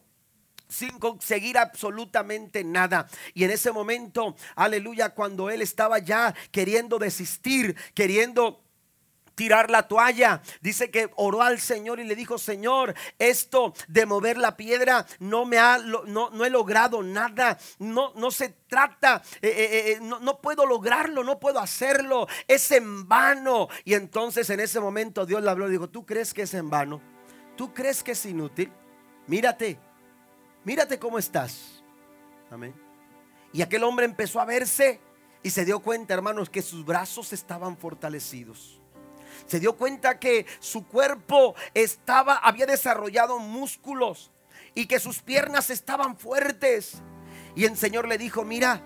sin 0.69 0.99
conseguir 0.99 1.57
absolutamente 1.57 2.61
nada. 2.61 3.07
Y 3.33 3.45
en 3.45 3.51
ese 3.51 3.71
momento, 3.71 4.35
aleluya, 4.53 5.11
cuando 5.11 5.49
él 5.49 5.61
estaba 5.61 5.99
ya 5.99 6.35
queriendo 6.51 6.99
desistir, 6.99 7.73
queriendo 7.93 8.66
tirar 9.37 9.69
la 9.69 9.87
toalla. 9.87 10.41
Dice 10.61 10.89
que 10.89 11.11
oró 11.15 11.43
al 11.43 11.59
Señor 11.59 11.99
y 11.99 12.03
le 12.03 12.15
dijo, 12.15 12.39
Señor, 12.39 12.95
esto 13.19 13.73
de 13.87 14.07
mover 14.07 14.37
la 14.37 14.57
piedra 14.57 15.05
no 15.19 15.45
me 15.45 15.59
ha, 15.59 15.77
no, 15.77 16.31
no 16.31 16.43
he 16.43 16.49
logrado 16.49 17.03
nada. 17.03 17.57
No, 17.77 18.13
no 18.15 18.31
se 18.31 18.49
trata, 18.67 19.21
eh, 19.41 19.47
eh, 19.47 19.91
eh, 19.91 19.99
no, 20.01 20.19
no, 20.19 20.41
puedo 20.41 20.65
lograrlo, 20.65 21.23
no 21.23 21.39
puedo 21.39 21.59
hacerlo. 21.59 22.27
Es 22.47 22.71
en 22.71 23.07
vano. 23.07 23.69
Y 23.85 23.93
entonces 23.93 24.49
en 24.49 24.59
ese 24.59 24.79
momento 24.79 25.25
Dios 25.25 25.43
le 25.43 25.51
habló 25.51 25.67
y 25.67 25.71
dijo, 25.71 25.87
¿tú 25.87 26.03
crees 26.03 26.33
que 26.33 26.41
es 26.41 26.53
en 26.55 26.71
vano? 26.71 26.99
¿Tú 27.55 27.73
crees 27.75 28.01
que 28.01 28.13
es 28.13 28.25
inútil? 28.25 28.71
Mírate, 29.27 29.79
mírate 30.63 30.97
cómo 30.97 31.19
estás. 31.19 31.83
Amén. 32.49 32.73
Y 33.53 33.61
aquel 33.61 33.83
hombre 33.83 34.05
empezó 34.05 34.41
a 34.41 34.45
verse 34.45 34.99
y 35.43 35.51
se 35.51 35.63
dio 35.63 35.79
cuenta, 35.79 36.15
hermanos, 36.15 36.49
que 36.49 36.63
sus 36.63 36.83
brazos 36.83 37.33
estaban 37.33 37.77
fortalecidos 37.77 38.76
se 39.45 39.59
dio 39.59 39.77
cuenta 39.77 40.19
que 40.19 40.45
su 40.59 40.85
cuerpo 40.85 41.55
estaba, 41.73 42.35
había 42.35 42.65
desarrollado 42.65 43.39
músculos 43.39 44.31
y 44.73 44.85
que 44.85 44.99
sus 44.99 45.21
piernas 45.21 45.69
estaban 45.69 46.17
fuertes. 46.17 47.01
Y 47.55 47.65
el 47.65 47.77
Señor 47.77 48.07
le 48.07 48.17
dijo, 48.17 48.43
mira, 48.43 48.81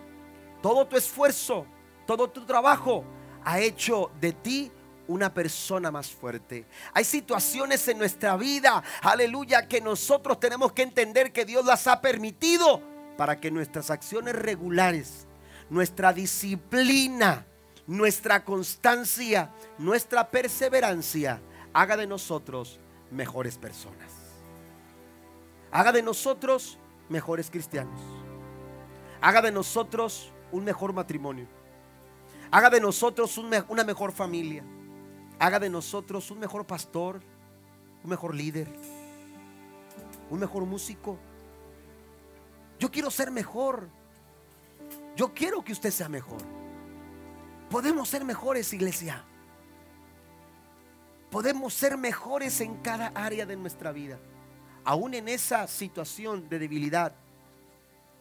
todo 0.61 0.87
tu 0.87 0.97
esfuerzo, 0.97 1.65
todo 2.05 2.29
tu 2.29 2.45
trabajo 2.45 3.03
ha 3.43 3.59
hecho 3.59 4.11
de 4.19 4.33
ti 4.33 4.71
una 5.07 5.33
persona 5.33 5.91
más 5.91 6.09
fuerte. 6.09 6.65
Hay 6.93 7.03
situaciones 7.03 7.87
en 7.87 7.97
nuestra 7.97 8.37
vida, 8.37 8.83
aleluya, 9.01 9.67
que 9.67 9.81
nosotros 9.81 10.39
tenemos 10.39 10.71
que 10.71 10.83
entender 10.83 11.33
que 11.33 11.45
Dios 11.45 11.65
las 11.65 11.87
ha 11.87 12.01
permitido 12.01 12.81
para 13.17 13.39
que 13.39 13.51
nuestras 13.51 13.91
acciones 13.91 14.35
regulares, 14.35 15.27
nuestra 15.69 16.13
disciplina, 16.13 17.45
nuestra 17.91 18.45
constancia, 18.45 19.51
nuestra 19.77 20.31
perseverancia 20.31 21.41
haga 21.73 21.97
de 21.97 22.07
nosotros 22.07 22.79
mejores 23.11 23.57
personas. 23.57 24.13
Haga 25.71 25.91
de 25.91 26.01
nosotros 26.01 26.77
mejores 27.09 27.51
cristianos. 27.51 27.99
Haga 29.19 29.41
de 29.41 29.51
nosotros 29.51 30.31
un 30.53 30.63
mejor 30.63 30.93
matrimonio. 30.93 31.47
Haga 32.49 32.69
de 32.69 32.79
nosotros 32.79 33.37
una 33.37 33.83
mejor 33.83 34.13
familia. 34.13 34.63
Haga 35.37 35.59
de 35.59 35.69
nosotros 35.69 36.31
un 36.31 36.39
mejor 36.39 36.65
pastor, 36.65 37.21
un 38.05 38.09
mejor 38.09 38.33
líder, 38.33 38.69
un 40.29 40.39
mejor 40.39 40.63
músico. 40.63 41.17
Yo 42.79 42.89
quiero 42.89 43.11
ser 43.11 43.31
mejor. 43.31 43.89
Yo 45.17 45.33
quiero 45.33 45.61
que 45.61 45.73
usted 45.73 45.91
sea 45.91 46.07
mejor. 46.07 46.60
Podemos 47.71 48.09
ser 48.09 48.25
mejores, 48.25 48.73
iglesia. 48.73 49.23
Podemos 51.29 51.73
ser 51.73 51.97
mejores 51.97 52.59
en 52.59 52.75
cada 52.81 53.07
área 53.15 53.45
de 53.45 53.55
nuestra 53.55 53.93
vida. 53.93 54.19
Aún 54.83 55.13
en 55.13 55.29
esa 55.29 55.65
situación 55.67 56.49
de 56.49 56.59
debilidad, 56.59 57.13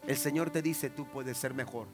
el 0.06 0.16
Señor 0.16 0.50
te 0.50 0.62
dice, 0.62 0.88
tú 0.88 1.04
puedes 1.08 1.36
ser 1.36 1.52
mejor. 1.52 1.88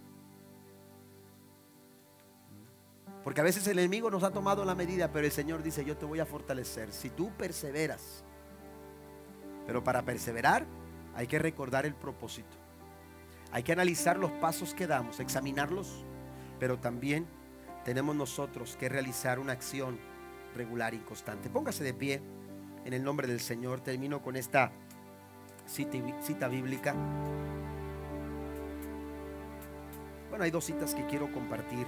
Porque 3.24 3.40
a 3.40 3.44
veces 3.44 3.66
el 3.68 3.78
enemigo 3.78 4.10
nos 4.10 4.22
ha 4.22 4.30
tomado 4.30 4.62
la 4.66 4.74
medida, 4.74 5.10
pero 5.10 5.24
el 5.24 5.32
Señor 5.32 5.62
dice, 5.62 5.82
yo 5.82 5.96
te 5.96 6.04
voy 6.04 6.20
a 6.20 6.26
fortalecer. 6.26 6.92
Si 6.92 7.08
tú 7.08 7.30
perseveras. 7.38 8.22
Pero 9.66 9.82
para 9.82 10.04
perseverar 10.04 10.66
hay 11.14 11.26
que 11.26 11.38
recordar 11.38 11.86
el 11.86 11.94
propósito. 11.94 12.54
Hay 13.50 13.62
que 13.62 13.72
analizar 13.72 14.18
los 14.18 14.30
pasos 14.32 14.74
que 14.74 14.86
damos, 14.86 15.20
examinarlos, 15.20 16.04
pero 16.60 16.78
también 16.78 17.26
tenemos 17.86 18.16
nosotros 18.16 18.76
que 18.76 18.88
realizar 18.88 19.38
una 19.38 19.52
acción 19.52 19.96
regular 20.56 20.92
y 20.92 20.98
constante. 20.98 21.48
Póngase 21.48 21.84
de 21.84 21.94
pie 21.94 22.20
en 22.84 22.92
el 22.92 23.04
nombre 23.04 23.28
del 23.28 23.38
Señor. 23.38 23.80
Termino 23.80 24.20
con 24.22 24.34
esta 24.34 24.72
cita, 25.68 26.48
bíblica. 26.48 26.96
Bueno, 30.28 30.42
hay 30.42 30.50
dos 30.50 30.64
citas 30.64 30.96
que 30.96 31.06
quiero 31.06 31.30
compartir. 31.30 31.86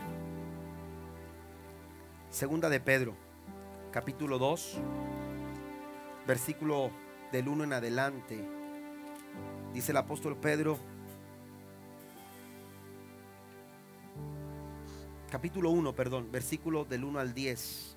Segunda 2.30 2.68
de 2.68 2.78
Pedro, 2.78 3.16
capítulo 3.90 4.38
2, 4.38 4.78
versículo 6.28 6.92
del 7.32 7.48
1 7.48 7.64
en 7.64 7.72
adelante. 7.72 8.48
Dice 9.74 9.90
el 9.90 9.96
apóstol 9.96 10.36
Pedro, 10.36 10.78
capítulo 15.28 15.70
1, 15.70 15.94
perdón, 15.94 16.30
versículo 16.32 16.84
del 16.84 17.04
1 17.04 17.18
al 17.18 17.34
10. 17.34 17.96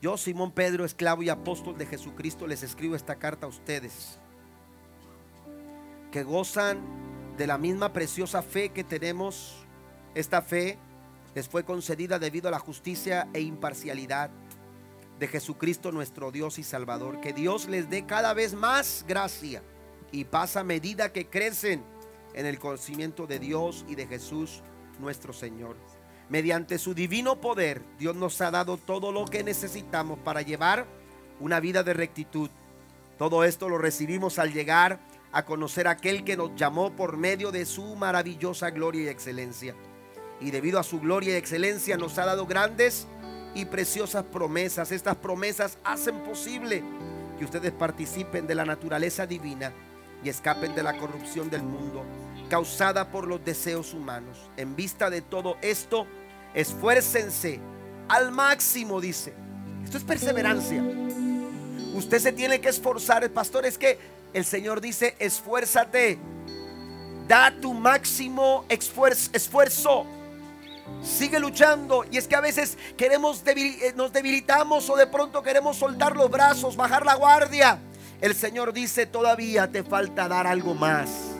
Yo, 0.00 0.16
Simón 0.16 0.52
Pedro, 0.52 0.84
esclavo 0.84 1.22
y 1.22 1.28
apóstol 1.28 1.76
de 1.76 1.86
Jesucristo, 1.86 2.46
les 2.46 2.62
escribo 2.62 2.94
esta 2.94 3.16
carta 3.16 3.46
a 3.46 3.48
ustedes, 3.48 4.18
que 6.10 6.22
gozan 6.22 6.78
de 7.36 7.46
la 7.46 7.58
misma 7.58 7.92
preciosa 7.92 8.42
fe 8.42 8.70
que 8.70 8.84
tenemos. 8.84 9.66
Esta 10.14 10.42
fe 10.42 10.78
les 11.34 11.48
fue 11.48 11.64
concedida 11.64 12.18
debido 12.18 12.48
a 12.48 12.50
la 12.50 12.58
justicia 12.58 13.28
e 13.32 13.40
imparcialidad 13.40 14.30
de 15.18 15.28
Jesucristo 15.28 15.92
nuestro 15.92 16.30
Dios 16.30 16.58
y 16.58 16.62
Salvador. 16.62 17.20
Que 17.20 17.32
Dios 17.32 17.68
les 17.68 17.90
dé 17.90 18.06
cada 18.06 18.34
vez 18.34 18.54
más 18.54 19.04
gracia 19.06 19.62
y 20.12 20.24
paz 20.24 20.56
a 20.56 20.64
medida 20.64 21.12
que 21.12 21.28
crecen 21.28 21.84
en 22.34 22.46
el 22.46 22.58
conocimiento 22.58 23.26
de 23.26 23.38
Dios 23.38 23.84
y 23.88 23.94
de 23.94 24.06
Jesús 24.06 24.62
nuestro 24.98 25.32
Señor. 25.32 25.76
Mediante 26.28 26.78
su 26.78 26.92
divino 26.92 27.40
poder, 27.40 27.82
Dios 27.98 28.14
nos 28.14 28.40
ha 28.42 28.50
dado 28.50 28.76
todo 28.76 29.12
lo 29.12 29.24
que 29.24 29.42
necesitamos 29.42 30.18
para 30.18 30.42
llevar 30.42 30.86
una 31.40 31.58
vida 31.58 31.82
de 31.82 31.94
rectitud. 31.94 32.50
Todo 33.16 33.44
esto 33.44 33.68
lo 33.68 33.78
recibimos 33.78 34.38
al 34.38 34.52
llegar 34.52 35.00
a 35.32 35.44
conocer 35.44 35.88
a 35.88 35.92
aquel 35.92 36.24
que 36.24 36.36
nos 36.36 36.54
llamó 36.54 36.90
por 36.94 37.16
medio 37.16 37.50
de 37.50 37.64
su 37.64 37.96
maravillosa 37.96 38.70
gloria 38.70 39.04
y 39.04 39.08
excelencia. 39.08 39.74
Y 40.40 40.50
debido 40.50 40.78
a 40.78 40.84
su 40.84 41.00
gloria 41.00 41.32
y 41.32 41.36
excelencia 41.36 41.96
nos 41.96 42.18
ha 42.18 42.26
dado 42.26 42.46
grandes 42.46 43.06
y 43.54 43.64
preciosas 43.64 44.24
promesas. 44.24 44.92
Estas 44.92 45.16
promesas 45.16 45.78
hacen 45.82 46.22
posible 46.24 46.84
que 47.38 47.44
ustedes 47.44 47.72
participen 47.72 48.46
de 48.46 48.54
la 48.54 48.66
naturaleza 48.66 49.26
divina 49.26 49.72
y 50.22 50.28
escapen 50.28 50.74
de 50.74 50.82
la 50.82 50.98
corrupción 50.98 51.48
del 51.48 51.62
mundo 51.62 52.04
causada 52.48 53.10
por 53.10 53.26
los 53.26 53.44
deseos 53.44 53.94
humanos. 53.94 54.38
En 54.56 54.74
vista 54.74 55.10
de 55.10 55.22
todo 55.22 55.56
esto, 55.62 56.06
esfuércense 56.54 57.60
al 58.08 58.32
máximo, 58.32 59.00
dice. 59.00 59.34
Esto 59.84 59.98
es 59.98 60.04
perseverancia. 60.04 60.82
Usted 61.94 62.18
se 62.18 62.32
tiene 62.32 62.60
que 62.60 62.68
esforzar. 62.68 63.24
El 63.24 63.30
pastor 63.30 63.66
es 63.66 63.78
que 63.78 63.98
el 64.32 64.44
Señor 64.44 64.80
dice, 64.80 65.16
esfuérzate, 65.18 66.18
da 67.26 67.54
tu 67.60 67.74
máximo 67.74 68.64
esfuerzo. 68.68 70.06
Sigue 71.02 71.38
luchando 71.38 72.04
y 72.10 72.16
es 72.16 72.26
que 72.26 72.34
a 72.34 72.40
veces 72.40 72.76
queremos 72.96 73.42
eh, 73.46 73.92
nos 73.94 74.12
debilitamos 74.12 74.88
o 74.88 74.96
de 74.96 75.06
pronto 75.06 75.42
queremos 75.42 75.76
soltar 75.76 76.16
los 76.16 76.30
brazos, 76.30 76.76
bajar 76.76 77.04
la 77.04 77.14
guardia. 77.14 77.78
El 78.20 78.34
Señor 78.34 78.72
dice, 78.72 79.06
todavía 79.06 79.70
te 79.70 79.84
falta 79.84 80.26
dar 80.28 80.46
algo 80.46 80.74
más. 80.74 81.37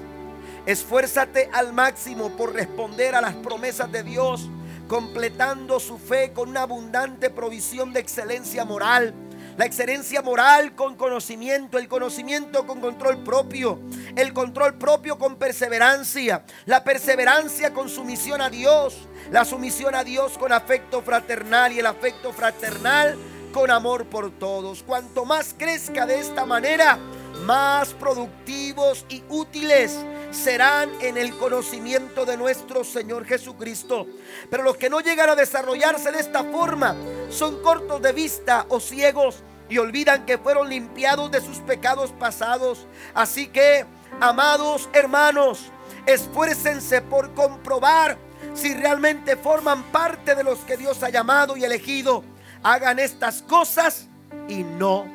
Esfuérzate 0.69 1.49
al 1.55 1.73
máximo 1.73 2.37
por 2.37 2.53
responder 2.53 3.15
a 3.15 3.23
las 3.23 3.35
promesas 3.37 3.91
de 3.91 4.03
Dios, 4.03 4.51
completando 4.87 5.81
su 5.81 5.97
fe 5.97 6.35
con 6.35 6.51
una 6.51 6.61
abundante 6.65 7.31
provisión 7.31 7.95
de 7.95 8.01
excelencia 8.01 8.67
moral 8.67 9.15
la 9.57 9.65
excelencia 9.65 10.23
moral 10.23 10.77
con 10.77 10.95
conocimiento, 10.95 11.79
el 11.79 11.89
conocimiento 11.89 12.65
con 12.65 12.81
control 12.81 13.25
propio, 13.25 13.81
el 14.15 14.33
control 14.33 14.75
propio 14.75 15.19
con 15.19 15.35
perseverancia, 15.35 16.45
la 16.65 16.85
perseverancia 16.85 17.75
con 17.75 17.89
sumisión 17.89 18.41
a 18.41 18.51
Dios, 18.51 19.09
la 19.33 19.45
sumisión 19.45 19.97
a 19.97 20.05
Dios 20.05 20.39
con 20.39 20.53
afecto 20.53 21.03
fraternal 21.03 21.73
y 21.73 21.81
el 21.81 21.87
afecto 21.87 22.33
fraternal 22.33 23.17
con 23.53 23.73
amor 23.73 24.07
por 24.07 24.31
todos. 24.31 24.85
Cuanto 24.85 25.25
más 25.25 25.57
crezca 25.59 26.07
de 26.07 26.21
esta 26.21 26.47
manera, 26.47 26.97
más 27.45 27.95
productivos 27.95 29.07
y 29.09 29.25
útiles 29.29 29.99
serán 30.31 30.91
en 31.01 31.17
el 31.17 31.37
conocimiento 31.37 32.25
de 32.25 32.37
nuestro 32.37 32.85
Señor 32.85 33.25
Jesucristo. 33.25 34.07
Pero 34.51 34.63
los 34.63 34.77
que 34.77 34.91
no 34.91 35.01
llegan 35.01 35.31
a 35.31 35.35
desarrollarse 35.35 36.13
de 36.13 36.21
esta 36.21 36.45
forma 36.45 36.97
son 37.31 37.63
cortos 37.63 38.03
de 38.03 38.13
vista 38.13 38.67
o 38.69 38.81
ciegos 38.81 39.43
y 39.69 39.79
olvidan 39.79 40.25
que 40.25 40.39
fueron 40.39 40.69
limpiados 40.69 41.31
de 41.31 41.41
sus 41.41 41.59
pecados 41.59 42.13
pasados. 42.13 42.87
Así 43.15 43.49
que, 43.49 43.85
amados 44.21 44.89
hermanos, 44.93 45.71
esfuércense 46.07 47.03
por 47.03 47.35
comprobar 47.35 48.19
si 48.55 48.75
realmente 48.75 49.37
forman 49.37 49.83
parte 49.85 50.35
de 50.35 50.45
los 50.45 50.59
que 50.61 50.77
Dios 50.77 51.03
ha 51.03 51.11
llamado 51.11 51.57
y 51.57 51.65
elegido. 51.65 52.25
Hagan 52.63 52.99
estas 52.99 53.43
cosas 53.43 54.09
y 54.49 54.63
no 54.63 55.07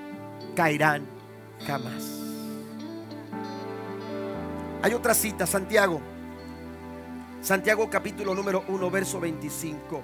caerán 0.55 1.05
jamás. 1.66 2.12
Hay 4.84 4.94
otra 4.94 5.14
cita, 5.14 5.48
Santiago. 5.48 6.02
Santiago 7.42 7.90
capítulo 7.90 8.36
número 8.36 8.66
1, 8.68 8.92
verso 8.92 9.18
25. 9.18 10.04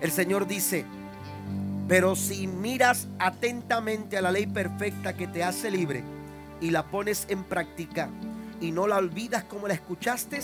El 0.00 0.12
Señor 0.12 0.46
dice, 0.46 0.84
pero 1.88 2.14
si 2.14 2.46
miras 2.46 3.08
atentamente 3.18 4.16
a 4.16 4.22
la 4.22 4.30
ley 4.30 4.46
perfecta 4.46 5.16
que 5.16 5.26
te 5.26 5.42
hace 5.42 5.68
libre 5.68 6.04
y 6.60 6.70
la 6.70 6.86
pones 6.86 7.26
en 7.28 7.42
práctica 7.42 8.08
y 8.60 8.70
no 8.70 8.86
la 8.86 8.98
olvidas 8.98 9.42
como 9.42 9.66
la 9.66 9.74
escuchaste, 9.74 10.38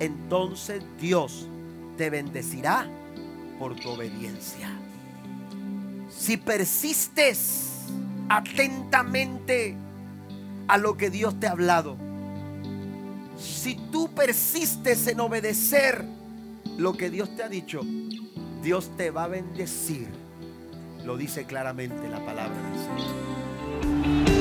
entonces 0.00 0.82
Dios 1.00 1.48
te 1.96 2.10
bendecirá 2.10 2.88
por 3.60 3.76
tu 3.76 3.90
obediencia. 3.90 4.72
Si 6.08 6.36
persistes 6.36 7.84
atentamente 8.28 9.76
a 10.68 10.78
lo 10.78 10.96
que 10.96 11.10
Dios 11.10 11.38
te 11.40 11.46
ha 11.46 11.52
hablado, 11.52 11.96
si 13.38 13.76
tú 13.90 14.10
persistes 14.14 15.06
en 15.06 15.20
obedecer 15.20 16.04
lo 16.76 16.96
que 16.96 17.10
Dios 17.10 17.34
te 17.36 17.42
ha 17.42 17.48
dicho, 17.48 17.80
Dios 18.62 18.90
te 18.96 19.10
va 19.10 19.24
a 19.24 19.28
bendecir 19.28 20.08
lo 21.04 21.16
dice 21.16 21.44
claramente 21.44 22.08
la 22.08 22.24
palabra 22.24 22.56
del 22.70 22.78
Señor. 22.78 24.39